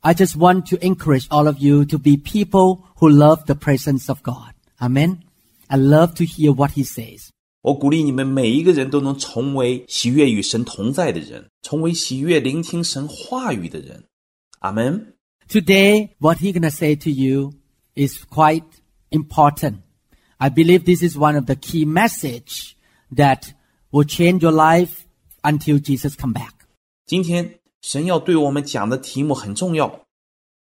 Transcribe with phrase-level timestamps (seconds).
[0.00, 4.08] I just want to encourage all of you to be people who love the presence
[4.08, 4.54] of God.
[4.80, 5.24] Amen.
[5.68, 7.30] I love to hear what He says.
[7.62, 14.04] 我鼓励你们每一个人都能成为喜悦与神同在的人，成为喜悦聆听神话语的人。
[14.60, 15.14] 阿门。
[15.48, 17.54] Today, what He's gonna say to you
[17.94, 18.64] is quite
[19.10, 19.78] important.
[20.38, 22.76] I believe this is one of the key message
[23.10, 23.52] that
[23.90, 25.04] will change your life
[25.42, 26.52] until Jesus come back.
[27.06, 30.06] 今天 神要对我们讲的题目很重要，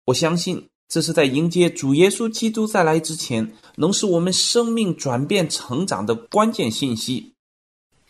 [0.06, 7.34] 我相信这是在迎接主耶稣基督再来之前，能使我们生命转变成长的关键信息。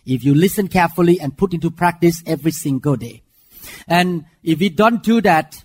[0.05, 3.23] if you listen carefully and put into practice every single day.
[3.87, 5.65] And if we don't do that,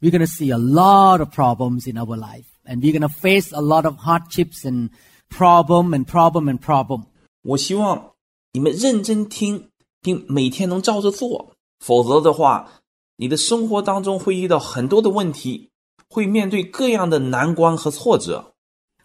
[0.00, 2.46] we're going to see a lot of problems in our life.
[2.64, 4.90] And we're going to face a lot of hardships and
[5.28, 7.06] problem and problem and problem.
[7.42, 8.12] 我希望
[8.52, 12.68] 你们认真听，并每天能照着做， 否则的话，
[13.16, 15.70] 你的生活当中会遇到很多的问题，
[16.08, 18.54] 会面对各样的难关和挫折。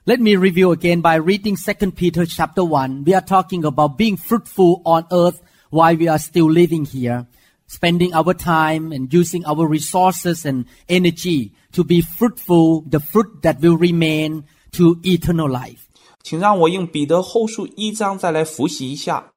[0.06, 3.04] Let me review again by reading 2 Peter chapter 1.
[3.06, 7.26] We are talking about being fruitful on earth while we are still living here,
[7.68, 13.60] spending our time and using our resources and energy to be fruitful, the fruit that
[13.60, 15.82] will remain to eternal life.
[16.24, 19.31] 请让我用彼得后书一章再来复习一下。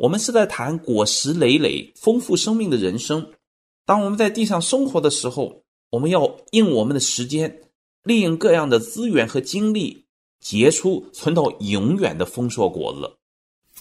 [0.00, 3.32] 我们是在谈果实累累、丰富生命的人生。
[3.84, 7.62] 当我们在地上生活的时候，我们要用我们的时间，
[8.02, 10.06] 利用各样的资源和精力，
[10.40, 13.16] 结出存到永远的丰硕果子。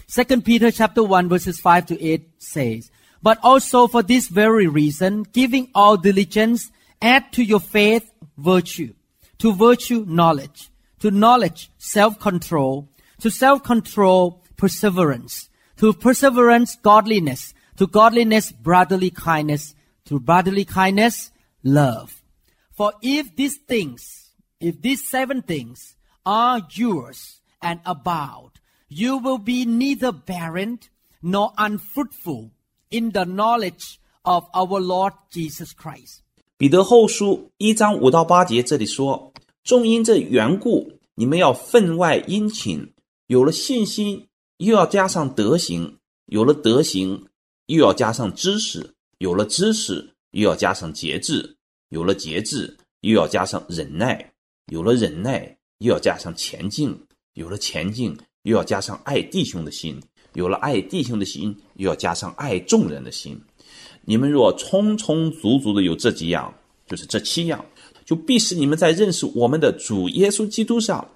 [0.07, 2.89] Second Peter chapter 1 verses 5 to 8 says,
[3.21, 6.69] But also for this very reason, giving all diligence,
[6.99, 8.03] add to your faith
[8.37, 8.93] virtue,
[9.39, 10.69] to virtue knowledge,
[10.99, 12.87] to knowledge self-control,
[13.21, 15.48] to self-control perseverance,
[15.79, 19.75] to perseverance godliness, to godliness brotherly kindness,
[20.05, 21.31] to brotherly kindness
[21.63, 22.23] love.
[22.73, 25.95] For if these things, if these seven things
[26.25, 28.51] are yours and abound,
[28.87, 30.79] you will be neither barren
[31.21, 32.51] nor unfruitful
[32.91, 36.21] in the knowledge of our Lord Jesus Christ.
[36.57, 39.33] 彼得后书一章五到八节这里说：“
[39.63, 42.93] 正因这缘故，你们要分外殷勤。
[43.27, 44.27] 有了信心，
[44.60, 45.90] 又要加上德行；
[46.26, 47.26] 有了德行，
[47.66, 48.82] 又要加上知识；
[49.16, 51.56] 有了知识，又要加上节制；
[51.88, 54.22] 有了节制，又要加上忍耐；
[54.70, 56.90] 有了忍耐，又要加上前进；
[57.32, 59.98] 有了前进，又要加上爱弟兄的心；
[60.34, 63.40] 有了爱弟兄的心，又要加上爱众人的心。”
[64.04, 66.52] 你们若充充足足的有这几样，
[66.86, 67.64] 就是这七样，
[68.04, 71.08] 就必使你们在认识我们的主耶稣基督上，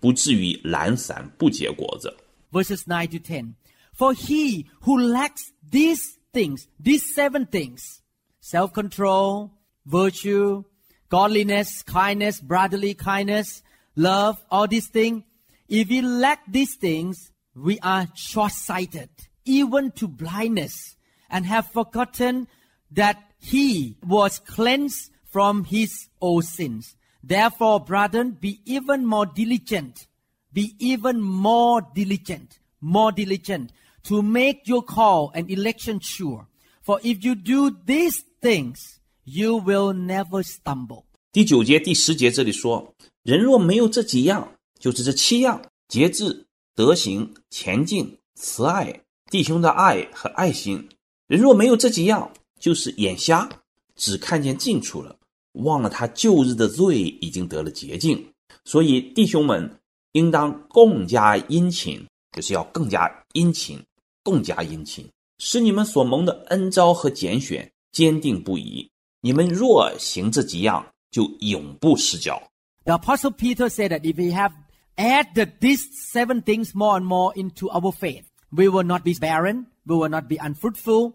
[0.00, 2.12] 不至于懒散不结果子。
[2.52, 3.56] Verses 9 to 10.
[3.92, 8.00] For he who lacks these things, these seven things,
[8.40, 9.52] self-control,
[9.86, 10.64] virtue,
[11.08, 13.62] godliness, kindness, brotherly kindness,
[13.96, 15.24] love, all these things,
[15.68, 19.10] if we lack these things, we are short-sighted,
[19.44, 20.96] even to blindness,
[21.28, 22.48] and have forgotten
[22.90, 26.96] that he was cleansed from his old sins.
[27.22, 30.06] Therefore, brethren, be even more diligent,
[30.52, 33.68] be even more diligent, more diligent
[34.04, 36.46] to make your call and election sure.
[36.82, 41.04] For if you do these things, you will never stumble.
[41.32, 50.88] 第九节、第十节这里说：人若没有这几样，就是这七样：节制、德行、前进、慈爱、弟兄的爱和爱心。
[51.26, 53.46] 人若没有这几样，就是眼瞎，
[53.94, 55.18] 只看见近处了，
[55.52, 58.32] 忘了他旧日的罪已经得了洁净。
[58.64, 59.77] 所以弟兄们
[60.13, 63.83] 应当更加殷勤，就是要更加殷勤，
[64.23, 65.09] 更加殷勤，
[65.39, 68.89] 使你们所蒙的恩招和拣选坚定不移。
[69.21, 72.41] 你们若行这几样，就永不失脚。
[72.85, 74.51] The Apostle Peter said that if we have
[74.97, 79.67] added these seven things more and more into our faith, we will not be barren,
[79.85, 81.13] we will not be unfruitful,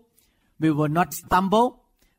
[0.58, 1.74] we will not stumble,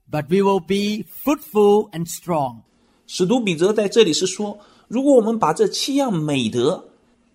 [0.10, 2.62] but we will be fruitful and strong.
[3.08, 4.60] 使徒彼得在这里是说，
[4.95, 6.91] 如果我们把这七样美德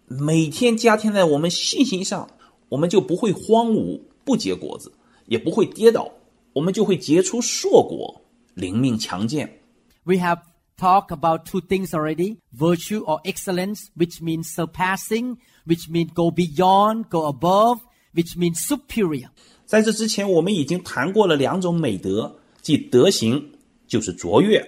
[0.08, 2.30] 每天加添在我们信心上，
[2.70, 4.94] 我们就不会荒芜不结果子，
[5.26, 6.10] 也不会跌倒，
[6.54, 8.22] 我们就会结出硕果，
[8.54, 9.60] 灵命强健。
[10.06, 10.40] We have
[10.78, 15.36] talked about two things already virtue or excellence, which means surpassing,
[15.68, 17.80] which means go beyond, go above,
[18.16, 19.28] which means superior.
[19.66, 23.52] 在这之前，我们已经谈过了两种美德，即德行
[23.86, 24.66] 就是卓越，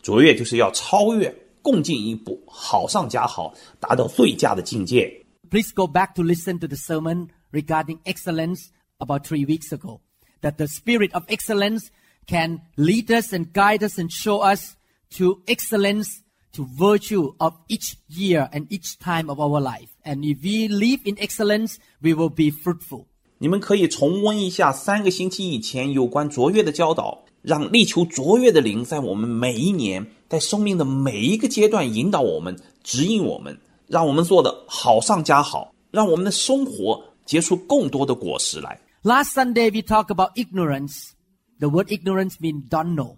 [0.00, 5.25] 卓越就是要超越，共进一步，好上加好，达到最佳的境界。
[5.49, 10.01] Please go back to listen to the sermon regarding excellence about three weeks ago.
[10.41, 11.87] That the spirit of excellence
[12.27, 14.75] can lead us and guide us and show us
[15.17, 16.21] to excellence,
[16.53, 19.89] to virtue of each year and each time of our life.
[20.03, 23.05] And if we live in excellence, we will be fruitful.
[23.37, 38.80] 你们可以重温一下三个星期以前有关卓越的教导， 让力求卓越的灵在我们每一年，在生命的每一个阶段引导我们、指引我们，让我们做的好上加好，让我们的生活结出更多的果实来。
[39.02, 41.12] Last Sunday we talked about ignorance.
[41.58, 43.16] The word ignorance means don't know.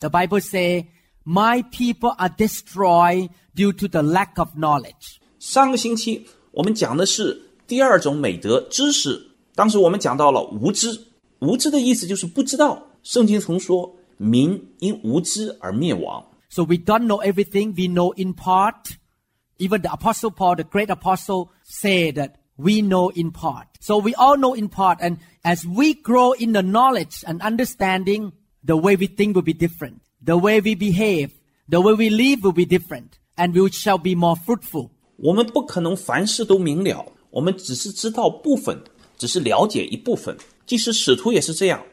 [0.00, 0.88] The Bible say,
[1.24, 9.30] "My people are destroyed due to the lack of knowledge." 上个星期我们讲的是第二种美德——知识。
[9.54, 10.88] 当时我们讲到了无知，
[11.38, 12.82] 无知的意思就是不知道。
[13.03, 16.25] 圣经曾说：“民因无知而灭亡。
[16.49, 17.73] So we don't know everything.
[17.75, 18.95] We know in part.
[19.59, 23.65] Even the Apostle Paul, the great apostle, said that we know in part.
[23.79, 24.99] So we all know in part.
[24.99, 28.33] And as we grow in the knowledge and understanding,
[28.63, 30.01] the way we think will be different.
[30.21, 31.31] The way we behave,
[31.67, 33.17] the way we live will be different.
[33.35, 34.89] And we shall be more fruitful.
[35.17, 38.79] 我们不可能凡事都明了，我们只是知道部分，
[39.17, 40.37] 只是了解一部分。
[40.65, 41.83] 即使使徒也是这样。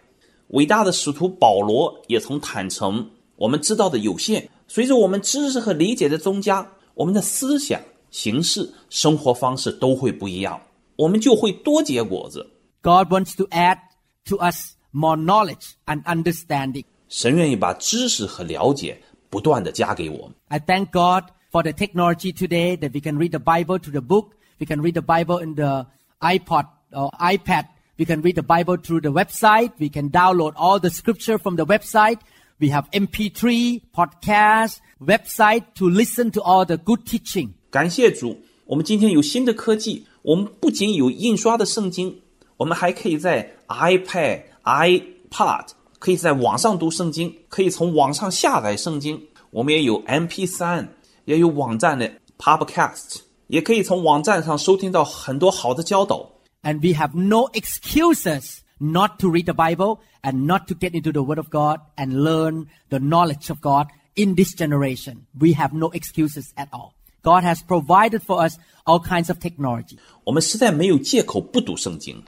[0.48, 4.48] 伟大的使徒保罗也曾坦诚，我们知道的有限。
[4.68, 7.80] 随着我们知识和理解的增加，我们的思想、
[8.10, 10.60] 行事、生活方式都会不一样，
[10.96, 12.46] 我们就会多结果子。
[12.82, 13.78] God wants to add
[14.26, 16.84] to us more knowledge and understanding.
[17.08, 20.34] 神愿意把知识和了解不断的加给我们。
[20.48, 24.00] I thank God for the technology today that we can read the Bible through the
[24.00, 24.30] book.
[24.58, 25.86] We can read the Bible in the
[26.20, 27.66] iPod or iPad.
[27.98, 29.72] We can read the Bible through the website.
[29.78, 32.18] We can download all the scripture from the website.
[32.58, 37.50] We have MP3, podcast, website to listen to all the good teaching.
[37.70, 38.36] 感谢主，
[38.66, 42.22] 我们今天有新的科技，我们不仅有印刷的圣经，
[42.56, 45.66] 我们还可以在 iPad、iPad
[45.98, 49.20] 可以在网上读圣经，可以从网上下载圣经。
[49.50, 50.88] 我们也有 MP3，
[51.24, 56.30] 也有网站的 Podcast，也可以从网站上收听到很多好的教导。
[56.62, 61.12] And we have no excuses not to read the Bible and not to get into
[61.12, 65.26] the Word of God and learn the knowledge of God in this generation.
[65.38, 66.94] We have no excuses at all.
[67.22, 69.98] God has provided for us all kinds of technology.
[70.24, 72.22] 我们实在没有借口不读圣经，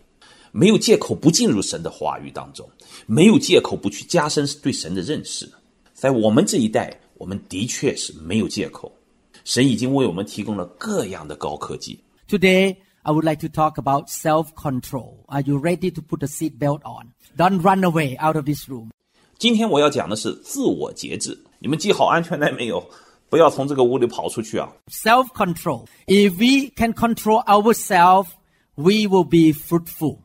[0.53, 2.69] 没有借口不进入神的话语当中，
[3.07, 5.51] 没有借口不去加深对神的认识。
[5.93, 8.91] 在我们这一代，我们的确是没有借口。
[9.45, 11.99] 神已经为我们提供了各样的高科技。
[12.29, 15.25] Today, I would like to talk about self-control.
[15.29, 17.13] Are you ready to put a seat belt on?
[17.37, 18.91] Don't run away out of this room.
[19.39, 21.39] 今天我要讲的是自我节制。
[21.59, 22.89] 你们系好安全带没有？
[23.29, 24.73] 不要从这个屋里跑出去啊！
[24.89, 25.87] Self-control.
[26.07, 28.29] If we can control ourselves,
[28.77, 30.19] we will be fruitful.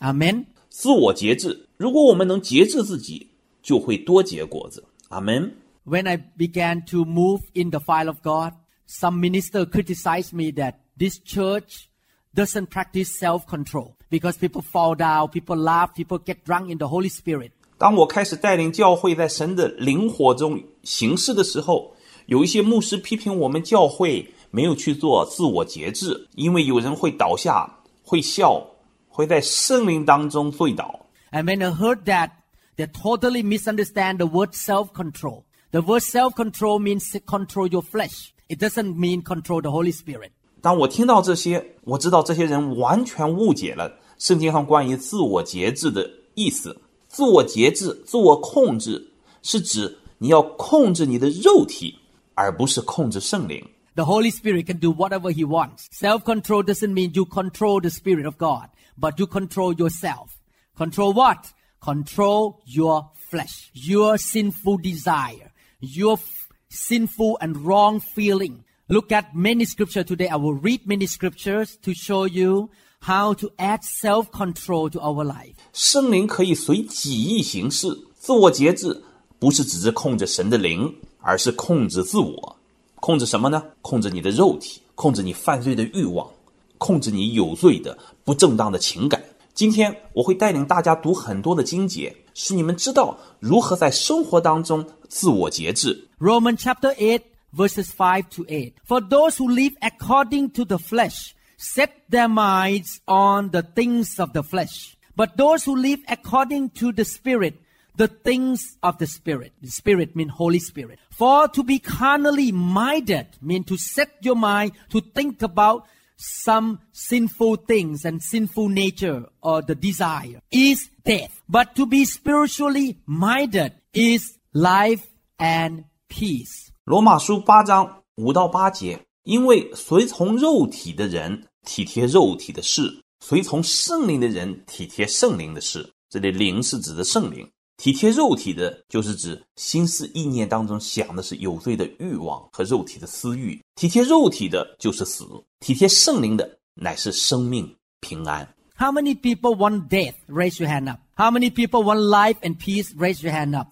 [0.00, 0.46] Amen.
[0.68, 3.30] 自我节制，如果我们能节制自己，
[3.62, 4.84] 就会多结果子。
[5.10, 5.54] 阿门。
[5.84, 8.54] When I began to move in the file of God,
[8.86, 11.86] some minister criticized me that this church
[12.34, 17.08] doesn't practice self-control because people fall down, people laugh, people get drunk in the Holy
[17.08, 17.50] Spirit.
[17.78, 21.96] 当我开始带领教会在神的灵火中行事的时候，
[22.26, 28.64] 有一些牧师批评我们教会没有去做自我节制，因为有人会倒下、会笑、
[29.08, 31.06] 会在圣灵当中醉倒。
[31.32, 32.30] And when I heard that,
[32.76, 35.44] they totally misunderstand the word self-control.
[35.70, 38.32] The word self-control means control your flesh.
[38.48, 40.32] It doesn't mean control the Holy Spirit.
[40.64, 46.76] 当我听到这些，我知道这些人完全误解了圣经上关于自我节制的意思。
[47.08, 49.10] 自我节制、自我控制
[49.42, 51.98] 是指你要控制你的肉体，
[52.34, 53.66] 而不是控制圣灵。
[53.94, 55.86] The Holy Spirit can do whatever He wants.
[55.90, 60.28] Self-control doesn't mean you control the Spirit of God, but you control yourself.
[60.76, 61.48] Control what?
[61.80, 65.50] Control your flesh, your sinful desire,
[65.80, 68.63] your f- sinful and wrong feeling.
[68.87, 70.27] Look at many scripture today.
[70.27, 72.69] I will read many scriptures to show you
[73.01, 75.55] how to add self-control to our life.
[75.73, 79.03] 圣灵可以随己意行事，自我节制
[79.39, 82.55] 不是只是控制神的灵，而是控制自我，
[82.97, 83.63] 控制什么呢？
[83.81, 86.29] 控制你的肉体，控制你犯罪的欲望，
[86.77, 89.23] 控制你有罪的不正当的情感。
[89.55, 96.07] 今天我会带领大家读很多的经节，使你们知道如何在生活当中自我节制。
[96.19, 97.19] Romans chapter 8
[97.55, 98.77] verses 5 to 8.
[98.83, 104.33] For those who live according to the flesh set their minds on the things of
[104.33, 104.97] the flesh.
[105.15, 107.55] But those who live according to the spirit,
[107.95, 109.53] the things of the spirit.
[109.61, 110.99] The spirit means Holy Spirit.
[111.11, 117.57] For to be carnally minded means to set your mind to think about some sinful
[117.57, 121.41] things and sinful nature or the desire is death.
[121.47, 125.05] But to be spiritually minded is life
[125.39, 126.64] and peace.
[126.85, 135.91] 罗马书八章五到八节，因为随从肉体的人体贴肉体的事，随从圣灵的人体贴圣灵的事。
[136.11, 143.59] 这里灵是指的圣灵，体贴肉体的，就是指心思意念当中想的是有罪的欲望和肉体的私欲。
[143.73, 145.25] 体贴肉体的就是死，
[145.61, 148.47] 体贴圣灵的乃是生命平安。
[148.77, 150.13] How many people want death?
[150.27, 150.99] Raise your hand up.
[151.15, 152.93] How many people want life and peace?
[152.95, 153.69] Raise your hand up.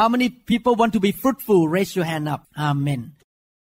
[0.00, 1.68] How many people want to be fruitful?
[1.68, 2.42] Raise your hand up.
[2.54, 3.12] Amen.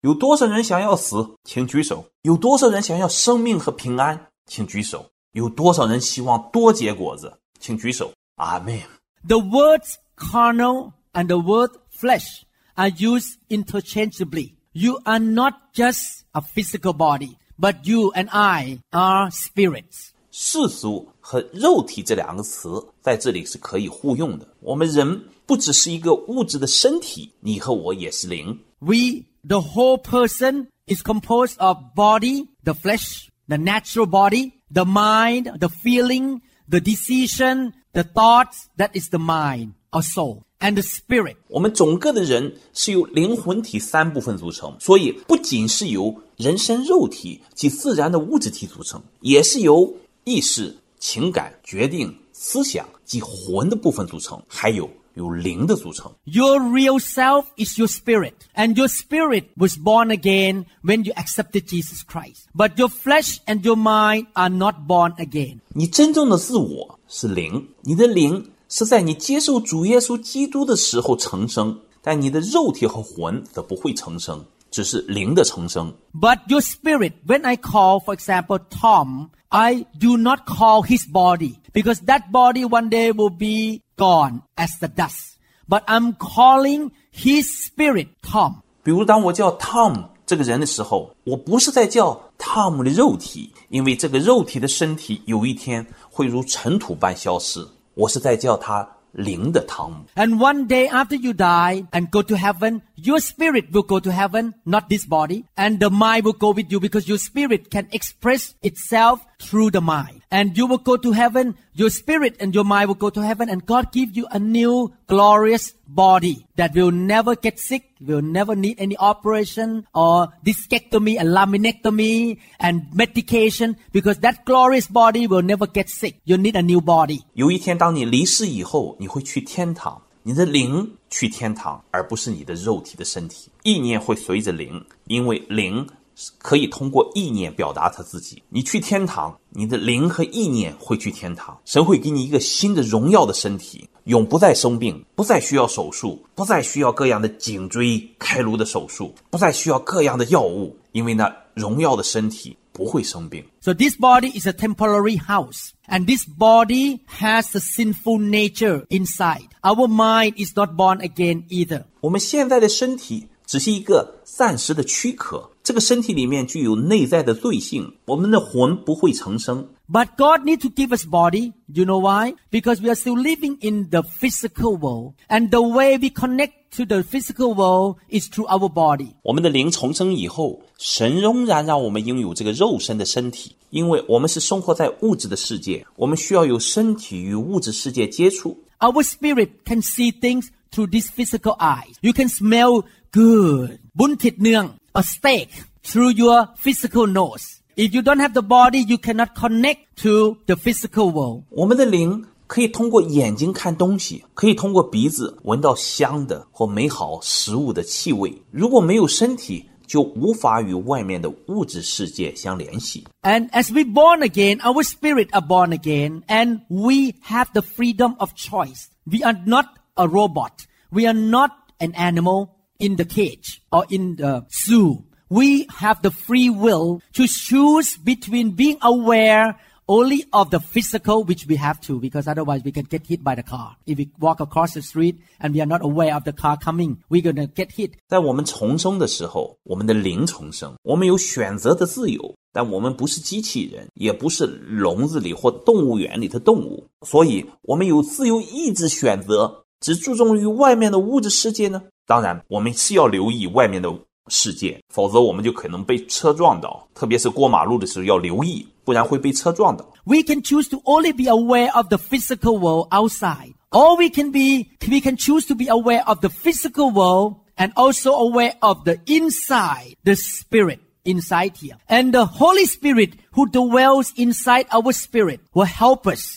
[0.01, 1.35] 有多少人想要死？
[1.43, 2.05] 请举手。
[2.23, 4.27] 有多少人想要生命和平安？
[4.45, 5.11] 请举手。
[5.31, 7.39] 有多少人希望多结果子？
[7.59, 8.11] 请举手。
[8.35, 8.79] 阿门。
[9.27, 12.43] The words carnal and the word flesh
[12.75, 14.55] are used interchangeably.
[14.73, 20.09] You are not just a physical body, but you and I are spirits.
[20.31, 24.47] 世俗和肉体这两个词在这里是可以互用的。
[24.59, 28.60] 我们人 不只是一个物质的身体，你和我也是灵。
[28.80, 35.70] We, the whole person, is composed of body, the flesh, the natural body, the mind, the
[35.70, 41.36] feeling, the decision, the thoughts, that is the mind or soul, and the spirit.
[41.48, 56.11] 我们整个的人是由灵魂体三部分组成，所以不仅是由人身肉体及自然的物质体组成，也是由意识、情感、决定、思想及魂的部分组成，还有由灵的组成。
[56.23, 61.67] Your real self is your spirit, and your spirit was born again when you accepted
[61.67, 62.47] Jesus Christ.
[62.55, 65.59] But your flesh and your mind are not born again.
[65.69, 75.93] 你真正的自我是灵，你的灵是在你接受主耶稣基督的时候成生，但你的肉体和魂则不会成生，只是灵的成生。
[76.13, 81.57] But your spirit, when I call, for example, Tom, I do not call his body
[81.73, 85.37] because that body one day will be gone as the dust.
[85.67, 88.61] But I'm calling his spirit Tom.
[88.83, 100.05] 比如，当我叫 Tom 这个人的时候，我不是在叫 Tom 的肉体，因为这个肉体的身体有一天会如尘土般消失，我是在叫他 灵的汤姆。
[100.15, 104.11] And one day after you die and go to heaven, your spirit will go to
[104.11, 105.45] heaven, not this body.
[105.55, 109.81] And the mind will go with you because your spirit can express itself through the
[109.81, 110.21] mind.
[110.31, 113.49] And you will go to heaven, your spirit and your mind will go to heaven
[113.49, 118.55] and God give you a new glorious body that will never get sick, will never
[118.55, 125.67] need any operation or discectomy and laminectomy and medication because that glorious body will never
[125.67, 126.15] get sick.
[126.25, 127.21] You need a new body.
[127.33, 133.49] 有一天，当你离世以后，你会去天堂，你的灵去天堂，而不是你的肉体的身体。
[133.63, 135.93] 意念会随着灵，因为灵是
[136.38, 138.42] 可以通过意念表达他自己。
[138.48, 153.44] 你去天堂，你的灵和意念会去天堂，神会给你一个新的荣耀的身体，永不再生病，不再需要手术，不再需要各样的颈椎开颅的手术，不再需要各样的药物，因为那荣耀的身体不会生病。
[153.60, 155.70] So this body is a temporary house.
[155.90, 159.48] And this body has a sinful nature inside.
[159.62, 161.84] Our mind is not born again either.
[162.00, 169.68] 我们现在的身体只是一个暂时的躯壳，这个身体里面具有内在的罪性，我们的魂不会成生。
[169.86, 171.52] But God needs to give us body.
[171.66, 172.36] You know why?
[172.50, 175.12] Because we are still living in the physical world.
[175.28, 179.08] And the way we connect to the physical world is through our body.
[179.20, 188.56] 我们的灵重生以后，神仍然让我们拥有这个肉身的身体，因为我们是生活在物质的世界，我们需要有身体与物质世界接触。
[188.78, 191.92] Our spirit can see things through these physical eyes.
[192.00, 193.80] You can smell good.
[193.94, 195.48] Bun thịt nương, a steak
[195.82, 197.60] through your physical nose.
[197.76, 201.44] If you don't have the body, you cannot connect to the physical world.
[201.50, 208.42] 我们的灵可以通过眼睛看东西，可以通过鼻子闻到香的或美好食物的气味。
[208.50, 213.06] 如果没有身体，就无法与外面的物质世界相联系。
[213.22, 218.34] And as we born again, our spirit are born again, and we have the freedom of
[218.34, 218.88] choice.
[219.04, 220.66] We are not a robot.
[220.90, 222.48] We are not an animal
[222.79, 225.03] in the cage or in the zoo.
[225.33, 231.45] we have the free will to choose between being aware only of the physical, which
[231.47, 233.75] we have to, because otherwise we can get hit by the car.
[233.87, 237.03] If we walk across the street and we are not aware of the car coming,
[237.09, 237.93] we're gonna get hit.
[238.07, 251.81] 在我们重生的时候，我们的灵重生，我们有选择的自由，但我们不是机器人，也不是笼子里或动物园里的动物，所以我们有自由意志选择， 只注重于外面的物质世界呢？
[252.05, 253.93] 当然，我们是要留意外面的
[254.27, 259.85] 世界，否则我们就可能被车撞到，特别是过马路的时候要留意，不然会被车撞到。
[260.05, 263.53] We can choose to only be aware of the physical world outside.
[263.71, 267.71] Or we can be, we can choose to be aware of the physical world and
[267.75, 271.77] also aware of the inside, the spirit inside here.
[271.87, 276.36] And the Holy Spirit who dwells inside our spirit will help us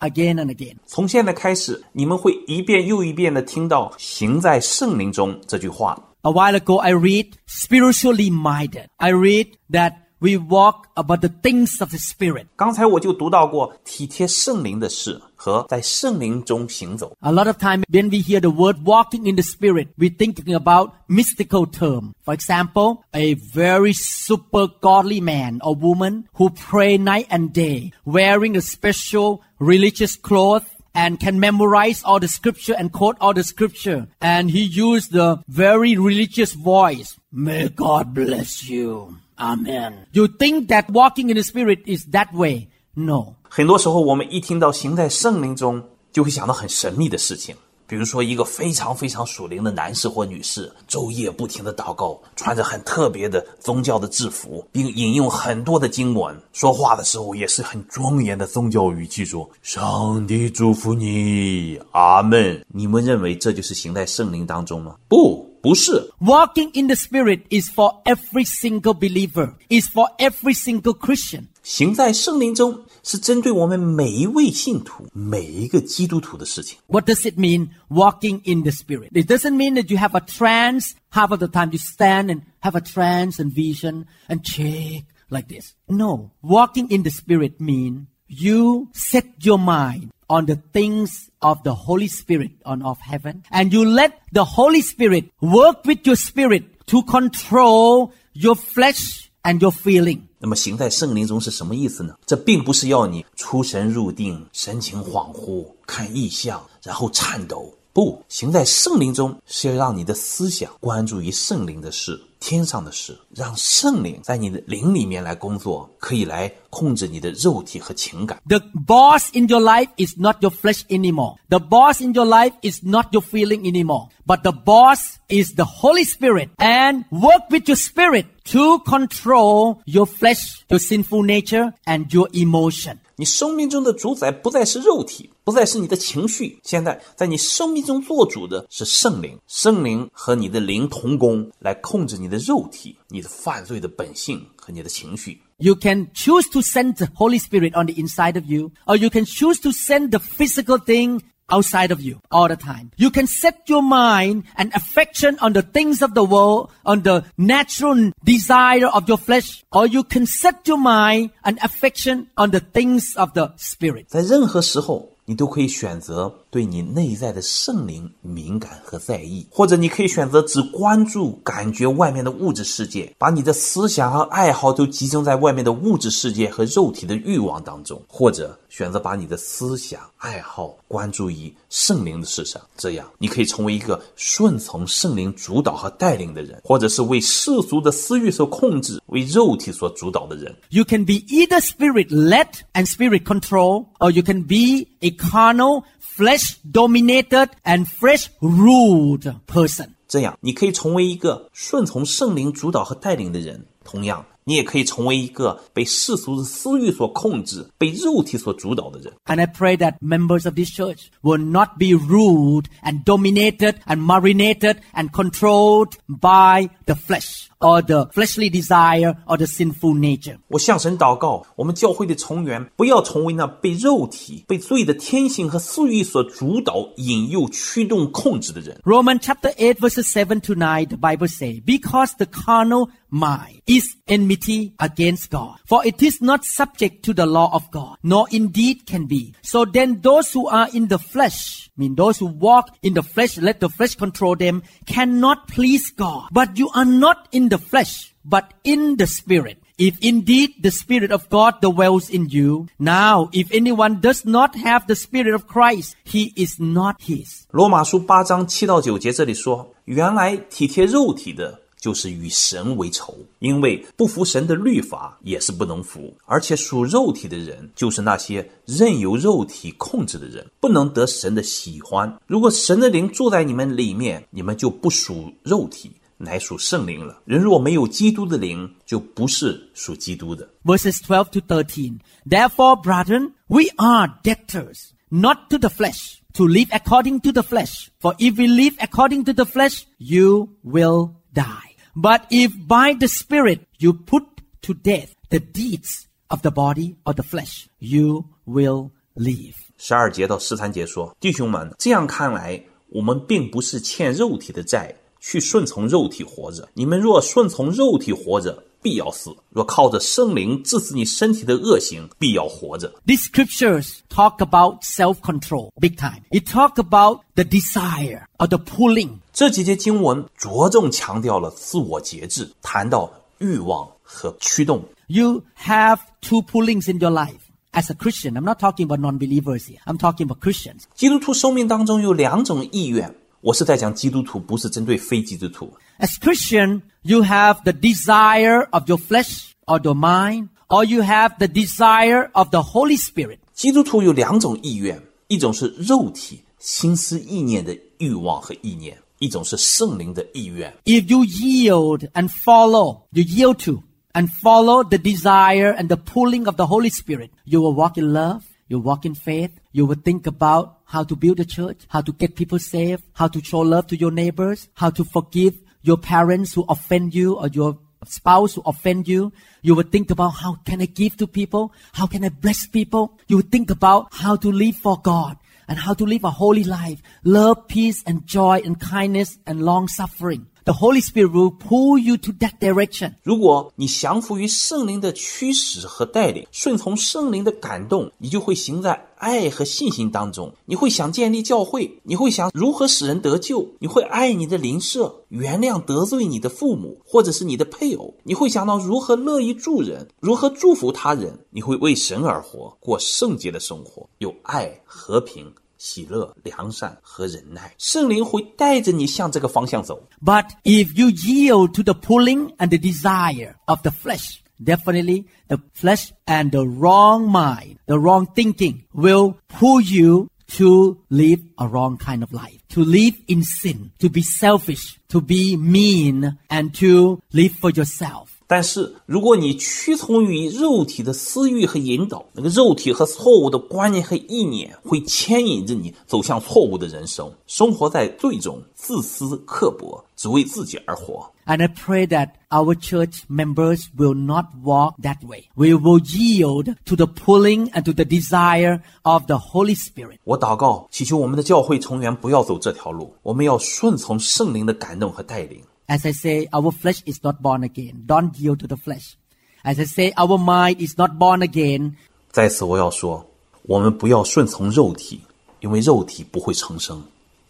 [0.00, 0.76] again and again.
[0.86, 5.98] 从现在开始，你们会一遍又一遍的听到“行在圣灵中”这句话。
[6.22, 8.86] A while ago, I read spiritually minded.
[8.98, 12.44] I read that we walk about the things of the spirit.
[12.56, 17.16] 刚才我就读到过体贴圣灵的事和在圣灵中行走。
[17.20, 20.54] A lot of time when we hear the word walking in the spirit, we're thinking
[20.54, 22.12] about mystical term.
[22.22, 28.58] For example, a very super godly man or woman who pray night and day, wearing
[28.58, 34.08] a special religious cloth and can memorize all the scripture and quote all the scripture.
[34.20, 37.16] And he used the very religious voice.
[37.30, 39.16] May God bless you.
[39.38, 40.06] Amen.
[40.12, 42.68] You think that walking in the spirit is that way?
[42.94, 43.36] No.
[43.48, 45.82] 很多时候，我们一听到行在圣灵中，
[46.12, 47.56] 就会想到很神秘的事情，
[47.87, 64.95] 比如说一个非常非常属灵的男士或女士，昼夜不停的祷告，穿着很特别的宗教的制服，并引用很多的经文，说话的时候也是很庄严的宗教语气说：“上帝祝福你，阿门。”你们认为这就是行在圣灵当中吗？
[65.07, 66.11] 不，不是。
[66.19, 71.43] Walking in the Spirit is for every single believer, is for every single Christian.
[71.63, 76.78] 行在圣灵中是针对我们每一位信徒、每一个基督徒的事情。
[76.86, 79.10] What does it mean, walking in the Spirit?
[79.12, 82.42] It doesn't mean that you have a trance, half of the time you stand and
[82.60, 85.74] have a trance and vision and check like this.
[85.88, 86.32] No.
[86.42, 92.06] Walking in the Spirit mean you set your mind on the things of the Holy
[92.06, 97.02] Spirit on of heaven and you let the Holy Spirit work with your spirit to
[97.02, 100.28] control your flesh and your feeling.
[100.45, 102.13] 那么行在圣灵中是什么意思呢？
[102.23, 107.73] 这并不是要你出神入定、神情恍惚、看异象，然后颤抖。
[107.91, 118.40] 不，行在圣灵中是要让你的思想关注于圣灵的事、天上的事，让圣灵在你的灵里面来工作，可以来控制你的肉体和情感。
[118.48, 121.36] The boss in your life is not your flesh anymore.
[121.48, 124.08] The boss in your life is not your feeling anymore.
[124.26, 130.06] But the boss is the Holy Spirit and work with your spirit to control your
[130.06, 133.00] flesh, your sinful nature and your emotion.
[133.17, 139.39] 你生命中的主宰不再是肉体，不再是你的情绪，现在在你生命中做主的是圣灵。
[139.47, 145.41] 圣灵和你的灵同工，来控制你的肉体、你的犯罪的本性和你的情绪。
[145.57, 149.23] You can choose to send the Holy Spirit on the inside of you, or you can
[149.23, 151.21] choose to send the physical thing
[151.52, 152.92] outside of you all the time.
[152.96, 157.24] You can set your mind and affection on the things of the world, on the
[157.36, 162.60] natural desire of your flesh, or you can set your mind and affection on the
[162.60, 164.06] things of the spirit.
[164.08, 182.61] 在任何时候，你都可以选择 对你内在的圣灵敏感和在意，或者你可以选择只关注、感觉外面的物质世界，把你的思想和爱好都集中在外面的物质世界和肉体的欲望当中，或者选择把你的思想、爱好关注于圣灵的事上。
[182.77, 190.55] 这样，你可以成为一个顺从圣灵主导和带领的人，或者是为世俗的私欲所控制、为肉体所主导的人。
[190.69, 196.44] You can be either spirit led and spirit control, or you can be a carnal, flesh
[196.70, 199.94] dominated and flesh ruled person.
[200.08, 209.12] 这样，你可以成为一个顺从圣灵主导和带领的人；同样，你也可以成为一个被世俗的私欲所控制、被肉体所主导的人。
[209.26, 214.04] And I pray that members of this church will not be ruled and dominated and
[214.04, 220.36] marinated and controlled by the flesh or the fleshly desire or the sinful nature.
[220.48, 228.80] 我向神祷告，我们教会的成员不要成为那被肉体、被罪的天性和私欲所主导、引诱、驱动、控制的人。
[228.84, 233.96] Romans chapter 8 verses 7 to 9, the Bible say, because the carnal mind is
[234.06, 235.58] enmity against God.
[235.66, 239.34] For it is not subject to the law of God, nor indeed can be.
[239.42, 243.02] So then those who are in the flesh, I mean those who walk in the
[243.02, 246.28] flesh, let the flesh control them, cannot please God.
[246.30, 249.58] But you are not in the flesh, but in the spirit.
[249.78, 254.86] If indeed the Spirit of God dwells in you, now if anyone does not have
[254.86, 257.46] the Spirit of Christ, he is not his.
[257.50, 272.14] 罗马书八章七到九节这里说，原来体贴肉体的， 就是与神为仇，因为不服神的律法也是不能服，而且属肉体的人，就是那些任由肉体控制的人，不能得神的喜欢。
[272.26, 277.22] 如果神的灵住在你们里面，你们就不属肉体，乃属圣灵了。
[277.24, 280.46] 人若没有基督的灵，就不是属基督的。
[280.62, 281.98] verses 12 to 13.
[282.28, 287.88] Therefore, brethren, we are debtors, not to the flesh, to live according to the flesh.
[288.00, 291.73] For if we live according to the flesh, you will die.
[291.95, 294.25] But if by the Spirit you put
[294.63, 299.55] to death the deeds of the body or the flesh, you will live.
[299.77, 306.67] 十二节到十三节说：“弟兄们，这样看来，我们并不是欠肉体的债，去顺从肉体活着。
[306.73, 312.93] 你们若顺从肉体活着，必要死；若靠着圣灵致死你身体的恶行，必要活着。
[313.07, 316.21] These scriptures talk about self-control big time.
[316.29, 324.83] It talk about the desire or the pulling 这几节经文着重强调了自我节制，谈到欲望和驱动。
[325.07, 327.39] You have two pullings in your life.
[327.71, 329.79] As a Christian, I'm not talking about non-believers here.
[329.85, 330.83] I'm talking about Christians.
[330.93, 335.73] 基督徒生命当中有两种意愿，我是在讲基督徒，不是针对非基督徒。
[335.98, 341.48] As Christian, you have the desire of your flesh or your mind, or you have the
[341.48, 343.38] desire of the Holy Spirit.
[343.52, 350.72] 基督徒有两种意愿，一种是肉体心思意念的欲望和意念，一种是圣灵的意愿。
[350.84, 353.82] If you yield and follow, you yield to
[354.14, 358.12] and follow the desire and the pulling of the Holy Spirit, you will walk in
[358.12, 362.00] love, you walk in faith, you will think about how to build a church, how
[362.00, 365.54] to get people saved, how to show love to your neighbors, how to forgive
[365.85, 369.31] your parents who offend you or your spouse who offend you.
[369.61, 371.73] You will think about how can I give to people?
[371.93, 373.17] How can I bless people?
[373.27, 376.63] You will think about how to live for God and how to live a holy
[376.63, 377.01] life.
[377.23, 380.47] Love, peace, and joy, and kindness, and long suffering.
[380.65, 383.13] The Holy Spirit will pull you to that direction.
[383.21, 390.51] 如果你降服于圣灵的驱使和带领，顺从圣灵的感动，你就会行在爱和信心当中。
[390.65, 401.37] 你会想建立教会，你会想如何使人得救，你会爱你的邻舍，原谅得罪你的父母或者是你的配偶，你会想到如何乐意助人，如何祝福他人。
[401.51, 405.53] 你会为神而活，过圣洁的生活，有爱、和平、
[405.84, 407.74] 喜乐、良善和忍耐。
[407.78, 410.06] 圣灵会带着你向这个方向走。
[410.22, 415.58] But if you yield to the pulling and the desire of the flesh, definitely the
[415.74, 421.96] flesh and the wrong mind, the wrong thinking will pull you to live a wrong
[421.96, 427.22] kind of life, to live in sin, to be selfish, to be mean, and to
[427.32, 428.33] live for yourself.
[428.47, 441.27] 但是，如果你屈从于肉体的私欲和引导，那个肉体和错误的观念和意念会牵引着你走向错误的人生，生活在罪中，自私刻薄，只为自己而活。
[441.47, 445.45] And I pray that our church members will not walk that way.
[445.55, 450.17] We will yield to the pulling and to the desire of the Holy Spirit.
[450.23, 455.61] 我祷告，祈求我们的教会成员不要走这条路，我们要顺从圣灵的感动和带领。
[455.86, 458.04] As I say, our flesh is not born again.
[458.06, 459.16] Don't yield to the flesh.
[459.64, 461.94] As I say, our mind is not born again.
[462.30, 463.26] 在此，我要说，
[463.62, 465.20] 我们不要顺从肉体，
[465.60, 467.02] 因为肉体不会重生，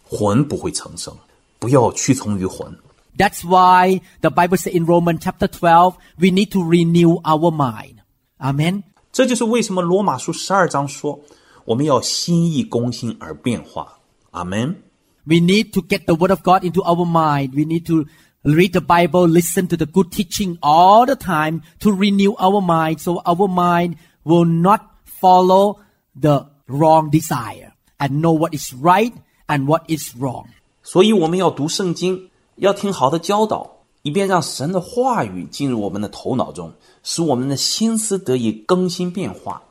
[0.03, 1.15] 魂不会重生，
[1.59, 2.75] 不要屈从于魂。
[3.17, 7.97] That's why the Bible says in Romans chapter 12, we need to renew our mind.
[8.39, 8.83] Amen.
[9.11, 11.19] 这就是为什么罗马书十二章说，
[11.65, 13.99] 我们要心意更新而变化。
[14.31, 14.81] 阿门。
[15.25, 17.51] We need to get the word of God into our mind.
[17.53, 18.05] We need to
[18.45, 22.99] read the Bible, listen to the good teaching all the time to renew our mind
[22.99, 25.79] so our mind will not follow
[26.19, 29.13] the wrong desire and know what is right
[29.47, 30.45] and what is wrong.
[30.83, 33.69] 所以我们要读圣经，要听好的教导，
[34.01, 39.61] 以便让神的话语进入我们的头脑中，使我们的心思得以更新变化。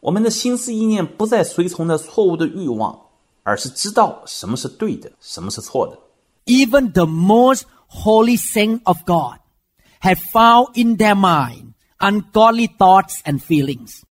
[0.00, 2.98] 我们的心思意念不再随从那错误的欲望，
[3.42, 5.98] 而是知道什么是对的，什么是错的。
[6.44, 9.38] Even the most holy saint of God
[10.00, 14.02] have found in their mind ungodly thoughts and feelings.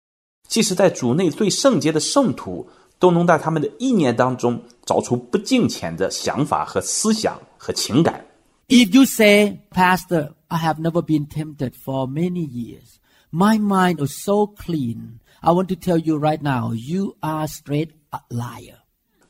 [0.48, 8.24] 即使在主内最圣洁的圣徒，都能在他们的意念当中找出不敬虔的想法和思想和情感。
[8.68, 12.98] If you say, Pastor, I have never been tempted for many years.
[13.30, 15.20] My mind is so clean.
[15.40, 18.78] I want to tell you right now, you are straight a liar.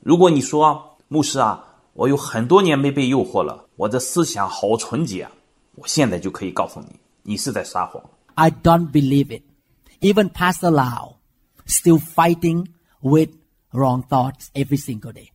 [0.00, 1.64] 如果你说牧师啊，
[2.00, 5.32] 我有很多年没被诱惑了，我的思想好纯洁啊，
[5.76, 8.02] 我现在就可以告诉你，你是在撒谎。
[8.34, 9.42] I don't believe it.
[10.00, 11.16] Even Pastor Lau
[11.66, 12.66] still fighting
[13.00, 13.30] with
[13.72, 15.28] wrong thoughts every single day.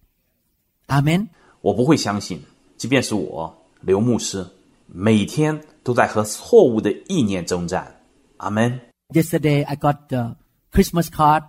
[0.88, 1.30] Amen.
[1.62, 2.41] 我不会相信，
[2.78, 4.45] 即便是我刘牧师，
[4.88, 8.02] 每天都在和错误的意念征战。
[8.38, 8.80] 阿门。
[9.10, 10.36] Yesterday I got the
[10.71, 11.43] Christmas card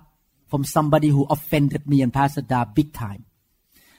[0.48, 3.24] from somebody who offended me and Pastor Da big time.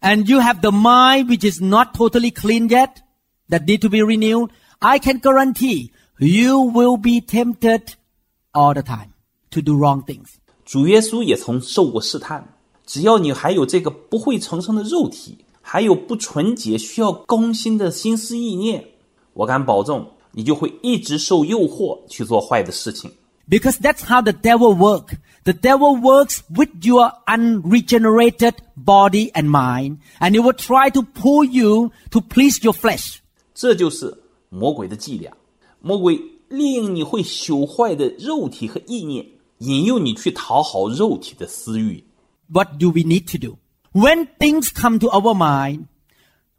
[0.00, 3.02] and you have the mind which is not totally clean yet,
[3.48, 7.94] that need to be renewed, I can guarantee you will be tempted
[8.52, 9.12] all the time
[9.50, 10.36] to do wrong things.
[10.64, 12.44] 主耶稣也曾受过试探，
[12.84, 18.84] 只要你还有这个不会重生的肉体，还有不纯洁需要更新的心思意念，
[19.32, 23.12] 我敢保证，你就会一直受诱惑去做坏的事情。
[23.50, 25.14] Because that's how the devil works.
[25.44, 31.44] The devil works with your unregenerated body and mind, and he will try to pull
[31.44, 33.20] you to please your flesh.
[33.54, 35.32] 这就是魔鬼的伎俩。
[35.80, 39.24] 魔鬼令你会朽坏的肉体和意念，
[39.58, 42.02] 引诱你去讨好肉体的私欲。
[42.48, 43.58] What do we need to do?
[43.92, 45.86] When things come to our mind,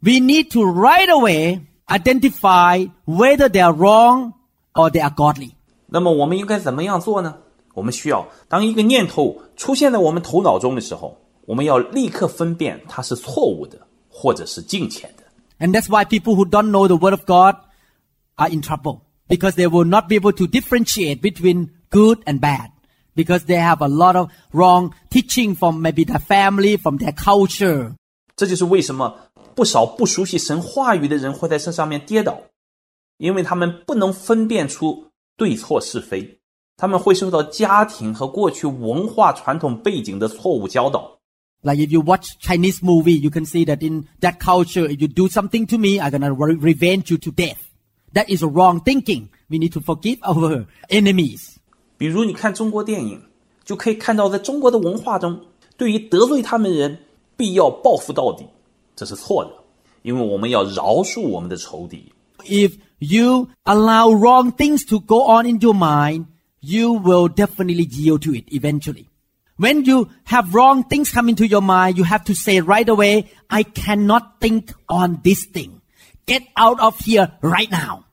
[0.00, 4.32] we need to right away identify whether they are wrong
[4.74, 5.54] or they are godly.
[5.92, 7.36] 那么我们应该怎么样做呢？
[7.74, 13.78] 我们需要当一个念头出现在我们头脑中的时候，我们要立刻分辨它是错误的，
[14.08, 15.22] 或者是敬虔的。
[15.58, 17.56] And that's why people who don't know the word of God
[18.36, 22.70] are in trouble because they will not be able to differentiate between good and bad
[23.14, 27.94] because they have a lot of wrong teaching from maybe their family, from their culture.
[28.36, 29.16] 这就是为什么
[29.54, 32.40] 不少不熟悉神话语的人会在这上面跌倒，
[33.18, 36.39] 因为他们不能分辨出 对错是非，
[36.77, 41.19] 他们会受到家庭和过去文化传统背景的错误教导。
[41.61, 45.27] Like if you watch Chinese movie, you can see that in that culture, if you do
[45.27, 47.57] something to me, I'm gonna re- revenge you to death.
[48.13, 49.29] That is wrong thinking.
[49.49, 51.55] We need to forgive our enemies.
[51.97, 53.21] 比如你看中国电影，
[53.63, 55.39] 就可以看到在中国的文化中，
[55.77, 56.99] 对于得罪他们人，
[57.35, 58.45] 必要报复到底，
[58.95, 59.51] 这是错的，
[60.03, 62.12] 因为我们要饶恕我们的仇敌。
[62.44, 66.26] If you allow wrong things to go on in your mind,
[66.60, 69.06] you will definitely yield to it eventually.
[69.56, 73.30] When you have wrong things come into your mind, you have to say right away,
[73.48, 75.80] I cannot think on this thing.
[76.26, 78.04] Get out of here right now.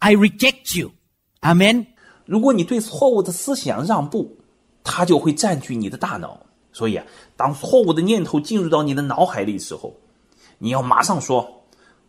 [0.00, 0.92] I reject you.
[1.42, 1.86] Amen.
[2.26, 4.38] 如果你对错误的思想让步，
[4.84, 6.46] 它就会占据你的大脑。
[6.72, 7.04] 所以啊，
[7.36, 9.96] 当错误的念头进入到你的脑海里的时候，
[10.58, 11.61] 你要马上说：“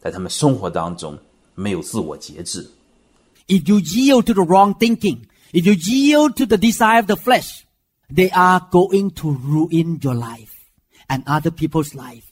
[0.00, 1.18] 在他们生活当中
[1.54, 2.70] 没有自我节制。
[3.46, 5.20] If you yield to the wrong thinking,
[5.52, 7.64] if you yield to the desire of the flesh,
[8.08, 10.52] they are going to ruin your life
[11.08, 12.24] and other people's life.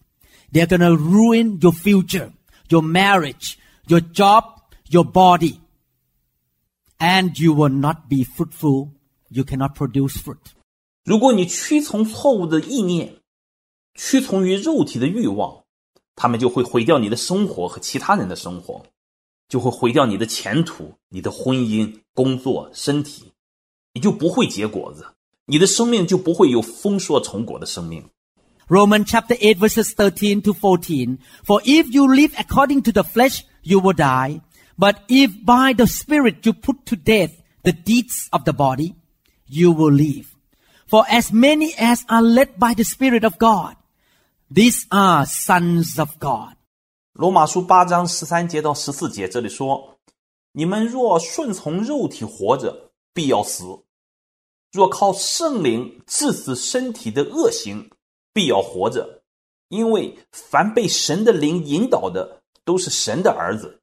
[0.52, 2.32] They're going to ruin your future,
[2.68, 4.44] your marriage, your job,
[4.88, 5.60] your body.
[7.00, 8.92] and you will not be fruitful.
[9.30, 10.54] You cannot produce fruit.
[11.04, 13.16] 如果你屈从错误的意念，
[13.94, 15.63] 屈从于肉体的欲望，
[16.16, 18.82] 他们就会毁掉你的生活和其他人的生活，
[19.48, 23.32] 就会毁掉你的前途、你的婚姻、工作、身体，
[23.94, 25.06] 你就不会结果子，
[25.46, 28.04] 你的生命就不会有丰硕成果的生命。
[28.68, 31.18] Romans chapter 8 verses 13 to 14.
[31.44, 34.42] For if you live according to the flesh, you will die.
[34.78, 37.32] But if by the Spirit you put to death
[37.64, 38.94] the deeds of the body,
[39.46, 40.36] you will live.
[40.86, 43.74] For as many as are led by the Spirit of God,
[44.52, 46.56] these are sons of God.
[47.12, 53.84] 罗马书八章十三节到十四节，这里说：“你们若顺从肉体活着，必要死；
[54.72, 57.90] 若靠圣灵治死身体的恶行，
[58.32, 59.22] 必要活着。
[59.68, 63.80] 因为凡被神的灵引导的，都是神的儿子。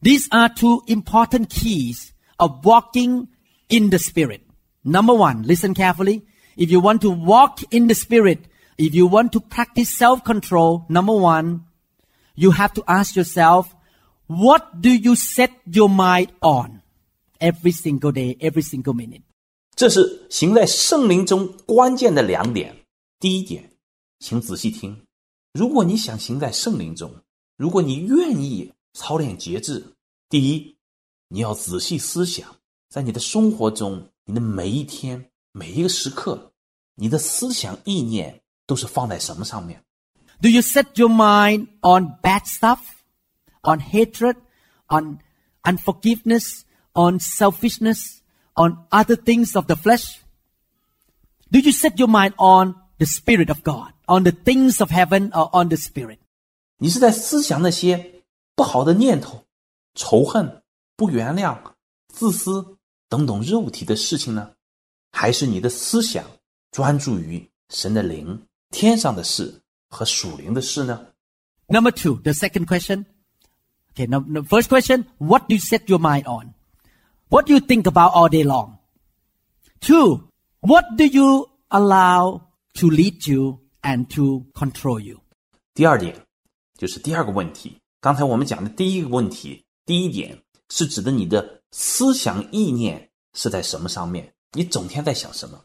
[0.00, 3.28] These are two important keys of walking
[3.68, 4.42] in the Spirit.
[4.82, 6.22] Number one, listen carefully.
[6.56, 8.44] If you want to walk in the Spirit,
[8.77, 11.61] if you want to practice self-control, number one,
[12.35, 13.67] you have to ask yourself,
[14.27, 16.81] what do you set your mind on
[17.39, 19.21] every single day, every single minute?
[19.75, 22.75] 这是行在圣灵中关键的两点。
[23.19, 23.71] 第一点，
[24.19, 25.01] 请仔细听：
[25.51, 27.11] 如果你想行在圣灵中，
[27.57, 29.83] 如果你愿意操练节制，
[30.29, 30.75] 第一，
[31.29, 32.55] 你要仔细思想，
[32.89, 36.51] 在你的生活中，你的每一天、每一个时刻，
[36.95, 39.82] 你的思想意念都是放在什么上面？
[40.40, 42.78] Do you set your mind on bad stuff,
[43.62, 44.36] on hatred,
[44.86, 45.18] on
[45.62, 48.20] unforgiveness, on selfishness,
[48.54, 50.18] on other things of the flesh?
[51.50, 55.30] Do you set your mind on the Spirit of God, on the things of heaven,
[55.30, 56.18] or on the Spirit?
[56.76, 58.22] 你是在思想那些
[58.54, 59.44] 不好的念头、
[59.94, 60.62] 仇恨、
[60.94, 61.58] 不原谅、
[62.06, 64.52] 自私等等肉体的事情呢，
[65.10, 66.24] 还是你的思想
[66.70, 71.06] 专注于神的灵、 天上的事和属灵的事呢？
[71.68, 73.04] Number two, the second question.
[73.94, 76.54] Okay, now, the first question, what do you set your mind on?
[77.28, 78.78] What do you think about all day long?
[79.80, 82.42] Two, what do you allow
[82.74, 85.20] to lead you and to control you?
[85.74, 86.26] 第二点
[86.76, 87.78] 就是第二个问题。
[88.00, 90.40] 刚才我们讲的第一个问题，第一点
[90.70, 95.62] 是指的你的思想意念是在什么上面，你整天在想什么。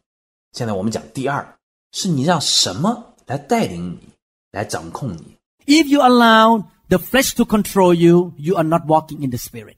[0.51, 1.56] 现在我们讲第二，
[1.91, 4.09] 是你让什么来带领你，
[4.51, 5.37] 来掌控你。
[5.65, 9.77] If you allow the flesh to control you, you are not walking in the spirit.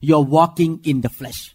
[0.00, 1.54] You're walking in the flesh.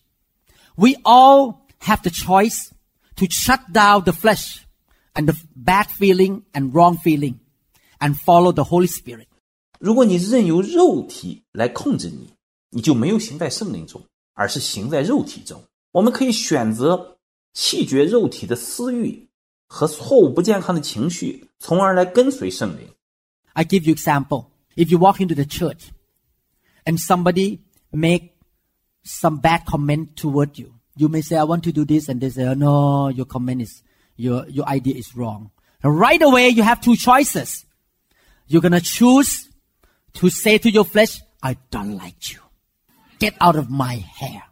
[0.76, 2.69] We all have the choice
[3.15, 4.65] to shut down the flesh
[5.13, 7.39] and the bad feeling and wrong feeling
[8.00, 9.28] and follow the Holy Spirit.
[9.80, 12.34] 如果你任由肉体来控制你，
[12.71, 15.63] 你就没有行在圣灵中，而是行在肉体中。
[15.91, 17.17] 我们可以选择
[17.54, 19.29] 弃绝肉体的私欲
[19.69, 22.88] 和错误不健康的情绪，从而来跟随圣灵。
[23.54, 24.48] I give you example.
[24.76, 25.89] If you walk into the church
[26.86, 27.60] and somebody
[27.91, 28.34] make
[29.04, 32.30] some bad comment toward you, you may say, I want to do this, and they
[32.30, 33.84] say, oh, no, your comment is,
[34.15, 35.52] your, your idea is wrong.
[35.82, 37.65] And right away, you have two choices.
[38.48, 39.50] You're gonna choose
[40.13, 42.39] to say to your flesh, I don't like you.
[43.19, 44.43] Get out of my hair.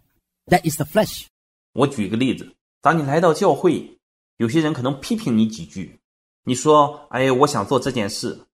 [0.48, 1.28] That is the flesh.
[1.74, 3.97] 我举个例子，当你来到教会，
[4.39, 6.01] 有些人可能批评你几句，
[6.45, 8.47] 你说：“哎，我想做这件事。”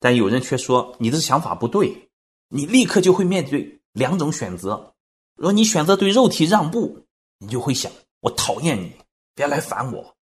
[0.00, 2.08] 但有人却说你的想法不对，
[2.48, 4.94] 你立刻就会面对两种选择。
[5.36, 7.06] 如果你选择对肉体让步，
[7.38, 8.92] 你就会想：“我讨厌你，
[9.34, 10.14] 别来烦我。”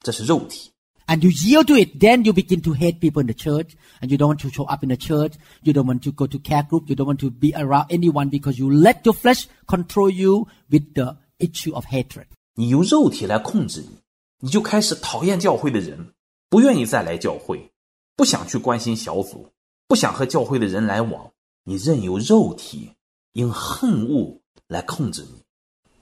[0.00, 0.70] 这是肉体。
[1.06, 4.16] And you yield to it, then you begin to hate people in the church, and you
[4.16, 6.64] don't want to show up in the church, you don't want to go to care
[6.64, 10.48] group, you don't want to be around anyone because you let your flesh control you
[10.68, 12.26] with the issue of hatred.
[12.54, 14.00] 你由肉体来控制你，
[14.39, 16.13] 你就开始讨厌教会的人，
[16.49, 17.71] 不愿意再来教会，
[18.15, 19.51] 不想去关心小组，
[19.87, 21.31] 不想和教会的人来往。
[21.63, 22.93] 你任由肉体
[23.33, 25.43] 用恨恶来控制你。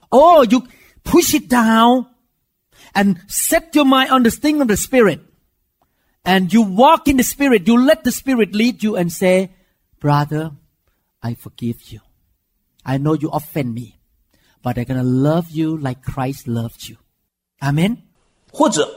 [0.08, 0.66] Or you
[1.04, 2.06] push it down
[2.94, 5.20] and set your mind on the thing of the spirit.
[6.22, 9.50] And you walk in the spirit, you let the spirit lead you and say,
[10.00, 10.52] brother,
[11.20, 12.00] I forgive you.
[12.82, 13.98] I know you offend me,
[14.62, 16.96] but I'm gonna love you like Christ loved you.
[17.62, 18.02] Amen.
[18.54, 18.88] 或者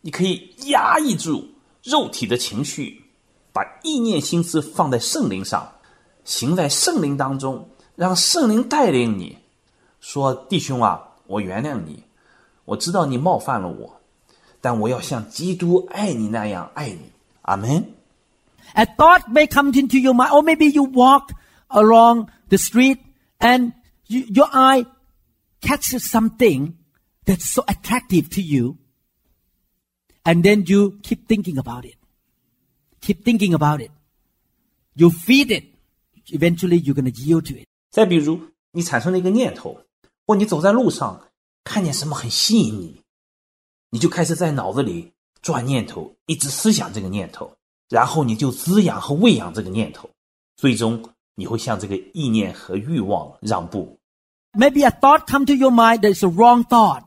[0.00, 1.48] 你可以压抑住
[1.82, 3.02] 肉体的情绪，
[3.52, 5.72] 把意念心思放在圣灵上，
[6.24, 9.38] 行在圣灵当中，让圣灵带领你。
[10.00, 12.02] 说弟兄啊，我原谅你，
[12.64, 14.00] 我知道你冒犯了我，
[14.60, 17.10] 但我要像基督爱你那样爱你。
[17.42, 17.92] 阿门。
[18.74, 21.30] A thought may come into your mind, or maybe you walk
[21.68, 22.98] along the street
[23.38, 23.72] and
[24.08, 24.84] you, your eye
[25.60, 26.74] catch something
[27.24, 28.76] that's so attractive to you,
[30.24, 31.96] and then you keep thinking about it.
[33.00, 33.90] Keep thinking about it.
[34.94, 35.64] You feed it.
[36.28, 37.66] Eventually, you're going to yield to it.
[37.90, 38.40] 再比如，
[38.72, 39.80] 你产生了一个念头，
[40.26, 41.28] 或你走在路上
[41.62, 43.00] 看见什么很吸引你，
[43.90, 47.56] 你就开始在脑子里转念头，一直思想这个念头，
[47.88, 50.10] 然后你就滋养和喂养这个念头，
[50.56, 53.98] 最终你会向这个意念和欲望让步。
[54.52, 57.04] Maybe a thought come to your mind that's a wrong thought,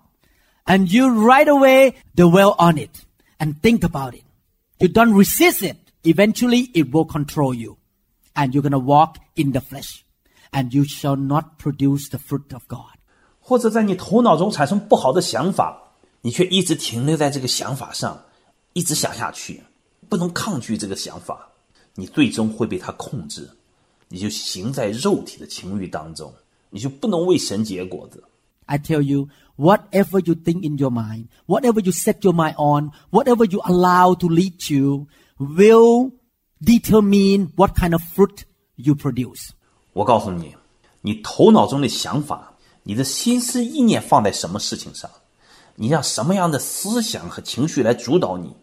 [0.66, 2.92] and you right away dwell on it
[3.39, 4.25] And think about it.
[4.79, 5.77] You don't resist it.
[6.03, 7.79] Eventually, it will control you,
[8.35, 10.05] and you're gonna walk in the flesh,
[10.51, 12.99] and you shall not produce the fruit of God.
[13.41, 18.23] 或者在你头脑中产生不好的想法，你却一直停留在这个想法上，
[18.73, 19.63] 一直想下去，
[20.09, 21.49] 不能抗拒这个想法，
[21.95, 23.51] 你最终会被它控制，
[24.09, 26.33] 你就行在肉体的情欲当中，
[26.71, 28.23] 你就不能为神结果子。
[28.66, 33.44] I tell you, whatever you think in your mind, whatever you set your mind on, whatever
[33.44, 35.08] you allow to lead you,
[35.40, 36.12] will
[36.62, 38.44] determine what kind of fruit
[38.76, 39.50] you produce.
[39.94, 40.56] 我告诉你，
[41.02, 42.54] 你头脑中的想法，
[42.84, 45.10] 你的心思意念放在什么事情上，
[45.76, 48.54] 你让什么样的思想和情绪来主导你，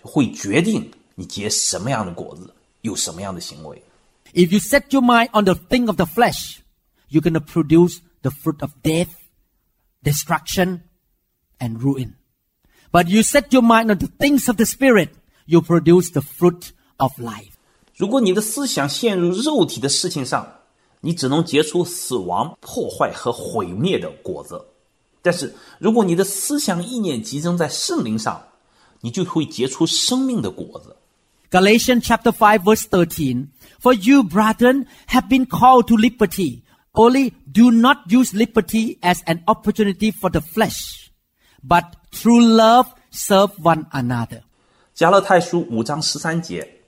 [0.00, 3.82] 会决定你结什么样的果子，有什么样的行为。
[4.32, 6.58] If you set your mind on the thing of the flesh,
[7.10, 9.08] you're going to produce the fruit of death,
[10.02, 10.80] destruction,
[11.58, 12.14] and ruin.
[12.92, 15.10] But you set your mind on the things of the spirit,
[15.46, 17.52] you produce the fruit of life.
[17.96, 20.60] 如果你的思想陷入肉体的事情上，
[21.00, 24.56] 你只能结出死亡、破坏和毁灭的果子；
[25.22, 28.42] 但是，如果你的思想意念集中在圣灵上，
[29.00, 30.96] 你就会结出生命的果子。
[31.50, 33.48] Galatians chapter 5 verse 13.
[33.80, 36.62] For you, brethren, have been called to liberty.
[36.93, 41.11] only do not use liberty as an opportunity for the flesh,
[41.63, 44.41] but through love serve one another.
[44.93, 46.79] 加拉太书五章十三节，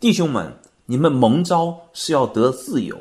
[0.00, 2.98] 弟兄们，你们蒙召是要得自由，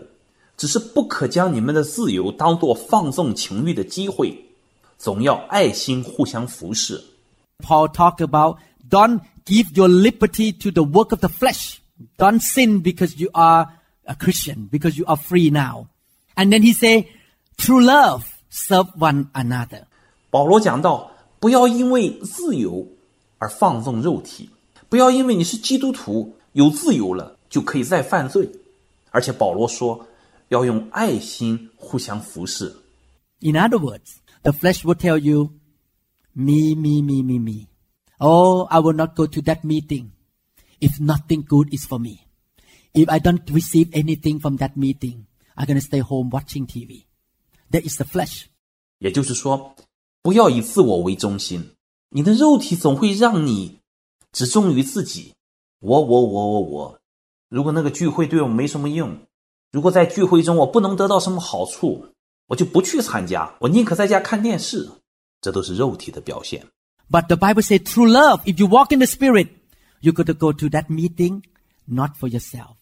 [0.56, 4.46] 只是不可将你们的自由当作放纵情欲的机会，
[4.98, 7.04] 总要爱心互相服侍。
[7.60, 8.58] Paul talked about
[8.90, 11.80] don't give your liberty to the work of the flesh.
[12.18, 13.68] Don't sin because you are
[14.06, 15.88] a Christian, because you are free now.
[16.35, 17.09] And then he say,
[17.57, 19.87] through love, serve one another.
[20.31, 21.11] 保罗讲到，
[21.41, 22.87] 不要因为自由
[23.39, 24.51] 而放纵肉体，
[24.89, 28.49] 不要因为你是基督徒有自由了就可以再犯罪，
[29.11, 30.07] 而且保罗说
[30.49, 32.77] 要用爱心互相服侍。
[33.41, 35.53] In other words, the flesh will tell you,
[36.33, 37.67] me, me, me, me, me.
[38.21, 40.11] Oh, I will not go to that meeting
[40.81, 42.27] if nothing good is for me.
[42.93, 47.05] If I don't receive anything from that meeting, I'm going to stay home watching TV.
[47.71, 48.45] That is the flesh.
[48.99, 49.75] 也就是说，
[50.23, 51.71] 不要以自我为中心，
[52.11, 53.81] 你的肉体总会让你
[54.33, 55.35] 只忠于自己。
[55.81, 57.01] 我我我我我。
[57.49, 59.19] 如果那个聚会对我没什么用，
[59.71, 62.07] 如果在聚会中我不能得到什么好处，
[62.47, 64.91] 我就不去参加，我宁可在家看电视。
[65.41, 66.67] 这都是肉体的表现。
[67.09, 69.49] But the Bible says through love, if you walk in the Spirit,
[70.01, 71.43] you're going to go to that meeting
[71.87, 72.77] not for yourself,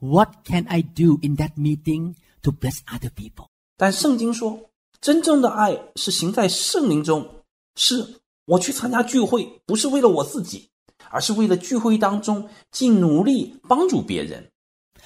[0.00, 3.46] What can I do in that meeting to bless other people?
[3.76, 4.70] 但圣经说，
[5.00, 7.44] 真正的爱是行在圣灵中，
[7.76, 10.68] 是我去参加聚会，不是为了我自己，
[11.10, 14.49] 而是为了聚会当中尽努力帮助别人。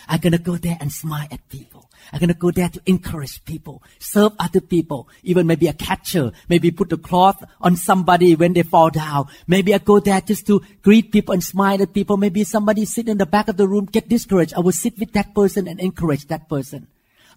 [0.08, 1.90] I'm going to go there and smile at people.
[2.12, 6.32] I'm going to go there to encourage people, serve other people, even maybe a catcher,
[6.48, 9.28] maybe put a cloth on somebody when they fall down.
[9.46, 12.18] Maybe I go there just to greet people and smile at people.
[12.18, 14.54] Maybe somebody sit in the back of the room, get discouraged.
[14.56, 16.88] I will sit with that person and encourage that person.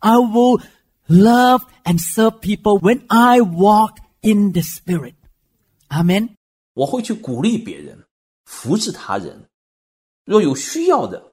[0.01, 0.63] I will
[1.09, 5.15] love and serve people when I walk in the Spirit.
[5.91, 6.37] Amen.
[6.75, 8.05] 我会去鼓励别人，
[8.47, 9.49] 扶持他人。
[10.25, 11.26] 若有需要的，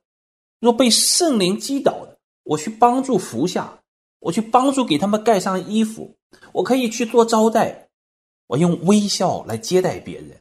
[0.65, 3.81] 若被圣灵击倒的，我去帮助服下，
[4.19, 6.17] 我去帮助给他们盖上衣服，
[6.53, 7.91] 我可以去做招待，
[8.47, 10.41] 我用微笑来接待别人。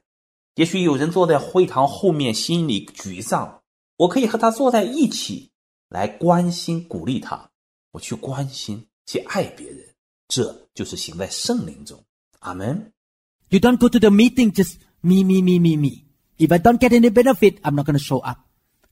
[0.56, 3.64] 也许有人坐在会堂后面，心里沮丧，
[3.98, 5.52] 我可以和他坐在一起，
[5.90, 7.50] 来关心鼓励他，
[7.92, 9.80] 我去关心去爱别人，
[10.30, 12.02] 这就是行在圣灵中。
[12.40, 12.94] 阿门。
[13.50, 16.06] You don't go to the meeting just me, me, me, me, me.
[16.38, 18.38] If I don't get any benefit, I'm not going to show up.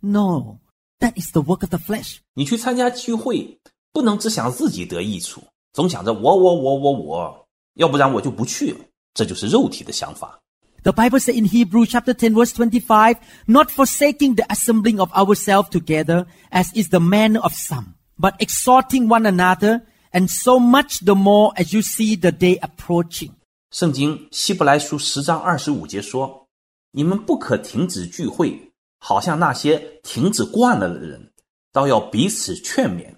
[0.02, 0.60] No,
[1.01, 2.19] that is the work of the flesh.
[2.35, 3.59] 你去参加聚会，
[3.93, 5.43] 不能只想自己得益处，
[5.73, 8.81] 总想着我我我我我，要不然我就不去了。
[9.15, 10.41] 这就是肉体的想法。
[10.83, 15.69] The Bible says in Hebrews chapter 10 verse 25, not forsaking the assembling of ourselves
[15.71, 21.15] together as is the manner of some, but exhorting one another, and so much the
[21.17, 23.33] more as you see the day approaching.
[23.73, 26.47] 圣经希伯来书十章二十五节说：“
[26.93, 28.70] 你们不可停止聚会，
[29.01, 31.33] ”好像那些停止惯了的人，
[31.73, 33.17] 倒要彼此劝勉。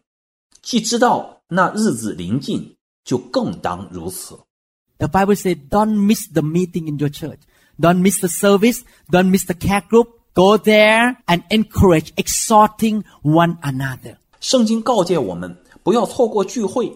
[0.63, 4.39] 既知道那日子临近，就更当如此。
[4.99, 7.39] The Bible says, don't miss the meeting in your church.
[7.79, 8.83] Don't miss the service.
[9.11, 10.09] Don't miss the care group.
[10.35, 14.17] Go there and encourage, exhorting one another.
[14.41, 16.93] 圣经告诫我们，不要错过聚会，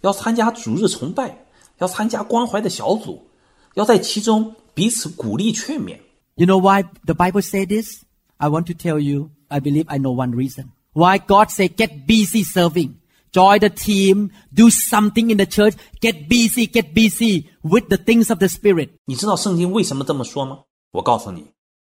[0.00, 1.46] 要参加主日崇拜，
[1.78, 3.26] 要参加关怀的小组，
[3.74, 5.98] 要在其中彼此鼓励劝勉。
[6.34, 8.02] You know why the Bible say this?
[8.38, 10.72] I want to tell you, I believe I know one reason.
[10.92, 12.94] Why God say get busy serving.
[13.32, 18.30] Join the team, do something in the church, get busy, get busy with the things
[18.30, 18.90] of the Spirit.
[19.06, 20.60] 你知道圣经为什么这么说吗？
[20.92, 21.44] 我告诉你，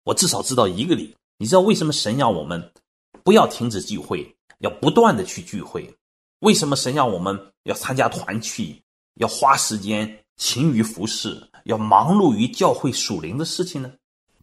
[0.03, 1.15] 我至少知道一个理。
[1.37, 2.71] 你知道为什么神要我们
[3.23, 5.93] 不要停止聚会，要不断的去聚会？
[6.39, 8.81] 为什么神要我们要参加团契，
[9.15, 13.91] 要花时间勤于服侍，要忙碌于教会属灵的事情呢？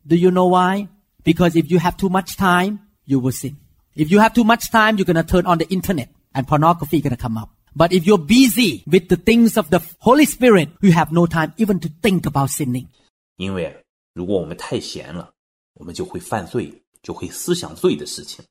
[0.09, 0.86] Do you know why?
[1.22, 3.57] Because if you have too much time, you will sin.
[3.94, 7.16] If you have too much time, you're gonna turn on the internet and pornography gonna
[7.16, 7.50] come up.
[7.76, 11.52] But if you're busy with the things of the Holy Spirit, you have no time
[11.57, 12.86] even to think about sinning.
[13.36, 13.84] 因为
[14.14, 15.32] 如果我们太闲了，
[15.74, 18.44] 我们就会犯罪，就会思想罪的事情；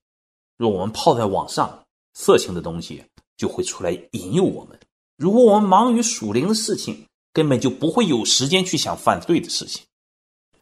[0.58, 1.84] 若我们泡在网上，
[2.14, 3.04] 色情的东西
[3.38, 4.78] 就会出来引诱我们；
[5.16, 9.86] 如果我们忙于属灵的事情，根本就不会有时间去想犯罪的事情。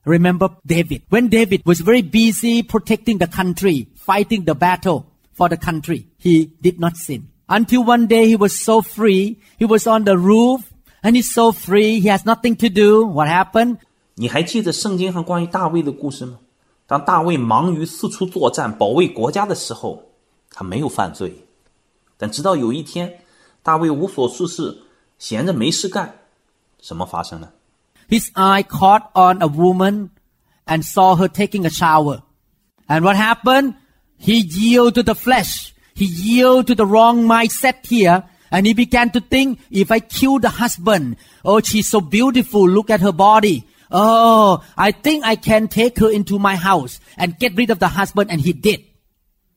[0.05, 1.03] Remember David.
[1.09, 6.51] When David was very busy protecting the country, fighting the battle for the country, he
[6.61, 7.27] did not sin.
[7.47, 10.61] Until one day he was so free, he was on the roof
[11.03, 13.05] and he's so free, he has nothing to do.
[13.05, 13.77] What happened?
[14.15, 16.39] 你还记得圣经上关于大卫的故事吗？
[16.87, 20.03] 当大卫忙于四处作战、保卫国家的时候，
[20.49, 21.45] 他没有犯罪。
[22.17, 23.19] 但直到有一天，
[23.63, 24.81] 大卫无所事事，
[25.17, 26.15] 闲着没事干，
[26.81, 27.53] 什么发生了？
[28.08, 30.10] His eye caught on a woman
[30.66, 32.22] and saw her taking a shower.
[32.88, 33.74] And what happened?
[34.16, 35.74] He yielded to the flesh.
[35.94, 38.24] He yielded to the wrong mindset here.
[38.50, 42.68] And he began to think, if I kill the husband, oh, she's so beautiful.
[42.68, 43.66] Look at her body.
[43.90, 47.88] Oh, I think I can take her into my house and get rid of the
[47.88, 48.30] husband.
[48.30, 48.84] And he did.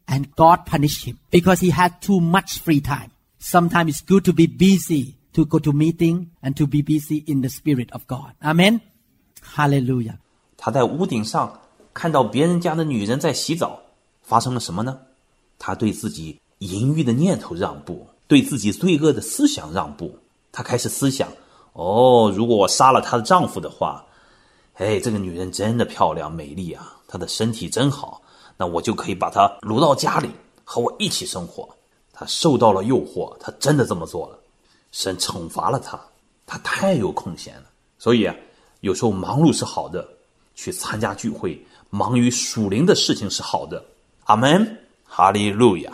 [0.08, 3.12] And God punished him because he had too much free time.
[3.38, 7.42] Sometimes it's good to be busy, to go to meeting and to be busy in
[7.42, 8.34] the spirit of God.
[8.42, 8.82] Amen.
[9.42, 10.18] Hallelujah.
[10.58, 11.62] 他在屋顶上
[11.94, 13.80] 看到别人家的女人在洗澡，
[14.22, 14.98] 发生了什么呢？
[15.58, 20.18] 他对自己淫欲的念头让步，对自己罪恶的思想让步。
[20.52, 21.30] 他开始思想：
[21.74, 24.06] 哦，如果我杀了她的丈夫的话，
[24.74, 28.22] 哎，这个女人真的漂亮美丽啊，她的身体真好，
[28.58, 30.30] 那我就可以把她掳到家里
[30.64, 31.68] 和我一起生活。
[32.12, 34.39] 他受到了诱惑，他真的这么做了。
[34.92, 36.00] 神惩罚了他，
[36.46, 37.66] 他太有空闲了。
[37.98, 38.36] 所以啊，
[38.82, 40.08] 有时候忙碌是好的，
[40.56, 43.84] 去参加聚会，忙于属灵的事情是好的。
[44.26, 45.92] 阿门，哈利路亚。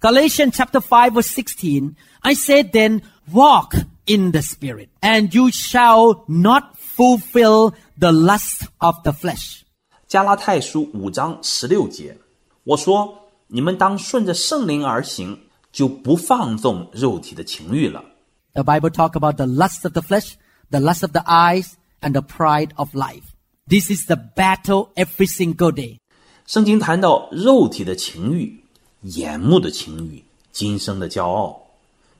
[0.00, 1.94] Galatians chapter 5 verse 16.
[2.20, 3.02] I said then,
[3.32, 9.60] walk in the spirit and you shall not fulfill the lust of the flesh.
[10.08, 12.18] 加拉太书五章十六节，
[12.64, 15.38] 我说：你们当顺着圣灵而行，
[15.72, 18.04] 就不放纵肉体的情欲了。
[18.53, 20.37] The Bible talk about the lust of the flesh,
[20.71, 23.33] the lust of the eyes, and the pride of life.
[23.67, 25.99] This is the battle every single day.
[26.45, 28.63] 圣经谈到肉体的情欲、
[29.01, 31.61] 眼目的情欲、今生的骄傲，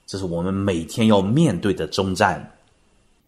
[0.06, 2.52] 这是我们每天要面对的征战。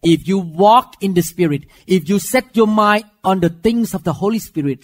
[0.01, 4.03] If you walk in the Spirit, if you set your mind on the things of
[4.03, 4.79] the Holy Spirit,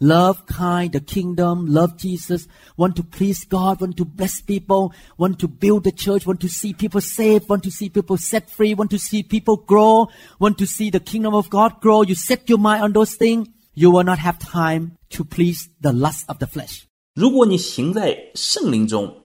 [0.00, 5.38] love, kind, the kingdom, love Jesus, want to please God, want to bless people, want
[5.38, 8.74] to build the church, want to see people saved, want to see people set free,
[8.74, 10.08] want to see people grow,
[10.40, 13.48] want to see the kingdom of God grow, you set your mind on those things,
[13.74, 16.86] you will not have time to please the lust of the flesh.
[17.14, 19.24] 如果你行在圣灵中，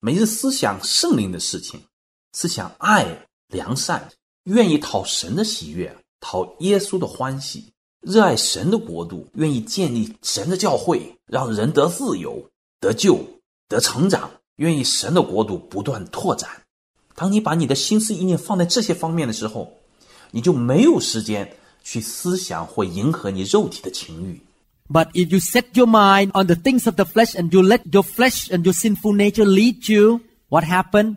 [0.00, 1.82] 每日思想圣灵的事情，
[2.32, 4.08] 思想爱、良善，
[4.44, 7.71] 愿意讨神的喜悦，讨耶稣的欢喜，
[8.02, 12.48] 热爱神的国度，愿意建立神的教会，让人得自由、
[12.80, 13.18] 得救、
[13.68, 16.48] 得成长，愿意神的国度不断拓展。
[17.14, 19.72] 当你把你的心思意念放在这些方面的时候，
[20.30, 24.40] 你就没有时间去思想或迎合你肉体的情欲。
[24.88, 27.82] But if you set your mind on the things of the flesh and you let
[27.92, 31.16] your flesh and your sinful nature lead you, what happened?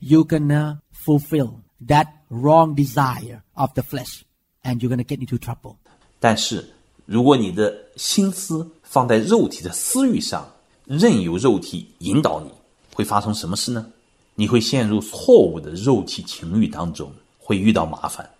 [0.00, 4.24] You're gonna fulfill that wrong desire of the flesh
[4.64, 5.78] and you're gonna get into trouble.
[6.18, 6.72] 但是，
[7.04, 10.50] 如果你的心思放在肉体的私欲上，
[10.84, 12.50] 任由肉体引导你，
[12.94, 13.86] 会发生什么事呢？
[14.34, 18.30] 你会陷入错误的肉体情欲当中，会遇到麻烦。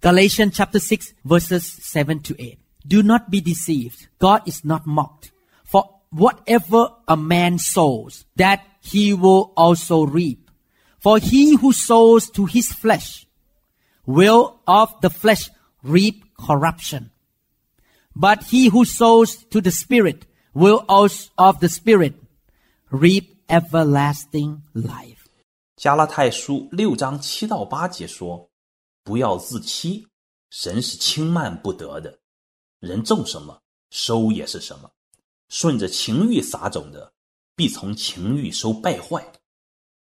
[0.00, 2.56] Galatians chapter 6 verses 7 to 8.
[2.88, 4.08] Do not be deceived.
[4.18, 5.30] God is not mocked.
[5.64, 10.48] For whatever a man sows, that he will also reap.
[11.00, 13.26] For he who sows to his flesh
[14.06, 15.50] will of the flesh
[15.82, 17.10] reap corruption.
[18.14, 20.22] But he who sows to the Spirit
[20.52, 22.14] will also of the Spirit
[22.90, 25.18] reap everlasting life.
[25.76, 30.06] 加拉太书六章七到八节说：“不要自欺，
[30.50, 32.18] 神是轻慢不得的。
[32.80, 34.90] 人种什么，收也是什么。
[35.48, 37.12] 顺着情欲撒种的，
[37.56, 39.20] 必从情欲收败坏；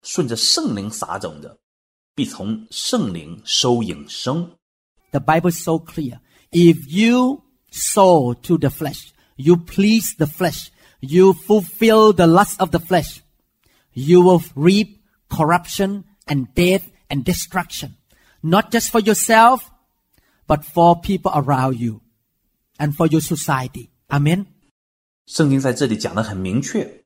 [0.02, 1.60] 顺着圣灵撒种的，
[2.16, 4.58] 必从圣灵收永生。
[5.12, 6.20] The Bible is so clear.
[6.52, 12.72] If you sow to the flesh, you please the flesh, you fulfill the lust of
[12.72, 13.22] the flesh,
[13.94, 17.96] you will reap corruption and death and destruction.
[18.42, 19.70] Not just for yourself,
[20.48, 22.02] but for people around you
[22.80, 23.90] and for your society.
[24.10, 24.46] Amen.
[25.26, 27.04] 圣经在这里讲的很明确：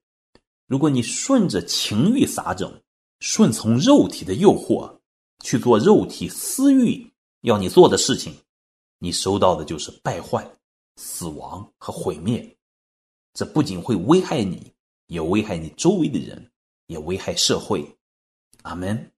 [0.67, 2.81] 如果你顺着情欲撒种，
[3.19, 4.99] 顺从肉体的诱惑，
[5.43, 7.11] 去做肉体私欲
[7.41, 8.35] 要你做的事情，
[8.99, 10.47] 你收到的就是败坏、
[10.95, 12.57] 死亡和毁灭。
[13.33, 14.73] 这不仅会危害你，
[15.07, 16.51] 也危害你周围的人，
[16.87, 17.97] 也危害社会。
[18.63, 19.11] 阿门。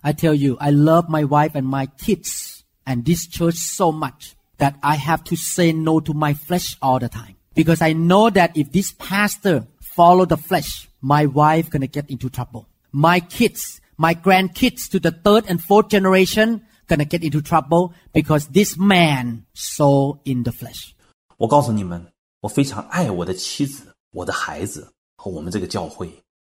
[0.00, 4.32] I tell you, I love my wife and my kids and this church so much
[4.58, 7.36] that I have to say no to my flesh all the time.
[7.54, 12.28] Because I know that if this pastor follow the flesh, my wife gonna get into
[12.28, 12.66] trouble.
[12.92, 18.46] My kids, my grandkids to the third and fourth generation gonna get into trouble because
[18.52, 20.90] this man sow in the flesh.
[21.36, 26.10] 我告诉你们，我非常爱我的妻子、我的孩子和我们这个教会。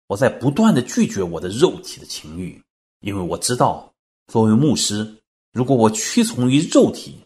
[0.07, 2.61] 我在不断的拒绝我的肉体的情欲，
[2.99, 3.91] 因为我知道，
[4.27, 5.17] 作为牧师，
[5.51, 7.17] 如果我屈从于肉体，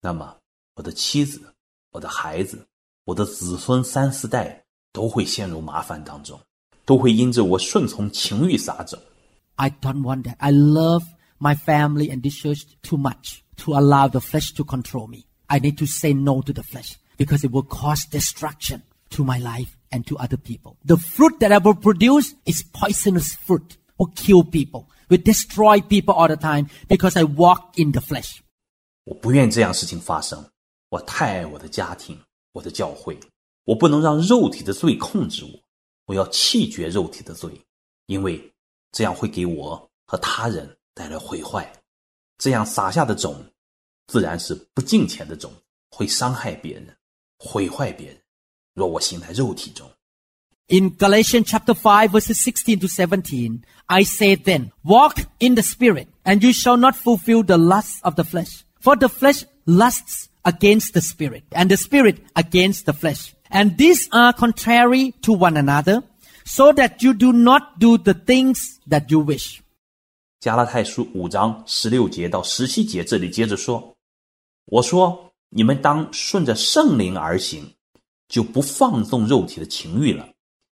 [0.00, 0.36] 那么
[0.76, 1.40] 我的妻子、
[1.90, 2.64] 我的孩子、
[3.04, 6.38] 我的子孙三四代都会陷入麻烦当中，
[6.84, 8.98] 都会因着我顺从情欲撒种。
[9.56, 10.36] I don't want that.
[10.38, 11.02] I love
[11.38, 15.26] my family and this church too much to allow the flesh to control me.
[15.48, 19.38] I need to say no to the flesh because it will cause destruction to my
[19.38, 20.76] life and to other people.
[20.84, 26.14] The fruit that I will produce is poisonous fruit, will kill people, will destroy people
[26.14, 28.42] all the time because I walk in the flesh.
[29.04, 30.44] 我不愿这样事情发生。
[30.90, 32.18] 我太爱我的家庭，
[32.52, 33.18] 我的教会，
[33.64, 35.50] 我不能让肉体的罪控制我。
[36.06, 37.50] 我要弃绝肉体的罪，
[38.06, 38.52] 因为
[38.92, 41.70] 这样会给我和他人 带来毁坏。
[42.38, 43.44] 这样撒下的种，
[44.06, 45.52] 自然是不敬虔的种，
[45.90, 46.96] 会伤害别人，
[47.38, 48.16] 毁坏别人。
[48.74, 49.90] 若我行在肉体中，
[50.68, 56.08] In Galatians chapter 5 verses 16 to 17, I say then, walk in the spirit
[56.24, 58.64] and you shall not fulfill the lusts of the flesh.
[58.78, 63.34] For the flesh lusts against the spirit and the spirit against the flesh.
[63.50, 66.04] And these are contrary to one another
[66.44, 69.61] so that you do not do the things that you wish.
[70.43, 73.95] 加拉太书五章十六节到十七节，这里接着说
[74.67, 77.65] ：“我说你们当顺着圣灵而行，
[78.27, 80.27] 就不放纵肉体的情欲了，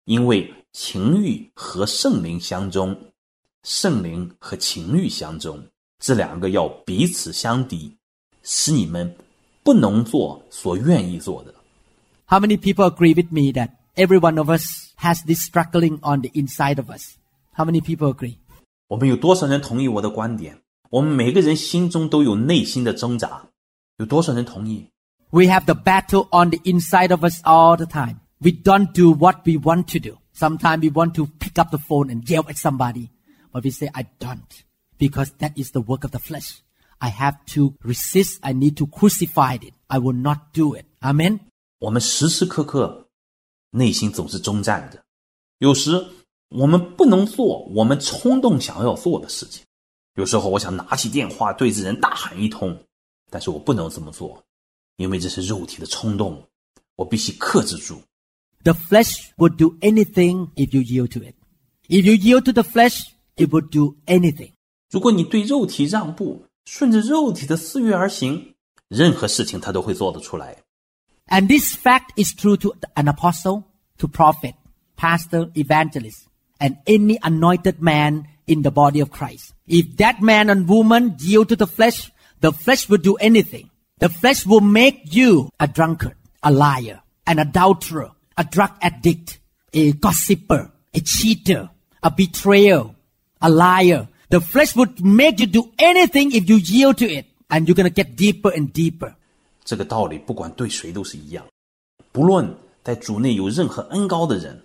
[0.07, 2.99] 因为情欲和圣灵相中，
[3.63, 5.63] 圣灵和情欲相中，
[5.99, 7.95] 这两个要彼此相敌，
[8.43, 9.15] 使你们
[9.63, 11.55] 不能做所愿意做的。
[12.27, 16.31] How many people agree with me that every one of us has this struggling on the
[16.31, 17.17] inside of us?
[17.53, 18.39] How many people agree?
[18.88, 20.58] 我们有多少人同意我的观点？
[20.90, 23.50] 我们每个人心中都有内心的挣扎，
[23.98, 24.88] 有多少人同意？
[25.32, 28.18] We have the battle on the inside of us all the time.
[28.40, 30.18] We don't do what we want to do.
[30.36, 33.10] Sometimes we want to pick up the phone and yell at somebody,
[33.52, 34.64] but we say, I don't,
[35.00, 36.62] because that is the work of the flesh.
[37.00, 38.40] I have to resist.
[38.44, 39.74] I need to crucify it.
[39.90, 40.86] I will not do it.
[41.02, 41.40] Amen.
[41.80, 43.10] 我们时时刻刻
[43.72, 45.04] 内心总是征战的，
[45.58, 46.06] 有时
[46.51, 49.63] 我们不能做我们冲动想要做的事情，
[50.15, 52.79] 有时候我想拿起电话对着人大喊一通，
[53.31, 54.43] 但是我不能这么做，
[54.97, 56.43] 因为这是肉体的冲动，
[56.97, 58.01] 我必须克制住。
[58.65, 61.35] The flesh would do anything if you yield to it.
[61.89, 63.05] If you yield to the flesh,
[63.37, 64.53] it would do anything.
[64.91, 68.55] 如果你对肉体让步，顺着肉体的私欲而行，
[68.89, 70.57] 任何事情他都会做得出来。
[71.27, 73.65] And this fact is true to an apostle,
[73.99, 74.55] to prophet,
[74.97, 76.23] pastor, evangelist,
[76.61, 79.55] and any anointed man in the body of Christ.
[79.67, 83.71] If that man and woman yield to the flesh, the flesh will do anything.
[83.99, 89.39] The flesh will make you a drunkard, a liar, an adulterer, a drug addict,
[89.73, 91.69] a gossiper, a cheater,
[92.03, 92.85] a betrayer,
[93.43, 94.09] a liar.
[94.31, 97.91] The flesh would make you do anything if you yield to it, and you're gonna
[97.91, 99.15] get deeper and deeper.
[99.65, 101.45] 这个道理不管对谁都是一样，
[102.13, 104.63] 不论在主内有任何恩膏的人，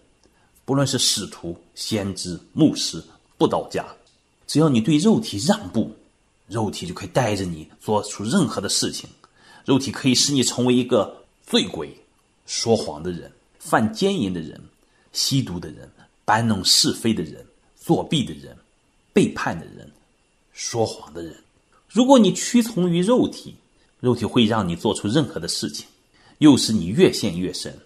[0.65, 3.03] 不论是使徒、先知、牧师、
[3.37, 3.85] 布道家，
[4.47, 5.91] 只要你对肉体让步，
[6.47, 9.09] 肉体就可以带着你做出任何的事情，
[9.65, 11.93] 肉体可以使你成为一个醉鬼、
[12.45, 14.61] 说谎的人、犯奸淫的人、
[15.11, 15.89] 吸毒的人、
[16.23, 17.45] 搬弄是非的人、
[17.75, 18.55] 作弊的人、
[19.11, 19.91] 背叛的人、
[20.53, 21.35] 说谎的人。
[21.89, 23.53] 如果你屈从于肉体，
[23.99, 25.85] 肉体会让你做出任何的事情，
[26.37, 27.77] 又使你越陷越深。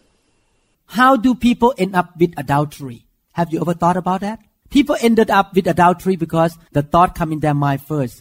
[0.87, 3.07] How do people end up with adultery?
[3.33, 4.41] Have you ever thought about that?
[4.69, 8.21] People ended up with adultery because the thought come in their mind first.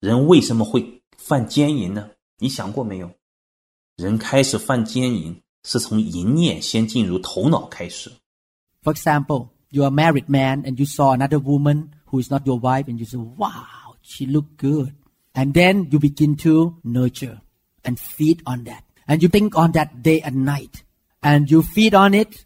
[0.00, 2.10] 人为什么会犯奸淫呢？
[2.38, 3.10] 你想过没有？
[3.96, 8.12] 人开始犯奸淫是从淫念先进入头脑开始。
[8.82, 12.58] For example, you're a married man and you saw another woman who is not your
[12.58, 14.92] wife and you say, wow, she looked good.
[15.32, 17.40] And then you begin to nurture
[17.84, 18.84] and feed on that.
[19.08, 20.84] And you think on that day and night.
[21.22, 22.44] And you feed on it.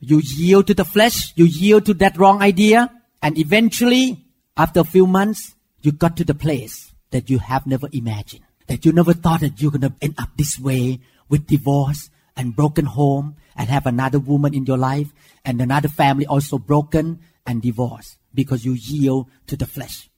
[0.00, 1.32] You yield to the flesh.
[1.36, 2.90] You yield to that wrong idea.
[3.20, 4.24] And eventually,
[4.56, 8.44] after a few months, you got to the place that you have never imagined.
[8.66, 12.54] That you never thought that you're going to end up this way with divorce and
[12.54, 15.12] broken home and have another woman in your life
[15.44, 20.08] and another family also broken and divorced because you yield to the flesh.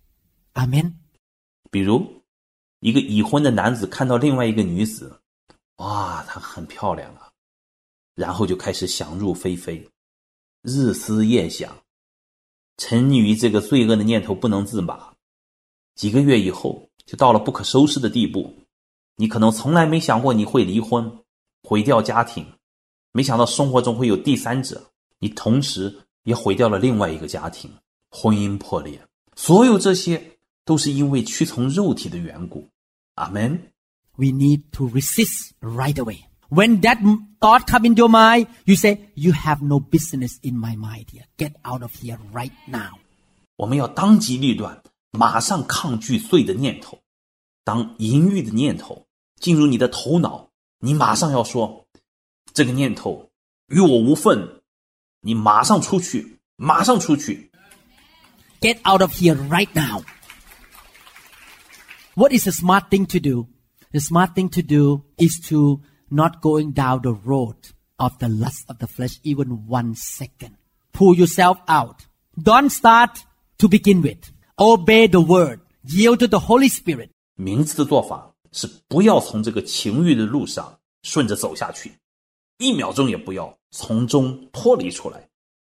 [0.54, 0.98] Amen.
[1.70, 2.24] 比如，
[2.80, 5.20] 一个已婚的男子看到另外一个女子，
[5.76, 7.23] 哇，她很漂亮啊，
[8.15, 9.89] 然后就开始想入非非，
[10.61, 11.77] 日思夜想，
[12.77, 15.13] 沉溺于这个罪恶的念头不能自拔。
[15.95, 18.55] 几个月以后，就到了不可收拾的地步。
[19.17, 21.19] 你可能从来没想过你会离婚，
[21.63, 22.45] 毁掉家庭，
[23.11, 27.71] 没想到生活中会有第三者，你同时也毁掉了另外一个家庭，
[28.09, 29.01] 婚姻破裂。
[29.35, 32.69] 所有这些都是因为屈从肉体的缘故。
[33.15, 33.71] 阿门。
[34.17, 36.23] We need to resist right away.
[36.48, 40.58] When that m- thought come into your mind, you say, you have no business in
[40.58, 41.24] my mind here.
[41.36, 42.98] Get out of here right now.
[43.56, 44.82] 我们要当机立断，
[45.12, 47.00] 马上抗拒罪的念头。
[47.62, 49.06] 当淫欲的念头
[49.38, 51.86] 进入你的头脑，你马上要说：“
[52.52, 53.30] 这个念头
[53.68, 54.62] 与我无份。”
[55.22, 57.50] 你马上出去，马上出去。
[58.60, 60.02] Get out of here right now.
[62.14, 63.46] What is the smart thing to do?
[63.92, 67.55] The smart thing to do is to not going down the road
[67.97, 70.55] of the lust of the flesh even one second.
[70.91, 72.05] Pull yourself out.
[72.37, 73.25] Don't start
[73.57, 74.31] to begin with.
[74.57, 75.59] Obey the word.
[75.83, 77.09] Yield to the Holy Spirit.
[77.35, 81.91] 明智的做法是不要从这个情欲的路上顺着走下去，
[82.57, 85.27] 一秒钟也不要从中脱离出来，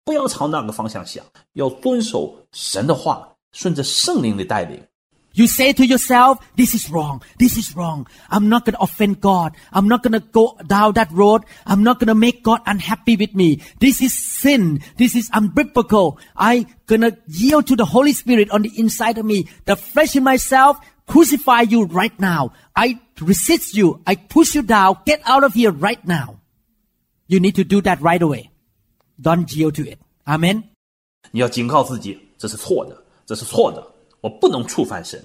[0.05, 4.85] 不要朝那个方向想，要遵守神的话，顺着圣灵的带领。
[5.34, 8.08] You say to yourself, this is wrong, this is wrong.
[8.32, 9.54] I'm not going to offend God.
[9.72, 11.44] I'm not going to go down that road.
[11.64, 13.62] I'm not going to make God unhappy with me.
[13.80, 14.82] This is sin.
[14.98, 16.18] This is unbiblical.
[16.36, 19.48] I going to yield to the Holy Spirit on the inside of me.
[19.66, 22.54] The flesh in myself crucify you right now.
[22.76, 24.02] I resist you.
[24.08, 24.98] I push you down.
[25.06, 26.42] Get out of here right now.
[27.28, 28.50] You need to do that right away.
[29.22, 30.00] Don't yield to it.
[30.26, 30.64] Amen.
[31.30, 33.86] 你要警告自己，这是错的，这是错的，
[34.23, 35.23] 我不能触犯神，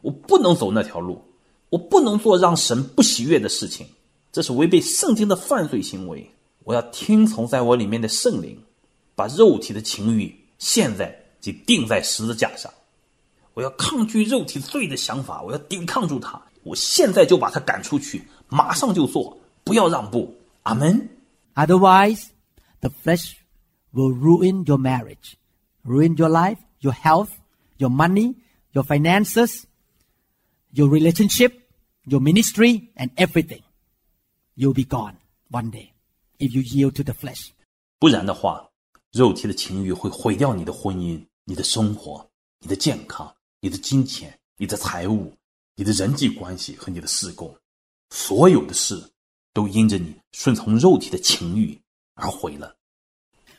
[0.00, 1.22] 我不能走那条路，
[1.70, 3.86] 我不能做让神不喜悦的事情，
[4.32, 6.28] 这是违背圣经的犯罪行为。
[6.64, 8.60] 我要听从在我里面的圣灵，
[9.14, 12.72] 把肉体的情欲现在就钉在十字架上。
[13.54, 20.34] 我要抗拒肉体罪的想法，我要抵抗住它，我现在就把它赶出去，马上就做，不要让步。
[20.62, 21.08] 阿门。
[21.54, 22.26] Otherwise,
[22.80, 23.32] the flesh
[23.92, 25.34] will ruin your marriage,
[25.84, 27.30] ruin your life, your health,
[27.77, 28.35] your money,
[28.71, 29.65] your finances,
[30.71, 31.53] your relationship,
[32.05, 33.61] your ministry, and everything.
[34.55, 35.17] You'll be gone
[35.49, 35.93] one day
[36.39, 37.51] if you yield to the flesh.
[37.99, 38.69] 不然的话，
[39.11, 42.29] 肉体的情欲会毁掉你的婚姻、你的生活、
[42.59, 45.33] 你的健康、你的金钱、你的财务、
[45.75, 47.55] 你的人际关系和你的事工，
[48.09, 49.11] 所有的事
[49.53, 51.79] 都因着你顺从肉体的情欲
[52.15, 52.75] 而毁了。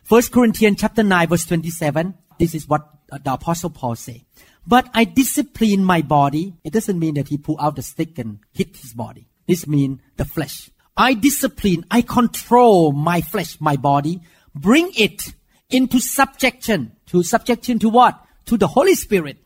[0.06, 2.12] First Corinthians chapter 9 verse 27.
[2.38, 4.24] This is what the apostle Paul say.
[4.66, 6.54] But I discipline my body.
[6.64, 9.26] It doesn't mean that he pull out the stick and hit his body.
[9.46, 10.70] This means the flesh.
[10.96, 14.20] I discipline, I control my flesh, my body,
[14.54, 15.34] bring it
[15.68, 16.92] into subjection.
[17.08, 18.24] To subjection to what?
[18.46, 19.38] To the Holy Spirit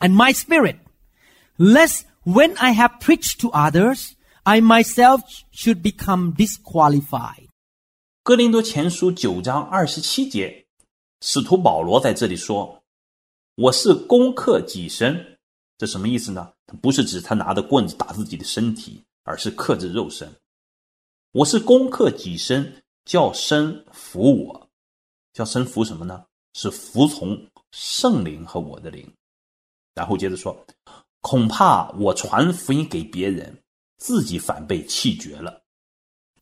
[0.00, 0.76] and my spirit.
[1.56, 7.48] Lest when I have preached to others, I myself should become disqualified.
[8.22, 10.66] 哥林多前书九章二十七节，
[11.20, 12.81] 使徒保罗在这里说：“
[13.55, 15.37] ：“我是攻克己身，
[15.77, 16.51] 这什么意思呢？
[16.81, 20.27] 不是指他拿着棍子打自己的身体，而是克制肉身。
[21.33, 24.69] 我是攻克己身，叫身服我，
[25.33, 26.25] 叫身服什么呢？
[26.53, 29.07] 是服从圣灵和我的灵。
[29.93, 30.65] 然后接着说，
[31.21, 33.55] 恐怕我传福音给别人，
[33.97, 35.61] 自己反被弃绝了。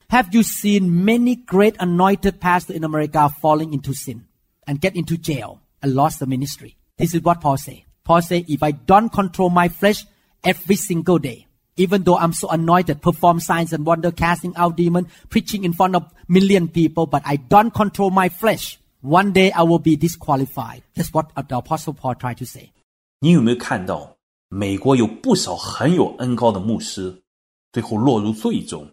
[0.07, 4.22] Have you seen many great anointed pastors in America falling into sin
[4.66, 6.76] and get into jail and lost the ministry?
[7.01, 7.81] This is what Paul said.
[8.03, 10.05] Paul said, if I don't control my flesh
[10.43, 15.07] every single day, even though I'm so anointed, perform signs and wonder, casting out demons,
[15.27, 18.77] preaching in front of million people, but I don't control my flesh.
[19.01, 20.83] One day I will be disqualified.
[20.93, 22.69] That's what the Apostle Paul tried to say.
[23.19, 24.17] 你有没有看到，
[24.49, 27.23] 美国有不少很有恩膏的牧师，
[27.71, 28.87] 最后落入罪中，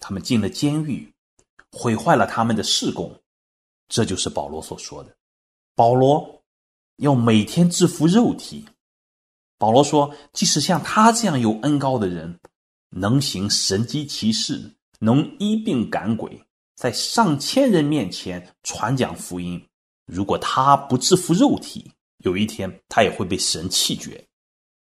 [0.00, 1.10] 他们进了监狱，
[1.72, 3.10] 毁坏了他们的事工。
[3.88, 5.16] 这就是保罗所说的。
[5.74, 6.42] 保罗
[6.96, 8.64] 要每天制服肉体。
[9.58, 12.38] 保罗说，即使像他这样有恩高的人，
[12.90, 16.42] 能行神机骑士，能医病赶鬼，
[16.74, 19.64] 在上千人面前传讲福音，
[20.06, 24.24] 如果他不制服肉体，有一天他也会被神弃绝。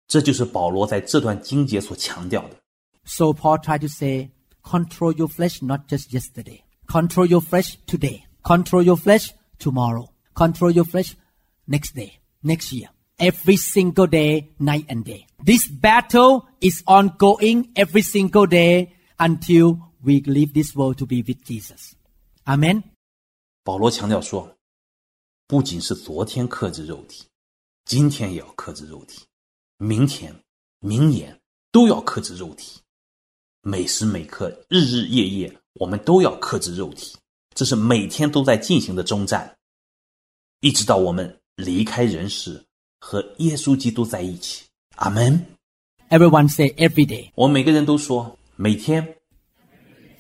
[0.07, 2.57] 这就是保罗在这段经节所强调的。
[3.05, 4.31] So Paul tried to say,
[4.63, 6.61] control your flesh not just yesterday.
[6.87, 8.23] Control your flesh today.
[8.43, 10.09] Control your flesh tomorrow.
[10.35, 11.13] Control your flesh
[11.67, 12.89] next day, next year.
[13.17, 15.27] Every single day, night and day.
[15.39, 21.45] This battle is ongoing every single day until we leave this world to be with
[21.45, 21.93] Jesus.
[22.45, 22.83] Amen.
[23.63, 24.57] 保罗强调说，
[25.47, 27.25] 不仅是昨天克制肉体，
[27.85, 29.23] 今天也要克制肉体，
[29.79, 30.35] 明天、
[30.81, 31.41] 明年
[31.71, 32.81] 都要克制肉体，
[33.63, 37.17] 每时每刻、日日夜夜，我们都要克制肉体。
[37.55, 39.57] 这是每天都在进行的征战，
[40.59, 42.66] 一直到我们离开人世，
[43.00, 44.66] 和耶稣基督在一起。
[44.96, 45.46] 阿门。
[46.10, 49.16] Everyone say every day, 我们每个人都说，每天、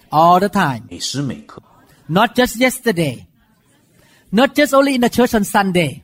[0.10, 0.84] all the time.
[0.90, 1.64] 每时每刻，
[2.08, 3.26] Not just yesterday.
[4.30, 6.04] Not just only in the church on Sunday.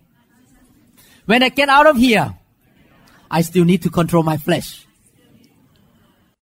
[1.27, 2.33] When I get out of here,
[3.27, 4.79] I still need to control my flesh.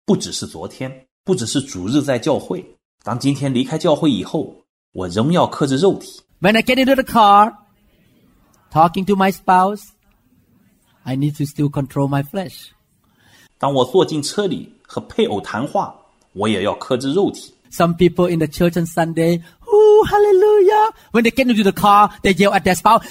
[0.04, 2.64] 不只是昨天，不只是主日在教会。
[3.04, 6.20] 当今天离开教会以后，我仍要克制肉体。
[6.40, 7.54] When I get into the car,
[8.74, 9.82] talking to my spouse,
[11.02, 12.68] I need to still control my flesh.
[13.58, 15.94] 当我坐进车里和配偶谈话，
[16.32, 17.54] 我也要克制肉体。
[17.70, 20.92] Some people in the church on Sunday, oh, hallelujah.
[21.12, 23.04] When they get into the car, they yell at their spouse.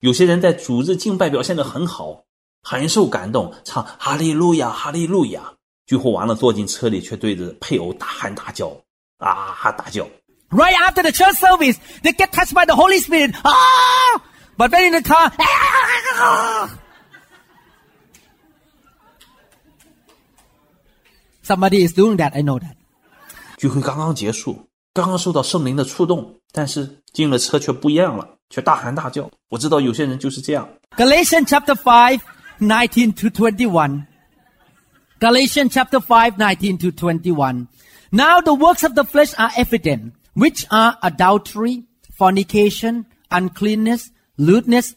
[0.00, 2.24] 有些人在主日敬拜表现得很好，
[2.62, 5.54] 很受感动，唱哈利路亚，哈利路亚。
[5.86, 8.76] 聚会完了，坐进车里却对着配偶大喊大叫，
[9.18, 10.06] 啊大叫。
[10.50, 13.34] Right after the church service, they get touched by the Holy Spirit.
[13.42, 14.22] Ah!
[14.56, 16.78] But when in the car, ah!
[21.42, 22.34] somebody is doing that.
[22.34, 22.76] I know that.
[23.56, 29.30] 聚会刚刚结束，刚刚受到圣灵的触动，但是进了车却不一样了，却大喊大叫。
[29.48, 30.68] 我知道有些人就是这样。
[30.96, 32.20] Galatians chapter 5,
[32.60, 34.06] 19 to 21.
[35.18, 37.68] Galatians chapter 5, 19 to 21.
[38.10, 41.83] Now the works of the flesh are evident, which are adultery,
[42.15, 44.95] fornication, uncleanness, lewdness,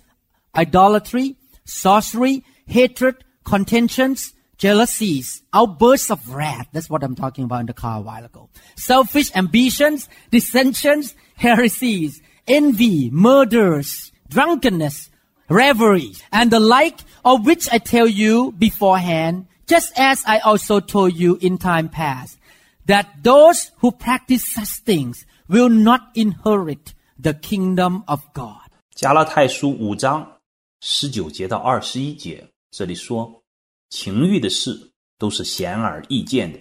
[0.54, 1.34] idolatry,
[1.64, 6.68] sorcery, hatred, contentions, jealousies, outbursts of wrath.
[6.72, 8.50] That's what I'm talking about in the car a while ago.
[8.76, 15.08] Selfish ambitions, dissensions, heresies, envy, murders, drunkenness,
[15.48, 21.16] revelry, and the like, of which I tell you beforehand, just as I also told
[21.16, 22.36] you in time past,
[22.84, 28.70] that those who practice such things will not inherit the kingdom of God.
[28.94, 30.40] 加拉太书五章
[30.80, 33.42] 十九节到二十一节，这里说，
[33.88, 36.60] 情欲的事都是显而易见的，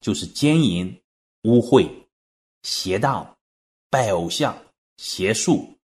[0.00, 1.02] 就是奸淫、
[1.42, 1.90] 污秽、
[2.62, 3.36] 邪荡、
[3.90, 4.56] 拜偶像、
[4.98, 5.76] 邪术、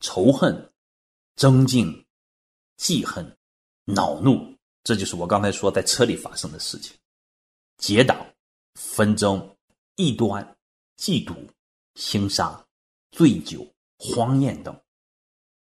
[0.00, 0.72] 仇恨、
[1.36, 2.04] 争竞、
[2.76, 3.36] 记恨、
[3.84, 4.52] 恼怒，
[4.82, 6.96] 这就是我刚才说在车里发生的事情。
[7.76, 8.26] 结党、
[8.74, 9.56] 纷争、
[9.94, 10.44] 异端、
[10.98, 11.36] 嫉妒、
[11.95, 12.65] 兴杀、
[13.11, 13.65] 醉酒、
[13.97, 14.77] 荒宴等。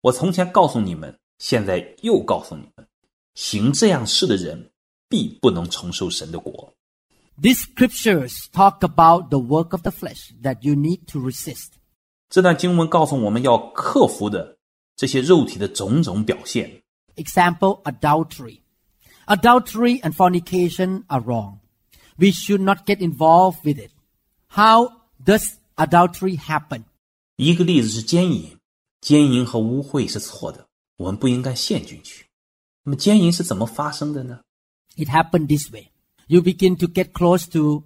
[0.01, 2.87] 我从前告诉你们，现在又告诉你们，
[3.35, 4.71] 行这样事的人，
[5.09, 6.73] 必不能承受神的国。
[7.39, 11.73] These scriptures talk about the work of the flesh that you need to resist.
[12.29, 14.57] 这段经文告诉我们要克服的
[14.95, 16.81] 这些肉体的种种表现。
[17.15, 18.61] Example, adultery.
[19.27, 21.59] Adultery and fornication are wrong.
[22.17, 23.91] We should not get involved with it.
[24.47, 24.91] How
[25.23, 26.83] does adultery happen?
[27.35, 28.57] 一个例子是奸淫，
[29.01, 32.25] 奸淫和污秽是错的，我们不应该陷进去。
[32.83, 34.39] 那么奸淫是怎么发生的呢？
[34.95, 35.89] It happened this way.
[36.27, 37.83] You begin to get close to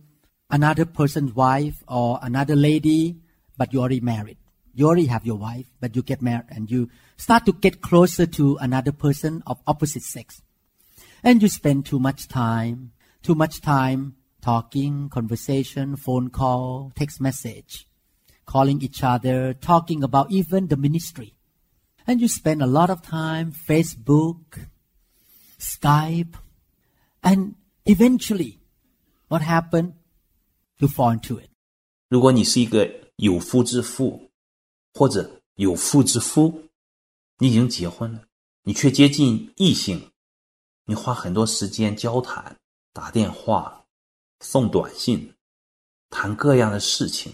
[0.47, 3.17] another person's wife or another lady,
[3.57, 4.37] but you already married.
[4.73, 8.25] You already have your wife, but you get married and you start to get closer
[8.25, 10.41] to another person of opposite sex.
[11.21, 14.15] And you spend too much time, too much time
[14.45, 17.87] talking, conversation, phone call, text message,
[18.45, 21.33] calling each other, talking about even the ministry.
[22.07, 24.67] And you spend a lot of time Facebook,
[25.59, 26.33] Skype,
[27.21, 27.53] and
[27.85, 28.59] eventually,
[29.27, 29.93] what happened?
[30.79, 31.49] You fall into it.
[32.09, 34.31] 如果你是一个有夫之妇，
[34.95, 36.63] 或者有妇之夫，
[37.37, 38.23] 你已经结婚了，
[38.63, 40.09] 你却接近异性，
[40.85, 42.57] 你花很多时间交谈、
[42.91, 43.84] 打电话、
[44.40, 45.34] 送短信，
[46.10, 47.32] 谈各样的事情，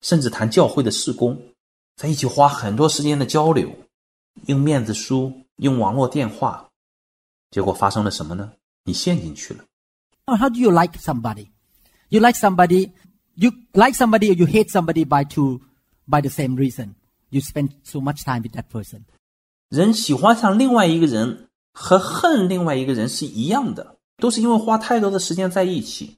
[0.00, 1.40] 甚至谈教会的事工，
[1.96, 3.70] 在一起花很多时间的交流，
[4.46, 6.68] 用面子书、用网络电话，
[7.50, 8.52] 结果发生了什么呢？
[8.84, 9.64] 你陷进去了。
[10.26, 11.48] How do you like somebody?
[12.10, 12.92] You like somebody,
[13.34, 15.60] you like somebody or you hate somebody by two,
[16.06, 16.94] by the same reason.
[17.30, 19.04] You spend so much time with that person.
[19.70, 26.17] 人喜欢上另外一个人和恨另外一个人是一样的，都是因为花太多的时间在一起。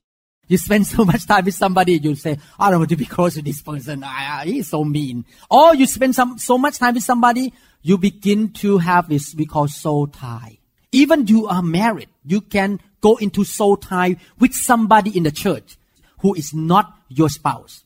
[0.49, 3.33] You spend so much time with somebody, you say, I don't want to be close
[3.33, 4.03] to this person.
[4.05, 5.25] Ah, he's so mean.
[5.49, 9.45] Or you spend some, so much time with somebody, you begin to have this we
[9.47, 10.59] call soul tie.
[10.91, 15.77] Even you are married, you can go into soul tie with somebody in the church
[16.19, 17.83] who is not your spouse.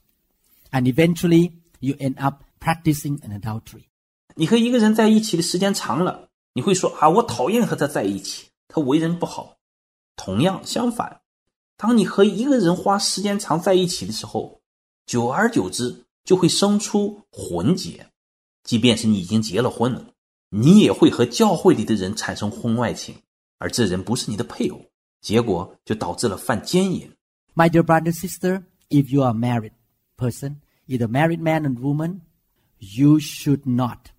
[0.72, 3.86] And eventually you end up practicing an adultery.
[4.36, 9.57] 你和一个人在一起的时间长了，你会说啊，我讨厌和他在一起，他为人不好。
[10.16, 11.22] 同样相反，
[11.77, 14.61] 当你和一个人花时间长在一起的时候，
[15.07, 18.07] 久而久之就会生出混结。
[18.62, 20.07] 即便是你已经结了婚了，
[20.49, 23.14] 你也会和教会里的人产生婚外情，
[23.59, 24.87] 而这人不是你的配偶，
[25.20, 27.12] 结果就导致了犯奸淫。
[27.55, 29.72] My dear brother and sister, if you are married
[30.16, 30.57] person,
[30.89, 32.20] either married man and woman,
[32.79, 34.11] you should not,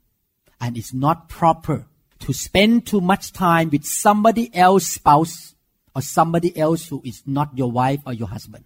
[0.59, 1.85] and it's not proper
[2.19, 5.54] to spend too much time with somebody else's spouse
[5.94, 8.64] or somebody else who is not your wife or your husband.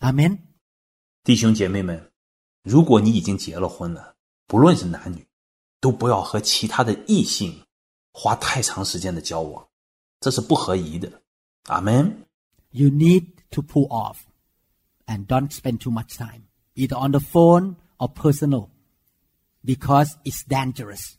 [0.00, 0.38] Amen.
[1.22, 2.10] 弟兄姐妹们，
[2.62, 4.14] 如果你已经结了婚了，
[4.46, 5.26] 不论是男女，
[5.80, 7.64] 都不要和其他的异性
[8.12, 9.66] 花太长时间的交往，
[10.20, 11.22] 这是不合宜的。
[11.66, 12.26] 阿门。
[12.70, 14.16] You need to pull off
[15.06, 18.68] and don't spend too much time, either on the phone or personal,
[19.64, 21.14] because it's dangerous.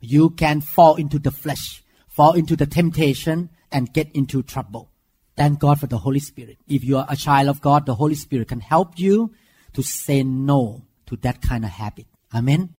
[0.00, 1.82] You can fall into the flesh,
[2.17, 4.87] Fall into the temptation, and get into trouble.
[5.35, 6.57] Thank God for the Holy Spirit.
[6.67, 9.29] If you are a child of God, the Holy Spirit can help you
[9.73, 12.05] to say no to that kind of habit.
[12.31, 12.69] Amen.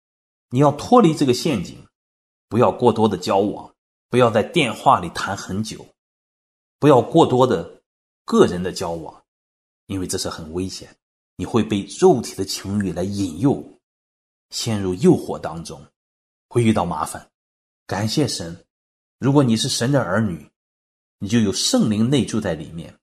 [0.49, 1.87] 你要脱离这个陷阱，
[2.49, 3.73] 不要过多的交往，
[4.09, 5.85] 不要在电话里谈很久，
[6.79, 7.81] 不要过多的
[8.25, 9.23] 个人的交往，
[9.85, 10.93] 因为这是很危险，
[11.37, 13.63] 你会被肉体的情欲来引诱，
[14.49, 15.85] 陷入诱惑当中，
[16.49, 17.29] 会遇到麻烦。
[17.85, 18.65] 感谢神，
[19.19, 20.49] 如果你是神的儿女，
[21.19, 22.95] 你就有圣灵内住在里面，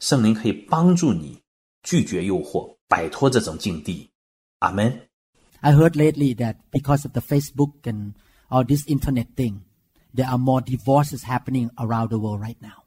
[0.00, 1.40] 圣灵可以帮助你
[1.82, 4.10] 拒绝诱惑，摆脱这种境地。
[4.58, 5.08] 阿门。
[5.60, 8.12] I heard lately that because of the Facebook and
[8.50, 9.60] all this internet thing,
[10.14, 12.84] there are more divorces happening around the world right now.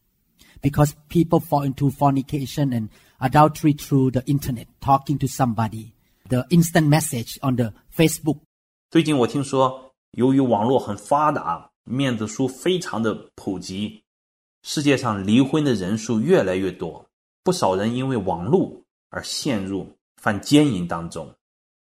[0.61, 5.95] Because people fall into fornication and adultery through the internet, talking to somebody,
[6.29, 8.41] the instant message on the Facebook.
[8.91, 14.02] 最近我听说，由于网络很发达，面子书非常的普及，
[14.62, 17.08] 世界上离婚的人数越来越多，
[17.42, 21.34] 不少人因为网络而陷入犯奸淫当中。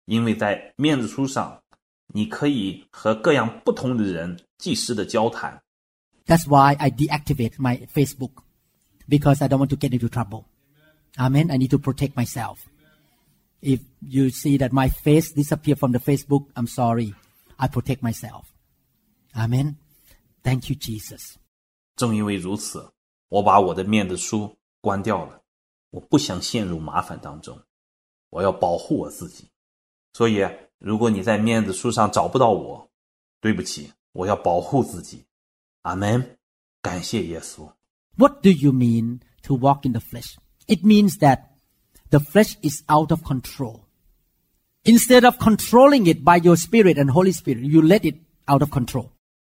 [0.07, 1.63] 因为在面子书上，
[2.09, 5.63] 你可以和各样不同的人即时的交谈。
[6.27, 8.33] That's why I deactivate my Facebook
[9.09, 10.45] because I don't want to get into trouble.
[11.17, 11.51] Amen.
[11.51, 12.59] I need to protect myself.
[13.61, 17.15] If you see that my face disappear from the Facebook, I'm sorry.
[17.57, 18.47] I protect myself.
[19.37, 19.77] Amen.
[20.43, 21.35] Thank you, Jesus.
[21.97, 22.93] 正因为如此，
[23.29, 25.43] 我把我的面子书关掉了。
[25.91, 27.63] 我不想陷入麻烦当中，
[28.31, 29.51] 我要保护我自己。
[30.15, 30.47] 所以，
[30.79, 32.91] 如果你在面子书上找不到我，
[33.41, 35.25] 对不起，我要保护自己。
[35.83, 36.39] 阿门。
[36.81, 37.73] 感谢耶稣。
[38.17, 40.37] What do you mean to walk in the flesh?
[40.67, 41.51] It means that
[42.11, 43.83] the flesh is out of control.
[44.85, 48.71] Instead of controlling it by your spirit and Holy Spirit, you let it out of
[48.73, 49.13] control.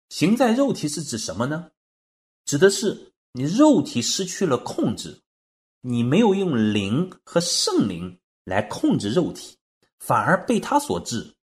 [0.10, 1.72] 行在肉体是指什么呢？
[2.46, 5.22] 指的是你肉体失去了控制，
[5.82, 9.58] 你没有用灵和圣灵来控制肉体，
[10.00, 11.36] 反而被它所治。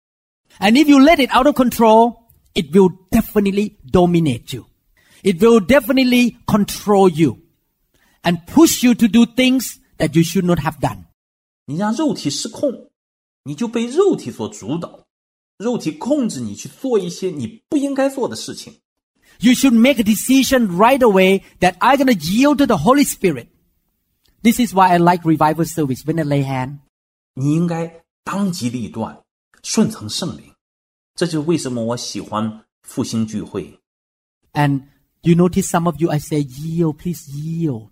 [0.59, 4.65] And if you let it out of control, it will definitely dominate you.
[5.23, 7.39] It will definitely control you
[8.21, 11.05] and push you to do things that you should not have done.
[11.65, 12.89] 你让肉体失控，
[13.43, 15.05] 你就被肉体所主导，
[15.58, 18.74] 肉体控制你去做一些你不应该做的事情。
[19.40, 23.04] You should make a decision right away that I'm going to yield to the Holy
[23.04, 23.48] Spirit.
[24.42, 26.78] This is why I like revival service when I lay hand.
[27.34, 29.22] 你应该当机立断，
[29.62, 30.52] 顺从圣灵。
[31.14, 33.78] 这就是为什么我喜欢复兴聚会。
[34.52, 34.82] And
[35.22, 37.90] you notice some of you, I say, yield, please yield.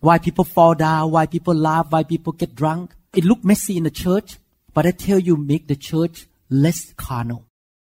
[0.00, 2.90] Why people fall down, why people laugh, why people get drunk.
[3.14, 4.36] It look messy in the church,
[4.74, 7.42] but I tell you, make the church less carnal.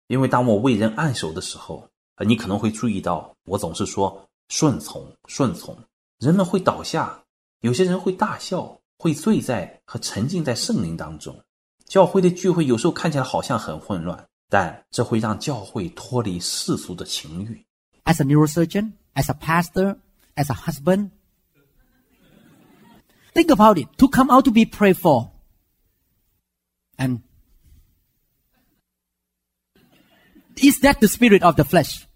[0.08, 5.76] 因为当我为人按手的时候，呃你可能会注意到，我总是说顺从，顺从。
[6.18, 7.22] 人们会倒下，
[7.60, 11.38] 有些人会大笑，会醉在和沉浸在圣灵当中。
[11.86, 17.64] 教会的聚会有时候看起来好像很混乱，但这会让教会脱离世俗的情欲。
[18.04, 19.98] As a neurosurgeon, as a pastor,
[20.36, 21.10] as a husband,
[23.34, 23.88] think about it.
[23.98, 25.30] To come out to be prayed for.
[26.96, 27.20] And
[30.56, 32.06] is that the spirit of the flesh?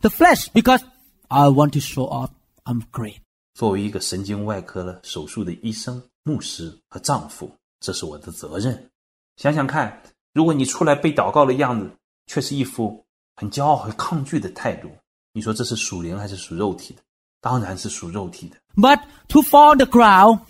[0.00, 0.82] The flesh, because
[1.28, 2.30] I want to show off
[2.64, 3.20] I'm great.
[3.54, 7.50] 作为一个神经外科的手术的医生、牧师和丈夫，
[7.80, 8.90] 这是我的责任。
[9.36, 10.02] 想想看，
[10.32, 11.90] 如果你出来被祷告的样子，
[12.26, 13.04] 却是一副
[13.36, 14.90] 很骄傲和抗拒的态度，
[15.32, 17.02] 你说这是属灵还是属肉体的？
[17.40, 18.56] 当然是属肉体的。
[18.76, 20.40] But to fall on the ground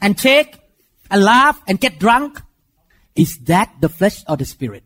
[0.00, 0.60] and take
[1.08, 2.36] and laugh and get drunk,
[3.14, 4.84] is that the flesh or the spirit?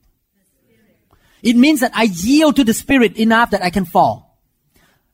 [1.43, 4.39] It means that I yield to the spirit enough that I can fall.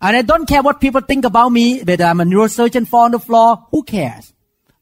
[0.00, 3.12] And I don't care what people think about me, whether I'm a neurosurgeon fall on
[3.12, 4.32] the floor, who cares?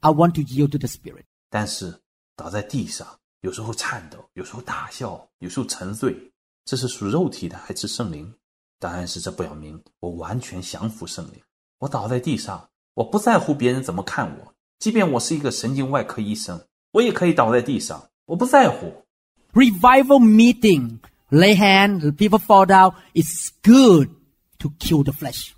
[0.00, 1.24] I want to yield to the spirit.
[1.50, 2.00] 但是
[2.34, 3.06] 倒在地上，
[3.42, 6.16] 有时候颤抖，有时候大笑，有时候沉醉，
[6.64, 8.34] 这是属肉体的还是圣灵？
[8.80, 11.40] 当然是这表明我完全降服圣灵。
[11.78, 16.60] 我倒在地上，我不在乎别人怎么看我，即便我是一个神经外科医生，
[16.90, 19.04] 我也可以倒在地上， 我不在乎。
[19.52, 20.98] Revival meeting,
[21.30, 24.10] lay hand, people fall down, it's good
[24.58, 25.52] to kill the flesh.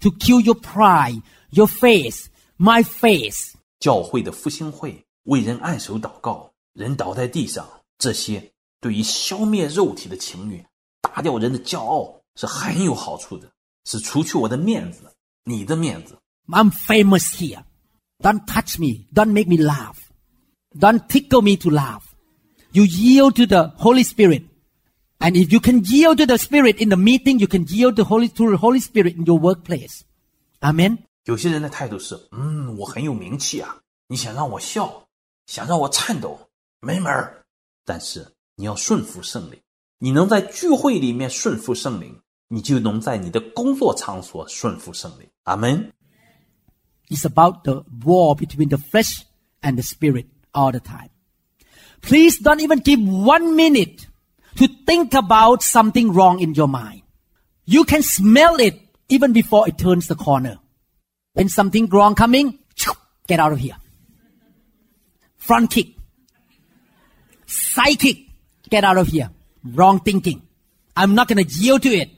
[0.00, 2.26] To kill your pride, your face,
[2.58, 3.54] my face.
[3.78, 7.66] 教会的复兴会为人按手祷告，人倒在地上，
[7.98, 10.64] 这些对于消灭肉体的情欲、
[11.00, 13.50] 打掉人的骄傲是很有好处的，
[13.84, 15.14] 是除去我的面子，
[15.44, 16.18] 你的面子。
[16.48, 17.62] I'm famous here.
[18.18, 19.06] Don't touch me.
[19.14, 19.96] Don't make me laugh.
[20.76, 22.14] Don't tickle me to laugh.
[22.72, 24.42] You yield to the Holy Spirit.
[25.18, 28.04] And if you can yield to the Spirit in the meeting, you can yield to,
[28.04, 30.02] Holy, to the Holy Spirit in your workplace.
[30.60, 30.98] Amen.
[31.24, 33.76] 有些人的态度是，嗯，我很有名气啊，
[34.08, 35.06] 你想让我笑，
[35.46, 36.38] 想让我颤抖，
[36.80, 37.44] 没门儿。
[37.86, 38.26] 但是
[38.56, 39.58] 你要顺服圣灵，
[39.98, 45.26] 你能在聚会里面顺服圣灵，你就能在你的工作场所顺服圣灵。
[45.44, 45.92] 阿门。
[47.08, 49.22] It's about the war between the flesh
[49.62, 51.10] and the spirit all the time.
[52.00, 54.06] Please don't even give one minute
[54.56, 57.02] to think about something wrong in your mind.
[57.64, 58.78] You can smell it
[59.08, 60.58] even before it turns the corner.
[61.32, 62.58] When something wrong coming,
[63.26, 63.76] get out of here.
[65.38, 65.96] Front kick.
[67.46, 68.18] Side kick.
[68.70, 69.30] Get out of here.
[69.64, 70.42] Wrong thinking.
[70.96, 72.10] I'm not going to yield to it.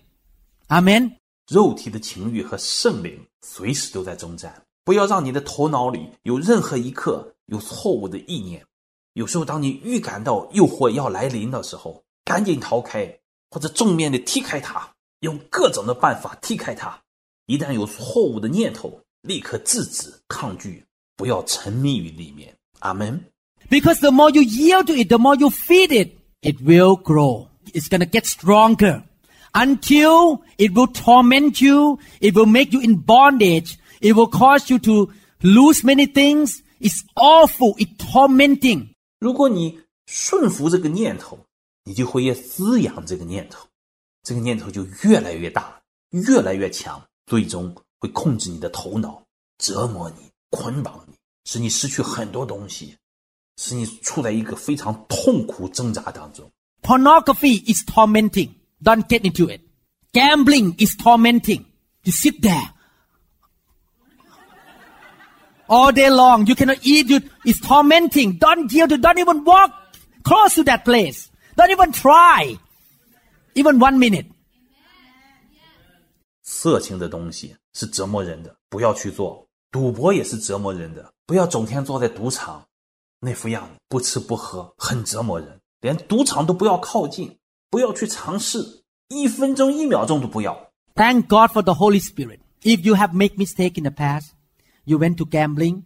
[0.68, 1.16] Amen.
[1.48, 8.64] 肉体的情欲和圣灵随时都在征战，不要让你的头脑里有任何一刻 有错误的意念。
[9.14, 13.18] 有时候，当你预感到诱惑要来临的时候，赶紧逃开，
[13.51, 14.88] 或者正面的踢开它，
[15.20, 17.01] 用各种的办法踢开它。
[17.47, 20.84] 一旦有错误的念头，立刻制止、抗拒，
[21.16, 22.55] 不要沉迷于里面。
[22.80, 23.24] 阿门。
[23.70, 26.10] Because the more you yield to it, the more you feed it,
[26.43, 27.48] it will grow.
[27.72, 29.02] It's gonna get stronger
[29.52, 31.98] until it will torment you.
[32.20, 33.76] It will make you in bondage.
[34.01, 35.10] It will cause you to
[35.43, 36.62] lose many things.
[36.81, 37.77] It's awful.
[37.77, 38.95] It's tormenting.
[39.19, 41.45] 如果你顺服这个念头，
[41.83, 43.67] 你就会越滋养这个念头，
[44.23, 49.23] 这个念头就越来越大，越来越强，最终会控制你的头脑，
[49.59, 51.13] 折磨你，捆绑你，
[51.45, 52.97] 使你失去很多东西，
[53.57, 56.49] 使你处在一个非常痛苦挣扎当中。
[56.81, 58.49] Pornography is tormenting.
[58.83, 59.61] Don't get into it.
[60.13, 61.65] Gambling is tormenting.
[62.03, 62.71] You sit there
[65.70, 66.47] all day long.
[66.47, 67.09] You cannot eat.
[67.09, 68.38] You, it's tormenting.
[68.38, 69.70] Don't yield to, don't even walk
[70.22, 71.28] close to that place.
[71.56, 72.59] Don't even try.
[73.55, 74.26] Even one minute.
[76.43, 79.47] 色情的东西是折磨人的，不要去做。
[79.72, 82.64] 赌博也是折磨人的，不要整天坐在赌场，
[83.20, 85.60] 那副样子不吃不喝，很折磨人。
[85.80, 87.36] 连赌场都不要靠近，
[87.68, 90.70] 不要去尝试，一分钟一秒钟都不要。
[90.94, 92.38] Thank God for the Holy Spirit.
[92.62, 94.28] If you have made mistake in the past,
[94.84, 95.84] you went to gambling,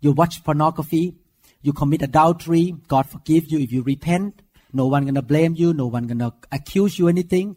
[0.00, 1.16] you watched pornography,
[1.62, 4.42] you commit adultery, God forgive you if you repent.
[4.72, 7.56] No one gonna blame you, no one gonna accuse you anything.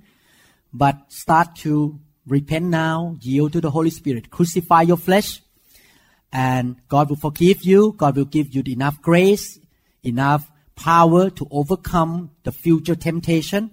[0.73, 5.41] But start to repent now, yield to the Holy Spirit, crucify your flesh,
[6.31, 7.93] and God will forgive you.
[7.97, 9.59] God will give you enough grace,
[10.03, 13.71] enough power to overcome the future temptation.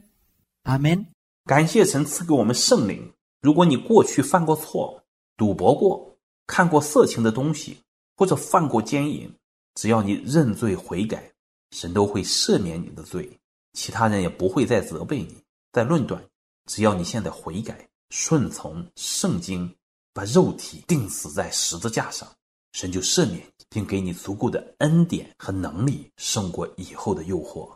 [0.66, 1.06] Amen.
[1.46, 3.12] 感谢神赐给我们圣灵。
[3.40, 5.04] 如果你过去犯过错，
[5.36, 6.11] 赌博过，
[6.47, 7.77] 看过色情的东西，
[8.15, 9.31] 或者犯过奸淫，
[9.75, 11.31] 只要你认罪悔改，
[11.71, 13.39] 神都会赦免你的罪，
[13.73, 15.35] 其他人也不会再责备你、
[15.71, 16.23] 再论断。
[16.65, 19.73] 只要你现在悔改，顺从圣经，
[20.13, 22.27] 把肉体钉死在十字架上，
[22.71, 27.75] 神就赦免你，并给你足够的恩典和能力，胜过以后的诱惑。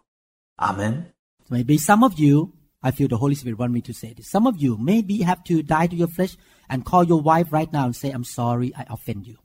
[0.55, 1.13] 阿门。
[1.49, 4.29] Maybe some of you, I feel the Holy Spirit want me to say this.
[4.29, 6.35] Some of you maybe have to die to your flesh
[6.68, 9.36] and call your wife right now and say, I'm sorry, I offend you.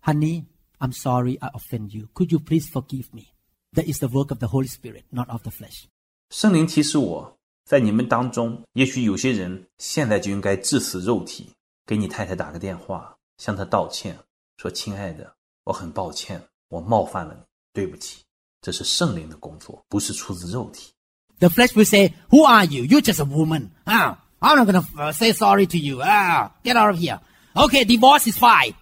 [0.00, 0.46] Honey,
[0.78, 2.08] I'm sorry, I offend you.
[2.14, 3.34] Could you please forgive me?
[3.74, 5.86] That is the work of the Holy Spirit, not of the flesh.
[6.30, 11.50] 圣灵提示我，在你们当中，也许有些人现在就应该致死肉体，
[11.86, 14.18] 给你太太打个电话，向她道歉，
[14.56, 15.34] 说：“亲爱的，
[15.64, 17.42] 我很抱歉，我冒犯了你，
[17.72, 18.22] 对不起。”
[18.62, 20.90] 这是圣灵的工作，不是出自肉体。
[21.38, 22.84] The flesh will say, Who are you?
[22.84, 23.70] You're just a woman.
[23.86, 26.00] Ah, I'm not going to uh, say sorry to you.
[26.02, 27.20] Ah, get out of here.
[27.54, 28.74] Okay, divorce is fine.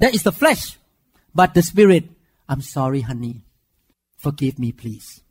[0.00, 0.78] That is the flesh.
[1.34, 2.10] But the spirit,
[2.48, 3.42] I'm sorry, honey.
[4.16, 5.22] Forgive me, please.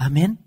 [0.00, 0.38] Amen.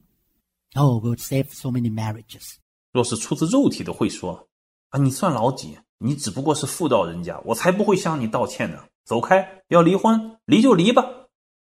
[0.75, 2.57] Oh, we'll save so many marriages.
[2.91, 5.77] 若是出自肉体的，会说：“啊，你算老几？
[5.99, 8.83] 你只不过是妇道人家，我才不会向你道歉呢。
[9.05, 11.03] 走开，要离婚，离就离吧。”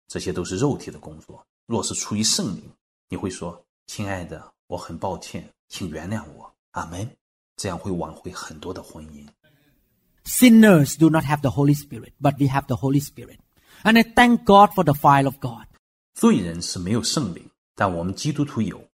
[0.08, 1.46] 这些都是肉体的工作。
[1.66, 2.72] 若是出于圣灵，
[3.10, 7.16] 你会说：“亲爱的，我很抱歉， 请原谅我。”阿门。
[7.58, 9.26] 这样会挽回很多的婚姻。
[10.26, 13.38] Sinners do not have the Holy Spirit, but we have the Holy Spirit.
[13.84, 15.68] And I thank God for the fire of God.
[16.14, 18.90] 罪人是没有圣灵，但我们基督徒有。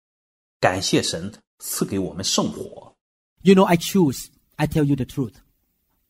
[0.61, 2.95] 感谢神赐给我们圣火。
[3.41, 4.27] You know, I choose.
[4.57, 5.37] I tell you the truth.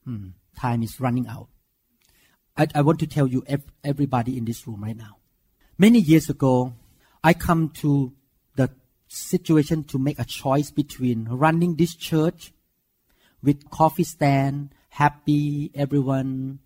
[0.05, 1.49] Hmm, time is running out.
[2.55, 5.19] I, I want to tell you, ev- everybody in this room right now.
[5.77, 6.73] Many years ago,
[7.23, 8.12] I come to the
[9.15, 12.53] situation to make a choice between running this church
[13.43, 16.61] with coffee stand, happy, everyone,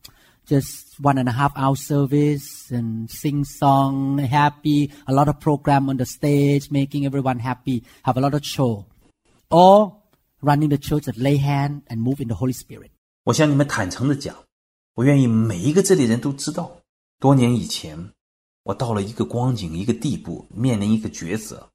[0.47, 5.89] just one and a half hour service and sing song, happy, a lot of program
[5.89, 8.85] on the stage, making everyone happy, have a lot of show.
[9.51, 10.03] Or
[10.43, 12.91] running the church that lay hand and move in the Holy Spirit.
[13.25, 14.37] 我向你们坦诚的讲，
[14.95, 16.83] 我愿意每一个这里人都知道，
[17.19, 18.13] 多年以前，
[18.65, 21.71] 我到了一个光景、一个地步，面临一个抉择：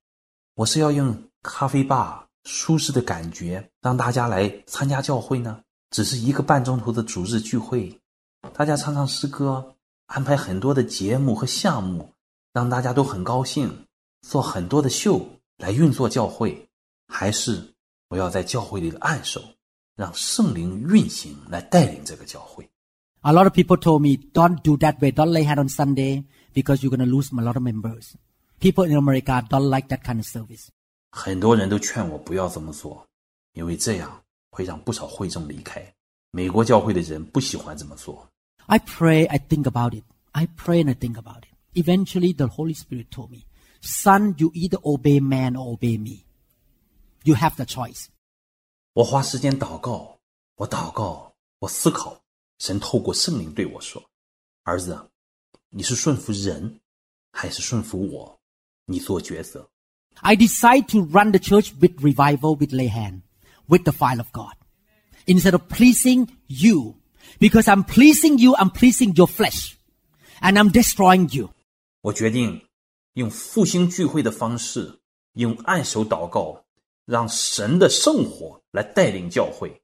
[0.56, 5.60] 我是要用咖啡吧舒适的感觉让大家来参加教会呢，
[5.90, 8.01] 只是一个半钟头的主日聚会，
[8.52, 9.74] 大家唱唱诗歌，
[10.06, 12.09] 安排很多的节目和项目，
[12.52, 13.86] 让大家都很高兴，
[14.22, 15.26] 做很多的秀
[15.59, 16.68] 来运作教会，
[17.09, 17.74] 还是
[18.09, 19.43] 我要在教会里的按手，
[19.97, 22.68] 让圣灵运行来带领这个教会。
[23.22, 26.22] A lot of people told me, don't do that way, don't lay hand on Sunday
[26.52, 28.12] because you're going to lose a lot of members.
[28.59, 30.67] People in America don't like that kind of service.
[31.11, 33.07] 很多人都劝我不要这么做，
[33.53, 35.93] 因为这样会让不少会众离开。
[36.31, 38.27] 美国教会的人不喜欢这么做。
[38.67, 40.03] I pray, I think about it.
[40.31, 41.55] I pray and I think about it.
[41.73, 43.45] Eventually, the Holy Spirit told me,
[43.81, 46.26] son, you either obey man or obey me.
[47.23, 48.07] You have the choice.
[48.93, 50.19] 我花时间祷告，
[50.55, 52.21] 我祷告，我思考。
[52.59, 55.09] 神透过圣灵对我说：“儿子，
[55.69, 56.81] 你是顺服人，
[57.31, 58.39] 还是顺服我？
[58.86, 59.69] 你做抉择。
[60.20, 63.23] I decide to run the church with revival, with lay hand,
[63.66, 64.55] with the fire of God.
[65.27, 66.97] Instead of pleasing you.
[67.40, 69.77] Because I'm pleasing you, I'm pleasing your flesh.
[70.40, 71.51] And I'm destroying you.
[72.02, 72.61] 我决定
[73.15, 75.01] 用复兴聚会的方式，
[75.32, 76.65] 用按手祷告，
[77.06, 79.81] 让神的圣火来带领教会，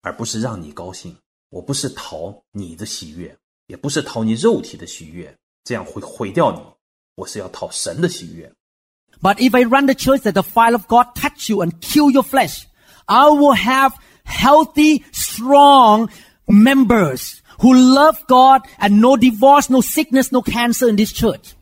[0.00, 1.16] 而不是让你高兴。
[1.50, 6.60] 我不是讨你的喜悦，也不是讨你肉体的喜悦，这样会毁掉你。
[7.17, 8.51] 我是要讨神的喜悦。
[9.21, 12.11] But if I run the church that the fire of God touch you and kill
[12.11, 12.65] your flesh,
[13.05, 13.93] I will have
[14.25, 16.09] healthy, strong
[16.47, 21.53] members who love God and no divorce, no sickness, no cancer in this church.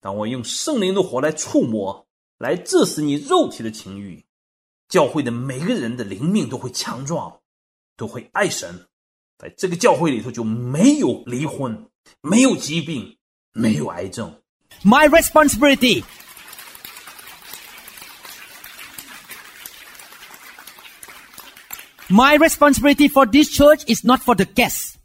[0.00, 2.06] 当我用圣灵的火来触摸，
[2.38, 4.24] 来致死你肉体的情欲，
[4.88, 7.40] 教会的每个人的灵命都会强壮，
[7.96, 8.86] 都会爱神，
[9.38, 11.86] 在这个教会里头就没有离婚，
[12.20, 13.16] 没有疾病，
[13.52, 14.34] 没有癌症。
[14.84, 16.04] My responsibility.
[22.08, 24.98] My responsibility for this church is not for the guests,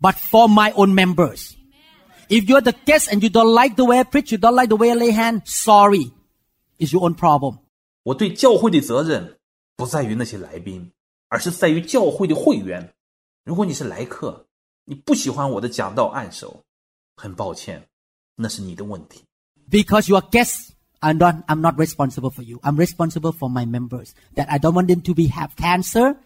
[0.00, 1.54] but for my own members.
[2.28, 4.68] If you're the guest and you don't like the way I preach, you don't like
[4.70, 6.12] the way I lay hand, sorry.
[6.78, 7.58] It's your own problem.
[8.04, 9.38] 我对教会的责任
[9.76, 10.92] 不在于那些来宾，
[11.28, 12.94] 而是在于教会的会员。
[13.44, 14.46] 如果你是来客，
[14.84, 16.64] 你不喜欢我的讲道按手，
[17.16, 17.88] 很抱歉，
[18.40, 19.22] 那是你的问题。
[19.70, 22.60] Because you are guests, I'm not, I'm not responsible for you.
[22.62, 24.14] I'm responsible for my members.
[24.34, 26.16] That I don't want them to be have cancer,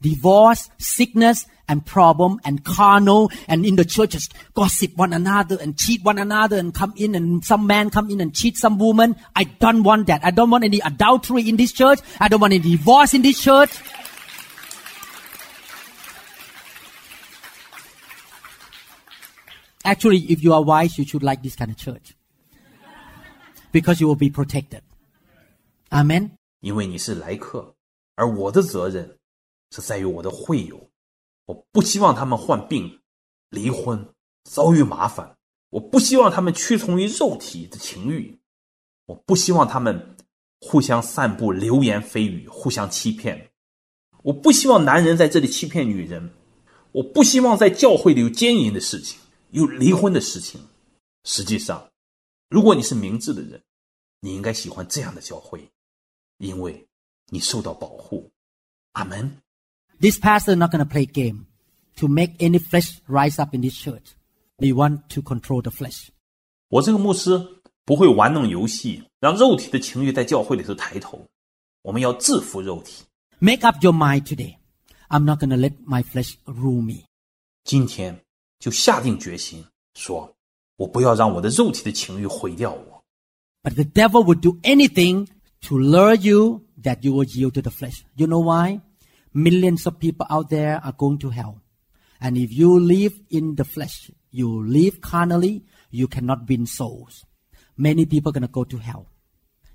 [0.00, 6.02] divorce, sickness, and problem, and carnal, and in the churches gossip one another and cheat
[6.04, 9.16] one another and come in and some man come in and cheat some woman.
[9.34, 10.24] I don't want that.
[10.24, 12.00] I don't want any adultery in this church.
[12.20, 13.70] I don't want any divorce in this church.
[19.83, 22.15] Actually, if you are wise, you should like this kind of church
[23.71, 24.81] because you will be protected.
[25.89, 26.31] Amen.
[26.59, 27.75] 因为你是来客，
[28.15, 29.17] 而我的责任
[29.71, 30.89] 是在于我的会友。
[31.45, 32.99] 我不希望他们患病、
[33.49, 34.07] 离婚、
[34.43, 35.35] 遭遇麻烦。
[35.71, 38.39] 我不希望他们屈从于肉体的情欲。
[39.07, 40.15] 我不希望他们
[40.59, 43.49] 互相散布流言蜚语，互相欺骗。
[44.21, 46.29] 我不希望男人在这里欺骗女人。
[46.91, 49.19] 我不希望在教会里有奸淫的事情，
[49.51, 50.61] 有离婚的事情。
[51.23, 51.89] 实际上，
[52.49, 53.61] 如果你是明智的人，
[54.19, 55.69] 你应该喜欢这样的教会。
[56.37, 56.87] 因为
[57.27, 58.31] 你受到保护。
[58.93, 59.37] 阿门。
[59.99, 61.45] This pastor not going to play game
[61.97, 64.15] to make any flesh rise up in this church.
[64.57, 66.07] We want to control the flesh.
[66.69, 71.27] 我这个牧师不会玩弄游戏，让肉体的情欲在教会里头抬头。
[71.83, 73.03] 我们要制服肉体。
[73.37, 74.57] Make up your mind today.
[75.09, 77.05] I'm not going to let my flesh rule me.
[77.63, 78.19] 今天
[78.60, 80.34] 就下定决心，说
[80.76, 83.04] 我不要让我的肉体的情欲毁掉我。
[83.62, 85.26] But the devil would do anything
[85.62, 88.04] to lure you that you will yield to the flesh.
[88.14, 88.80] You know why?
[89.32, 91.60] Millions of people out there are going to hell.
[92.20, 97.24] And if you live in the flesh, you live carnally, you cannot win souls.
[97.76, 99.06] Many people are going to go to hell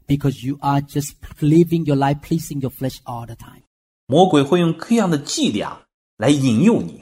[0.08, 3.64] because you are just living your life pleasing your flesh all the time.
[4.08, 5.86] 魔鬼会用各样的伎俩
[6.18, 7.00] 来引诱你，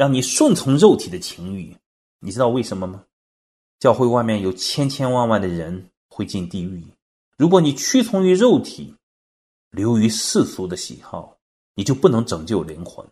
[0.00, 1.76] 让你顺从肉体的情欲。
[2.20, 3.04] 你知道为什么吗？
[3.78, 6.82] 教会外面有千千万万的人会进地狱。
[7.36, 8.94] 如果你屈从于肉体，
[9.68, 11.36] 流于世俗的喜好，
[11.74, 13.06] 你就不能拯救灵魂。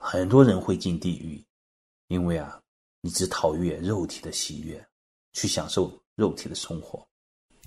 [0.00, 1.40] 很多人会进地狱，
[2.08, 2.60] 因为啊，
[3.00, 4.84] 你只讨悦肉体的喜悦，
[5.34, 7.06] 去享受肉体的生活。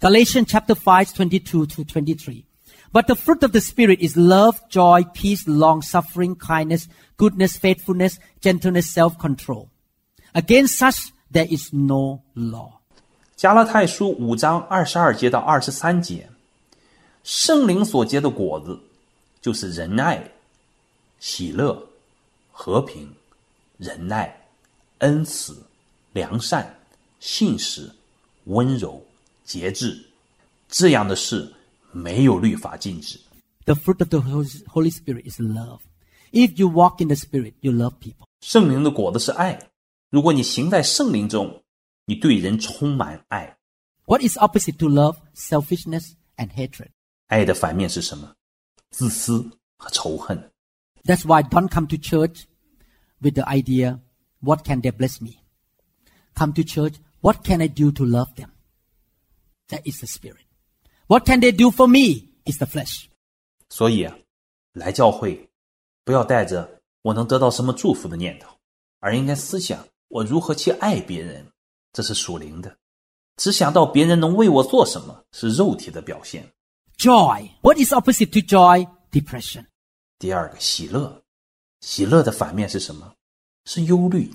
[0.02, 2.44] Galatians chapter 5, 22 to 23.
[2.93, 8.19] But the fruit of the Spirit is love, joy, peace, long suffering, kindness, goodness, faithfulness,
[8.41, 9.69] gentleness, self control.
[10.33, 12.81] Against such there is no law.
[13.37, 16.29] 加拉太书五章二十二节到二十三节，
[17.23, 18.81] 圣灵所结的果子，
[19.43, 20.31] 就是仁爱、
[21.21, 21.87] 喜乐、
[22.51, 23.15] 和平、
[23.77, 24.35] 忍耐、
[24.99, 25.63] 恩慈、
[26.15, 26.79] 良善、
[27.21, 27.93] 信实、
[28.45, 29.05] 温柔、
[29.45, 30.03] 节制。
[30.69, 31.53] 这样的事
[31.93, 33.21] 没有律法禁止。
[33.65, 35.81] The fruit of the Hol- Holy Spirit is love.
[36.33, 38.27] If you walk in the Spirit, you love people.
[38.41, 39.71] 圣灵的果子是爱。
[40.11, 41.63] 如果你行在圣灵中，
[42.05, 43.57] 你对人充满爱。
[44.05, 45.17] What is opposite to love?
[45.35, 46.91] Selfishness and hatred.
[47.27, 48.35] 爱的反面是什么？
[48.91, 50.53] 自私和仇恨。
[51.05, 52.45] That's why don't come to church
[53.21, 54.01] with the idea,
[54.41, 55.39] what can they bless me?
[56.35, 58.51] Come to church, what can I do to love them?
[59.69, 60.47] That is the spirit.
[61.11, 62.29] What can they do for me?
[62.45, 63.07] Is the flesh.
[63.69, 64.17] 所以啊，
[64.73, 65.49] 来教会
[66.05, 68.57] 不要带着我能得到什么祝福的念头，
[69.01, 71.47] 而应该思想我如何去爱别人，
[71.93, 72.77] 这是属灵的。
[73.37, 76.49] 只想到别人能为我做什么，是肉体的表现。
[76.97, 77.51] Joy.
[77.61, 78.89] What is opposite to joy?
[79.11, 79.67] Depression.
[80.19, 81.23] 第二个，喜乐，
[81.81, 83.13] 喜乐的反面是什么？
[83.65, 84.33] 是忧虑。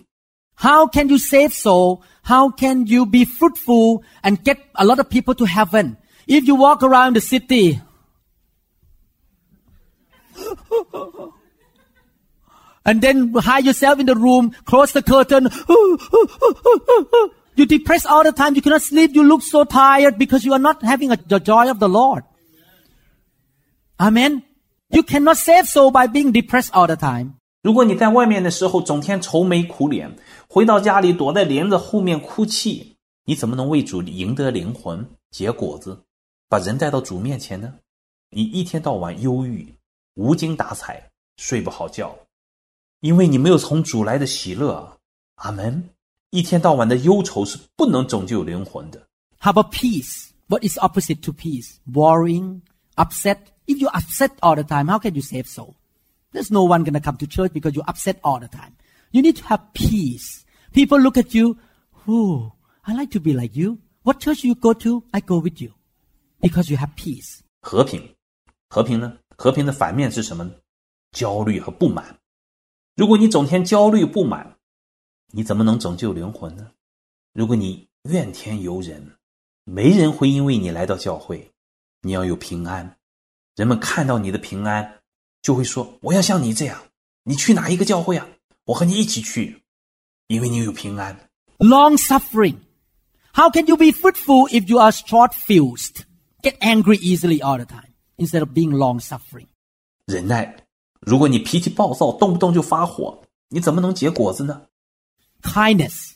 [0.55, 2.01] How can you save soul?
[2.23, 5.95] How can you be fruitful and get a lot of people to heaven?
[6.27, 7.81] If you walk around the city,
[12.85, 15.49] and then hide yourself in the room, close the curtain,
[17.55, 20.59] you depressed all the time, you cannot sleep, you look so tired because you are
[20.59, 22.23] not having a, the joy of the Lord.
[23.99, 24.43] Amen.
[24.89, 27.35] You cannot save soul by being depressed all the time.
[27.61, 30.15] 如果你在外面的时候整天愁眉苦脸，
[30.47, 32.95] 回到家里躲在帘子后面哭泣，
[33.25, 36.01] 你怎么能为主赢得灵魂、结果子，
[36.49, 37.75] 把人带到主面前呢？
[38.29, 39.73] 你一天到晚忧郁、
[40.15, 42.17] 无精打采，睡不好觉，
[42.99, 44.97] 因为你没有从主来的喜乐。
[45.35, 45.89] 阿门。
[46.33, 49.05] 一天到晚的忧愁是不能拯救灵魂的。
[49.41, 50.29] How about peace?
[50.47, 51.75] What is opposite to peace?
[51.85, 52.61] Worrying,
[52.95, 53.37] upset.
[53.67, 55.75] If you're upset all the time, how can you save soul?
[56.31, 58.77] There's no one gonna come to church because you're upset all the time.
[59.11, 60.45] You need to have peace.
[60.71, 61.57] People look at you,
[62.07, 62.53] oh,
[62.85, 63.79] I like to be like you.
[64.03, 65.73] What church you go to, I go with you.
[66.40, 67.40] Because you have peace.
[67.60, 68.14] 和平，
[68.68, 69.18] 和平呢？
[69.36, 70.54] 和平的反面是什么呢？
[71.12, 72.18] 焦虑和不满。
[72.94, 74.56] 如果你整天焦虑不满，
[75.32, 76.70] 你怎么能拯救灵魂呢？
[77.32, 79.16] 如果你怨天尤人，
[79.64, 81.52] 没人会因为你来到教会。
[82.02, 82.98] 你要有平安，
[83.56, 85.00] 人们看到你的平安，
[85.42, 86.82] 就会说：“我要像你这样。”
[87.24, 88.28] 你去哪一个教会啊？
[88.66, 89.64] 我和你一起去，
[90.28, 91.28] 因为你有平安。
[91.58, 92.58] Long suffering.
[93.34, 96.04] How can you be fruitful if you are short fused?
[96.41, 99.47] Get angry easily all the time instead of being long suffering.
[100.05, 100.55] 忍耐，
[100.99, 104.63] 如果你脾气暴躁，动不动就发火，你怎么能结果子呢？
[105.41, 106.15] Kindness.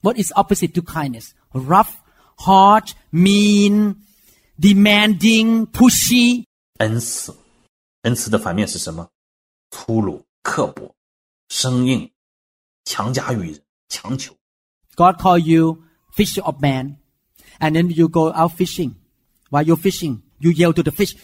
[0.00, 1.30] What is opposite to kindness?
[1.52, 1.92] Rough,
[2.36, 3.96] hard, mean,
[4.58, 6.44] demanding, pushy.
[6.78, 7.34] 恩慈，
[8.02, 9.08] 恩慈的反面是什么？
[9.70, 10.94] 粗鲁、刻薄、
[11.48, 12.10] 生硬、
[12.84, 14.34] 强加于人、强求。
[14.96, 15.82] God call you
[16.14, 16.96] fisher of man.
[17.60, 18.94] And then you go out fishing.
[19.50, 21.14] While you're fishing, you yell to the fish,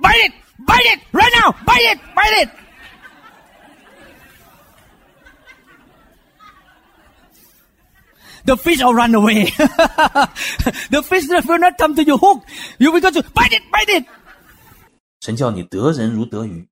[0.00, 0.32] bite it!
[0.66, 1.00] Bite it!
[1.12, 1.52] Right now!
[1.66, 1.98] Bite it!
[2.14, 2.48] Bite it!
[8.46, 9.44] The fish will run away.
[10.90, 12.42] the fish will not come to your hook.
[12.78, 14.06] You will go to bite it, bite it.
[15.20, 16.66] 神叫你得人如得鱼，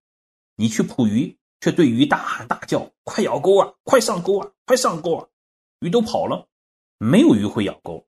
[0.56, 3.70] 你去捕鱼，却对鱼大喊大叫：“快咬钩啊！
[3.84, 4.48] 快上钩啊！
[4.64, 5.26] 快上钩啊！”
[5.80, 6.48] 鱼都跑了，
[6.96, 8.06] 没有鱼会咬钩。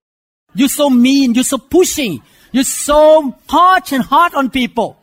[0.55, 1.35] You're so mean.
[1.35, 2.23] You're so pushing.
[2.56, 4.98] You're so harsh and hard on people.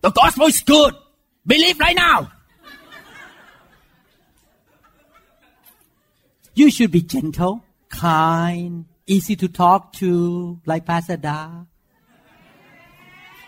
[0.00, 0.92] The gospel is good.
[1.46, 2.32] Believe right now.
[6.54, 11.62] You should be gentle, kind, easy to talk to, like Pastor Da.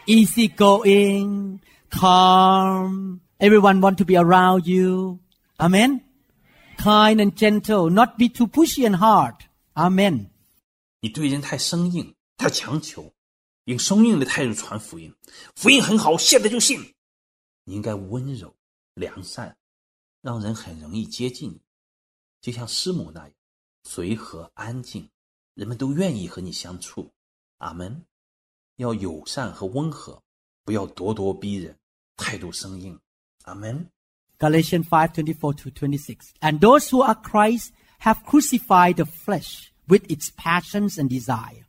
[0.07, 3.23] Easy going, calm.
[3.41, 5.19] Everyone want to be around you.
[5.59, 6.01] Amen.
[6.79, 9.35] Kind and gentle, not be too pushy and hard.
[9.77, 10.31] Amen.
[11.05, 13.13] 你对人太生硬，太强求，
[13.65, 15.15] 用生硬的态度传福音。
[15.55, 16.95] 福音很好，现在就信。
[17.65, 18.57] 你应该温柔、
[18.95, 19.55] 良善，
[20.23, 21.61] 让人很容易接近你，
[22.41, 23.31] 就像师母那样
[23.83, 25.11] 随和安静，
[25.53, 27.13] 人们都愿意和你相处。
[27.59, 28.07] 阿门。
[28.77, 30.23] 要友善和温和，
[30.65, 31.79] 不要咄咄逼人，
[32.17, 32.99] 态度生硬。
[33.43, 33.91] 阿门。
[34.39, 36.31] Galatians 5:24 to 26.
[36.41, 41.67] And those who are Christ have crucified the flesh with its passions and desire.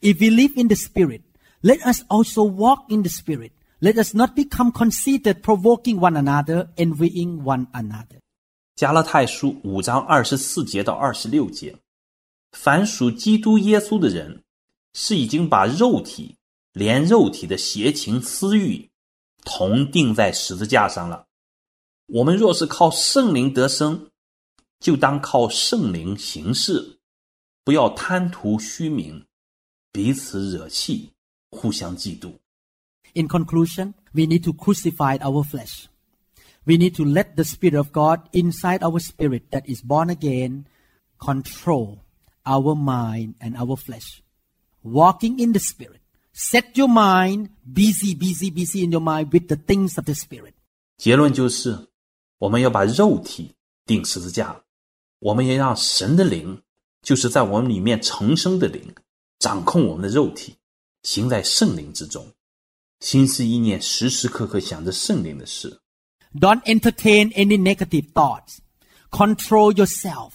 [0.00, 1.22] If we live in the spirit,
[1.62, 3.52] let us also walk in the spirit.
[3.80, 8.20] Let us not become conceited, provoking one another, envying one another.
[8.74, 11.76] 加拉太书五章二十四节到二十六节，
[12.52, 14.42] 凡属基督耶稣的人，
[14.92, 16.36] 是已经把肉体
[16.72, 18.88] 连肉体的邪情私欲
[19.44, 21.26] 同定在十字架上了。
[22.06, 24.10] 我们若是靠圣灵得生，
[24.80, 26.97] 就当靠圣灵行事，
[27.68, 29.26] 不要贪图虚名，
[29.92, 31.10] 彼此惹气，
[31.50, 32.38] 互相嫉妒。
[33.12, 35.84] In conclusion, we need to crucify our flesh.
[36.64, 40.64] We need to let the Spirit of God inside our spirit that is born again
[41.18, 41.98] control
[42.44, 44.22] our mind and our flesh.
[44.80, 46.00] Walking in the Spirit.
[46.32, 50.54] Set your mind busy, busy, busy in your mind with the things of the Spirit.
[50.96, 51.88] 结论就是，
[52.38, 53.52] 我们要把肉体
[53.84, 54.62] 钉十字架，
[55.18, 56.62] 我们也让神的灵，
[57.02, 58.94] 就是在我们里面重生的灵，
[59.38, 60.56] 掌控我们的肉体，
[61.02, 62.26] 行在圣灵之中，
[63.00, 65.80] 心思意念时时刻刻想着圣灵的事。
[66.34, 68.58] Don't entertain any negative thoughts.
[69.10, 70.32] Control yourself.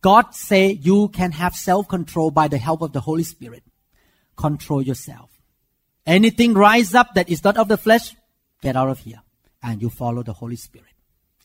[0.00, 3.62] God say you can have self-control by the help of the Holy Spirit.
[4.36, 5.30] Control yourself.
[6.04, 8.14] Anything rise up that is not of the flesh,
[8.60, 9.22] get out of here.
[9.62, 10.92] And you follow the Holy Spirit.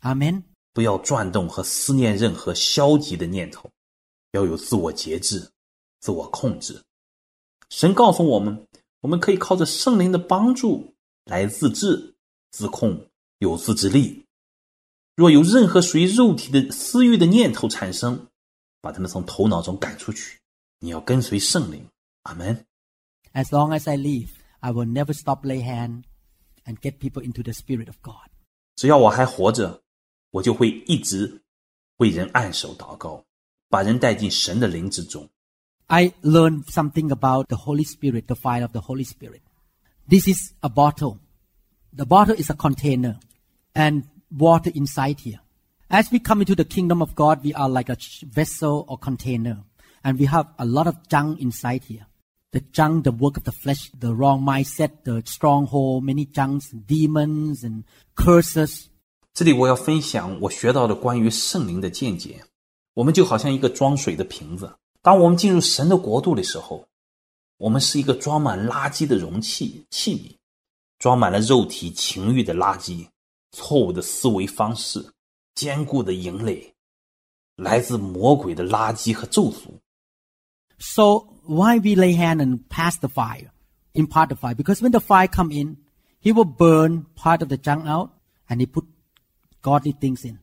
[0.04, 0.44] Amen.
[0.74, 3.70] 不要转动和思念任何消极的念头，
[4.32, 5.50] 要有自我节制、
[6.00, 6.82] 自我控制。
[7.70, 8.68] 神告诉我们，
[9.02, 10.94] 我们可以靠着圣灵的帮助
[11.26, 12.16] 来自制、
[12.52, 13.08] 自控、
[13.40, 14.26] 有自制力。
[15.16, 18.28] 若有任何属于肉体的私欲的念头产生，
[18.82, 20.40] 把他们从头脑中赶出去。
[20.80, 21.86] 你要跟随圣灵。
[22.24, 22.66] 阿门。
[23.34, 24.30] As long as I live,
[24.60, 26.04] I will never stop lay hand
[26.66, 28.30] and get people into the Spirit of God.
[28.76, 29.82] 只要我还活着，
[30.32, 31.42] 我就会一直
[31.98, 33.24] 为人按手祷告，
[33.69, 35.29] 把人带进神的灵之中。
[35.87, 39.43] I learned something about the Holy Spirit, the fire of the Holy Spirit.
[40.09, 41.19] This is a bottle.
[41.95, 43.19] The bottle is a container.
[43.75, 45.41] and water inside here.
[45.91, 48.99] As we come into the kingdom of God, we are like a ch- vessel or
[48.99, 49.65] container,
[50.03, 52.07] and we have a lot of junk inside here.
[52.53, 57.65] The junk, the work of the flesh, the wrong mindset, the stronghold, many junks, demons
[57.65, 57.85] and
[58.17, 58.89] curses.
[59.35, 62.45] 这里我要分享我学到的关于圣灵的见解。
[62.99, 66.87] 我们就好像一个装水的瓶子，当我们进入神的国度的时候，
[67.57, 70.37] 我们是一个装满垃圾的容器器皿，
[70.99, 73.09] 装满了肉体情欲的垃圾、
[73.53, 75.13] 错误的思维方式、
[75.55, 76.75] 坚固的营垒，
[77.57, 79.81] 来自魔鬼的垃圾和咒诅。
[80.79, 83.51] So why we lay hand and pass the fire,
[83.95, 84.55] impart the fire?
[84.55, 85.77] Because when the fire come in,
[86.21, 88.11] he will burn part of the junk out
[88.49, 88.85] and he put
[89.63, 90.39] godly things in.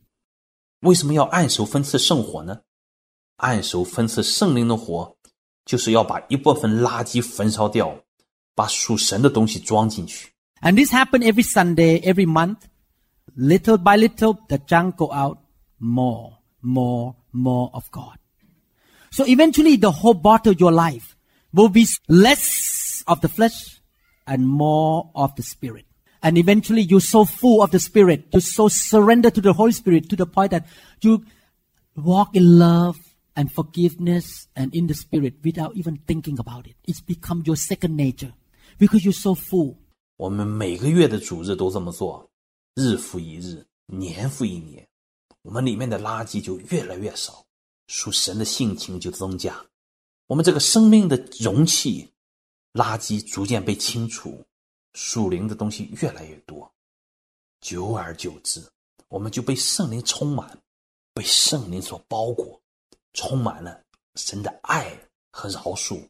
[0.86, 2.62] 为什么要按手分赐圣火呢？
[3.38, 5.16] 按手分赐圣灵的火，
[5.66, 8.04] 就是要把一部分垃圾焚烧掉，
[8.56, 10.32] 把属神的东西装进去。
[10.62, 12.58] And this happen every Sunday, every month.
[13.36, 15.38] Little by little, the junk go out
[15.80, 18.18] more, more, more of God.
[19.12, 21.16] So eventually the whole bottle of your life
[21.54, 23.82] will be less of the flesh
[24.26, 25.85] and more of the spirit.
[26.26, 30.08] And eventually you're so full of the spirit, you're so surrendered to the Holy Spirit
[30.10, 30.66] to the point that
[31.02, 31.24] you
[31.96, 32.98] walk in love
[33.36, 36.76] and forgiveness and in the spirit without even thinking about it.
[36.86, 38.34] It's become your second nature
[38.78, 39.78] because you're so full.
[40.18, 42.30] 我们每个月的主日都这么做，
[42.76, 44.88] 日复一日，年复一年，
[45.42, 47.44] 我们里面的垃圾就越来越少，
[47.88, 49.66] 属神的性情就增加，
[50.28, 52.12] 我们这个生命的容器，
[52.74, 54.46] 垃圾逐渐被清除，
[54.97, 56.73] 属灵的东西越来越多，
[57.61, 58.67] 久而久之，
[59.09, 60.59] 我们就被圣灵充满，
[61.13, 62.59] 被圣灵所包裹，
[63.13, 63.79] 充满了
[64.15, 64.99] 神的爱
[65.31, 66.09] 和饶恕。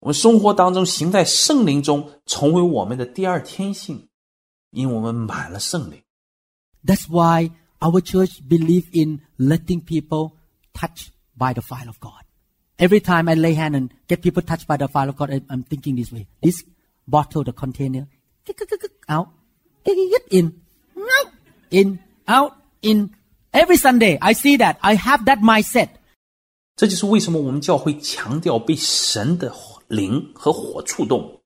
[0.00, 4.08] 我们生活当中行在圣灵中，成为我们的第二天性，
[4.70, 6.02] 因为我们满了圣灵。
[6.82, 10.32] That's why our church believe in letting people
[10.72, 12.24] touch by the fire of God.
[12.78, 15.64] Every time I lay hand and get people touched by the fire of God, I'm
[15.64, 16.26] thinking this way.
[16.40, 16.64] This
[17.08, 18.06] bottle, the container,
[19.08, 19.28] out,
[20.30, 20.52] in,
[20.96, 21.32] out,
[21.70, 22.52] in, out,
[22.82, 23.10] in.
[23.50, 24.76] Every Sunday, I see that.
[24.82, 25.88] I have that mindset.
[26.76, 29.52] 这就是为什么我们教会强调被神的
[29.88, 31.42] 灵和火触动。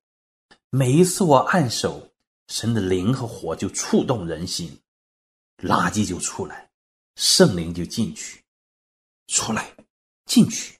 [0.70, 2.10] 每一次我按手，
[2.48, 4.80] 神的灵和火就触动人心，
[5.58, 6.68] 垃圾就出来，
[7.14, 8.42] 圣灵就进去，
[9.28, 9.72] 出来，
[10.26, 10.76] 进去。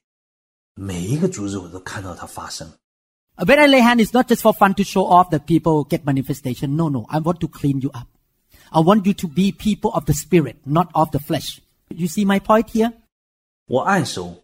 [0.75, 2.71] 每一个主日我都看到它发生。
[3.38, 6.76] When I lay hand, it's not just for fun to show off that people get manifestation.
[6.76, 7.06] No, no.
[7.10, 8.08] I want to clean you up.
[8.72, 11.62] I want you to be people of the spirit, not of the flesh.
[11.90, 12.94] You see my point here?
[13.68, 14.44] 我按手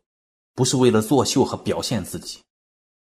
[0.53, 2.39] 不是为了作秀和表现自己，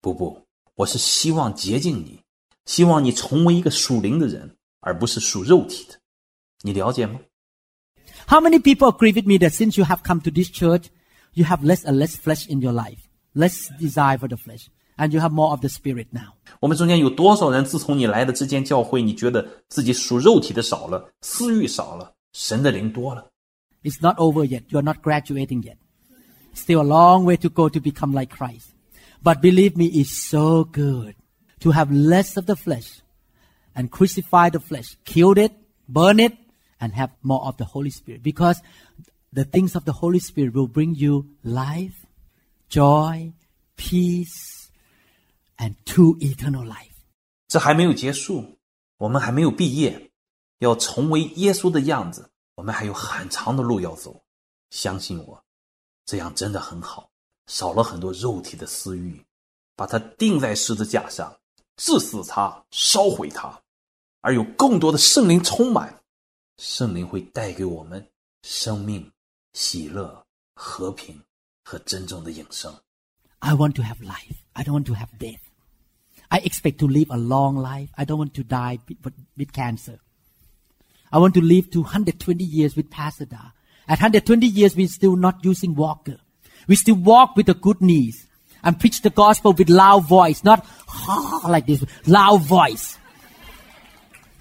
[0.01, 0.43] 不不，
[0.74, 2.20] 我是希望洁净你，
[2.66, 5.98] 希望你成为一个属灵的人，而不是属肉体的。
[6.62, 7.20] 你了解吗？
[8.28, 10.86] How many people agree with me that since you have come to this church,
[11.32, 12.98] you have less and less flesh in your life,
[13.35, 16.35] less desire for the flesh, and you have more of the spirit now?
[16.60, 23.31] 我们中间有多少人自从你来的这间教会，你觉得自己属肉体的少了，私欲少了，神的灵多了？
[23.82, 24.64] It's not over yet.
[24.68, 25.77] You are not graduating yet.
[26.55, 28.72] Still a long way to go to become like Christ.
[29.22, 31.14] But believe me, it's so good
[31.60, 33.01] to have less of the flesh
[33.74, 35.52] and crucify the flesh, kill it,
[35.89, 36.36] burn it,
[36.78, 38.22] and have more of the Holy Spirit.
[38.22, 38.60] Because
[39.32, 42.05] the things of the Holy Spirit will bring you life,
[42.68, 43.32] joy,
[43.77, 44.53] peace,
[45.57, 46.91] And true eternal life.
[47.48, 48.57] 这还没有结束，
[48.98, 50.11] 我们还没有毕业，
[50.60, 54.23] 要成为耶稣的样子，我们还有很长的路要走。
[54.72, 55.44] 相信我，
[56.06, 57.10] 这样真的很好，
[57.48, 59.23] 少了很多肉体的私欲，
[59.76, 61.40] 把它钉在十字架上，
[61.77, 63.61] 致死它，烧毁它，
[64.22, 66.02] 而有更多的圣灵充满，
[66.57, 68.06] 圣灵会带给我们
[68.41, 69.10] 生命、
[69.53, 70.26] 喜乐、
[70.56, 71.22] 和平
[71.64, 72.76] 和真正的永生。
[73.40, 74.36] I want to have life.
[74.53, 75.40] I don't want to have death.
[76.31, 77.89] I expect to live a long life.
[77.97, 78.80] I don't want to die
[79.38, 79.99] with, cancer.
[81.11, 83.38] I want to live to 120 years with Pastor Da.
[83.88, 86.18] At 120 years, we're still not using walker.
[86.68, 88.26] We still walk with the good knees
[88.64, 90.65] and preach the gospel with loud voice, not
[91.47, 92.97] like this, loud voice.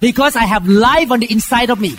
[0.01, 1.97] Because I have life on the inside of me.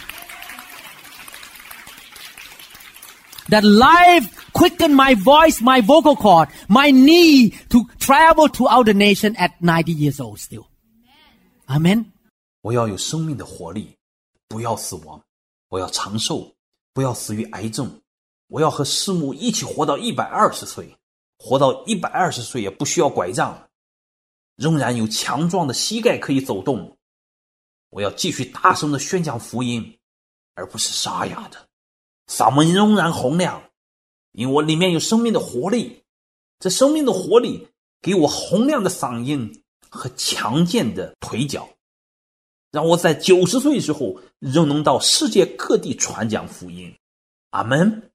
[3.49, 9.35] That life quickened my voice, my vocal cord, my knee to travel throughout the nation
[9.35, 10.65] at 90 years old still.
[11.67, 12.05] Amen.
[12.61, 13.95] 我要有生命的活力，
[14.47, 15.21] 不要死亡；
[15.69, 16.55] 我要长寿，
[16.93, 17.85] 不要死于癌症；
[18.47, 20.97] 我要和师母一起活到一百二十岁，
[21.37, 23.67] 活到一百二十岁也不需要拐杖，
[24.55, 26.97] 仍然有强壮的膝盖可以走动。
[27.91, 29.97] 我要继续大声的宣讲福音，
[30.55, 31.64] 而不是沙哑的。
[32.26, 33.70] 嗓门仍然洪亮，
[34.32, 36.04] 因为我里面有生命的活力。
[36.58, 37.68] 这生命的活力
[38.02, 41.70] 给我洪亮的嗓音和强健的腿脚，
[42.70, 46.94] 让我在九十岁时候仍能到世界各地传讲福音。
[47.50, 48.10] 阿门。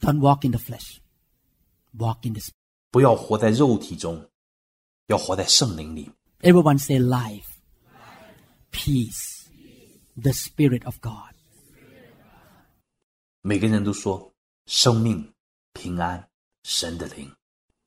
[0.00, 0.98] Don't walk in the flesh.
[1.96, 2.54] Walk in the spirit.
[2.90, 4.28] 不要活在肉体中，
[5.06, 6.10] 要活在圣灵里。
[6.40, 7.46] Everyone say life,
[8.72, 9.46] peace,
[10.16, 11.33] the spirit of God.
[13.44, 14.34] 每个人都说
[14.66, 15.32] 生命、
[15.72, 16.28] 平安、
[16.62, 17.34] 神的灵。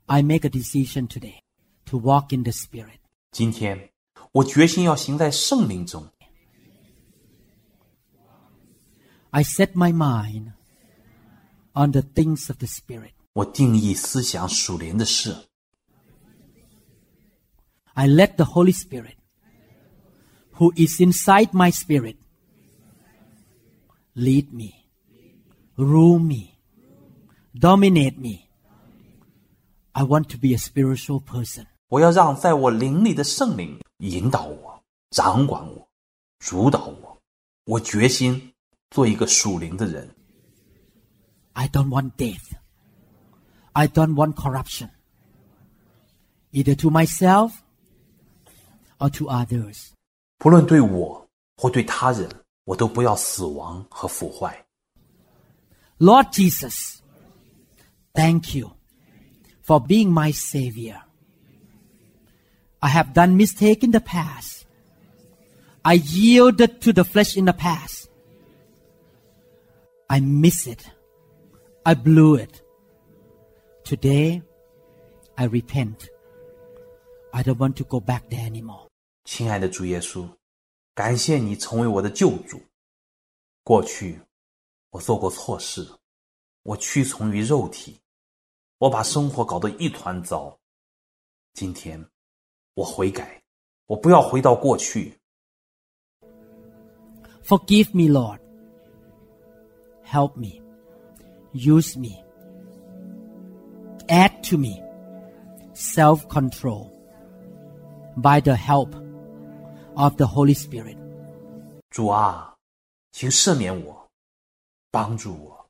[0.06, 1.42] I make a decision today
[1.86, 3.00] to walk in the spirit.
[3.32, 3.92] 今天
[4.32, 6.10] 我决心要行在圣灵中，
[9.32, 10.54] I set my mind
[11.74, 13.14] on the things of the spirit.
[13.34, 15.48] 我定义思想属灵的事，
[17.94, 19.16] I let the Holy Spirit,
[20.54, 22.18] who is inside my spirit,
[24.14, 24.77] lead me,
[25.78, 26.58] rule me,
[27.54, 28.50] dominate me.
[29.94, 31.68] I want to be a spiritual person.
[31.90, 35.88] 我要让在我灵里的圣灵引导我、掌管我、
[36.40, 37.18] 主导我。
[37.66, 38.54] 我决心
[38.90, 40.10] 做一个属灵的人。
[41.54, 42.54] I don't want death.
[43.74, 44.90] I don't want corruption,
[46.52, 47.54] either to myself
[48.98, 49.92] or to others.
[50.38, 51.28] 不论对我
[51.58, 52.30] 或对他人，
[52.66, 54.66] 我都不要死亡和腐坏。
[56.00, 57.02] Lord Jesus,
[58.16, 58.74] thank you
[59.62, 61.02] for being my Savior.
[62.82, 64.66] I have done mistake in the past.
[65.86, 68.10] I yielded to the flesh in the past.
[70.10, 70.90] I miss it.
[71.86, 72.62] I blew it.
[73.84, 74.42] Today,
[75.38, 76.10] I repent.
[77.34, 78.88] I don't want to go back there anymore.
[79.26, 80.30] 亲爱的主耶稣，
[80.94, 82.62] 感谢你成为我的救主。
[83.64, 84.20] 过去
[84.92, 85.88] 我做过错事，
[86.64, 88.00] 我屈从于肉体，
[88.78, 90.60] 我把生活搞得一团糟。
[91.54, 92.04] 今天
[92.76, 93.42] 我悔改，
[93.88, 95.20] 我不要回到过去。
[97.44, 98.40] Forgive me, Lord.
[100.06, 100.62] Help me.
[101.54, 102.24] Use me.
[104.08, 104.82] Add to me
[105.74, 106.90] self control
[108.16, 108.94] by the help
[109.96, 110.98] of the Holy Spirit.
[111.90, 112.56] 主啊，
[113.12, 113.97] 请赦免我，
[114.91, 115.67] 帮助我，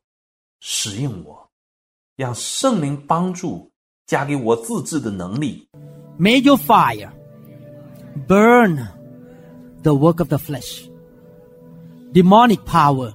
[0.61, 1.49] 使用我，
[2.17, 3.71] 让圣灵帮助
[4.07, 5.69] 加给我自制的能力。
[6.19, 7.11] May your fire
[8.27, 8.77] burn
[9.83, 10.89] the work of the flesh,
[12.13, 13.13] demonic power,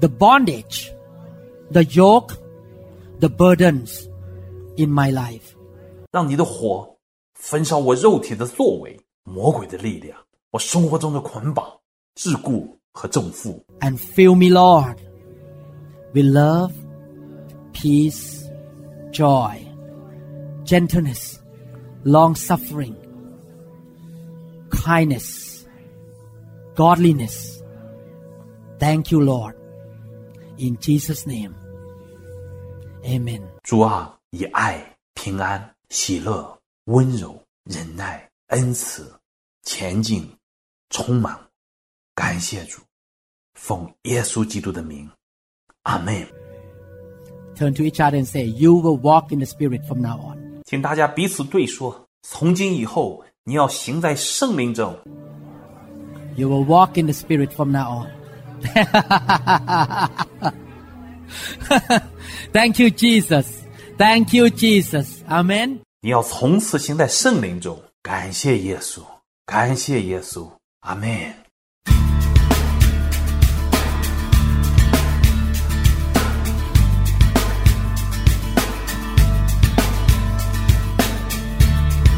[0.00, 0.92] the bondage,
[1.70, 2.34] the yoke,
[3.20, 4.06] the burdens
[4.76, 5.54] in my life.
[6.12, 6.96] 让你的火
[7.34, 10.16] 焚烧我肉体的作为，魔鬼的力量，
[10.50, 11.66] 我生活中的捆绑、
[12.16, 13.63] 桎梏和重负。
[13.79, 14.97] and fill me, Lord,
[16.13, 16.73] with love,
[17.73, 18.49] peace,
[19.11, 19.57] joy,
[20.65, 21.39] gentleness,
[22.03, 22.95] long suffering,
[24.69, 25.65] kindness,
[26.75, 27.61] godliness.
[28.79, 29.55] Thank you, Lord.
[30.57, 31.53] In Jesus' name,
[33.03, 33.41] Amen.
[33.63, 39.11] 主啊，以爱、平安、喜乐、温柔、忍耐、恩慈、
[39.63, 40.29] 前进，
[40.89, 41.41] 充满我。
[42.13, 42.81] 感谢主，
[43.66, 45.10] 奉耶稣基督的名，
[45.82, 46.24] 阿门。
[47.56, 50.62] Turn to each other and say, You will walk in the Spirit from now on.
[50.64, 54.96] 请大家彼此对说：从今以后，你要行在圣灵中。
[56.36, 58.10] You will walk in the Spirit from now on.
[62.52, 63.46] Thank you, Jesus.
[63.98, 65.24] Thank you, Jesus.
[65.28, 65.80] Amen.
[66.02, 67.82] 你要从此行在圣灵中。
[68.00, 69.02] 感谢耶稣，
[69.44, 70.48] 感谢耶稣，
[70.82, 71.45] 阿门。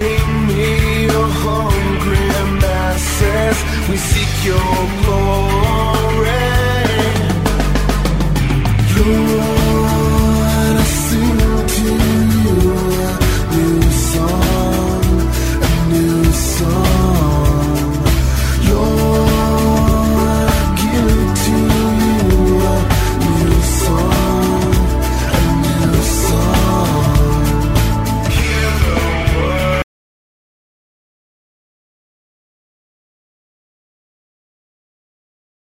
[0.00, 2.28] org。Me, your hungry
[2.60, 3.58] masses,
[3.88, 5.54] we seek your glory.
[8.96, 9.63] Lord,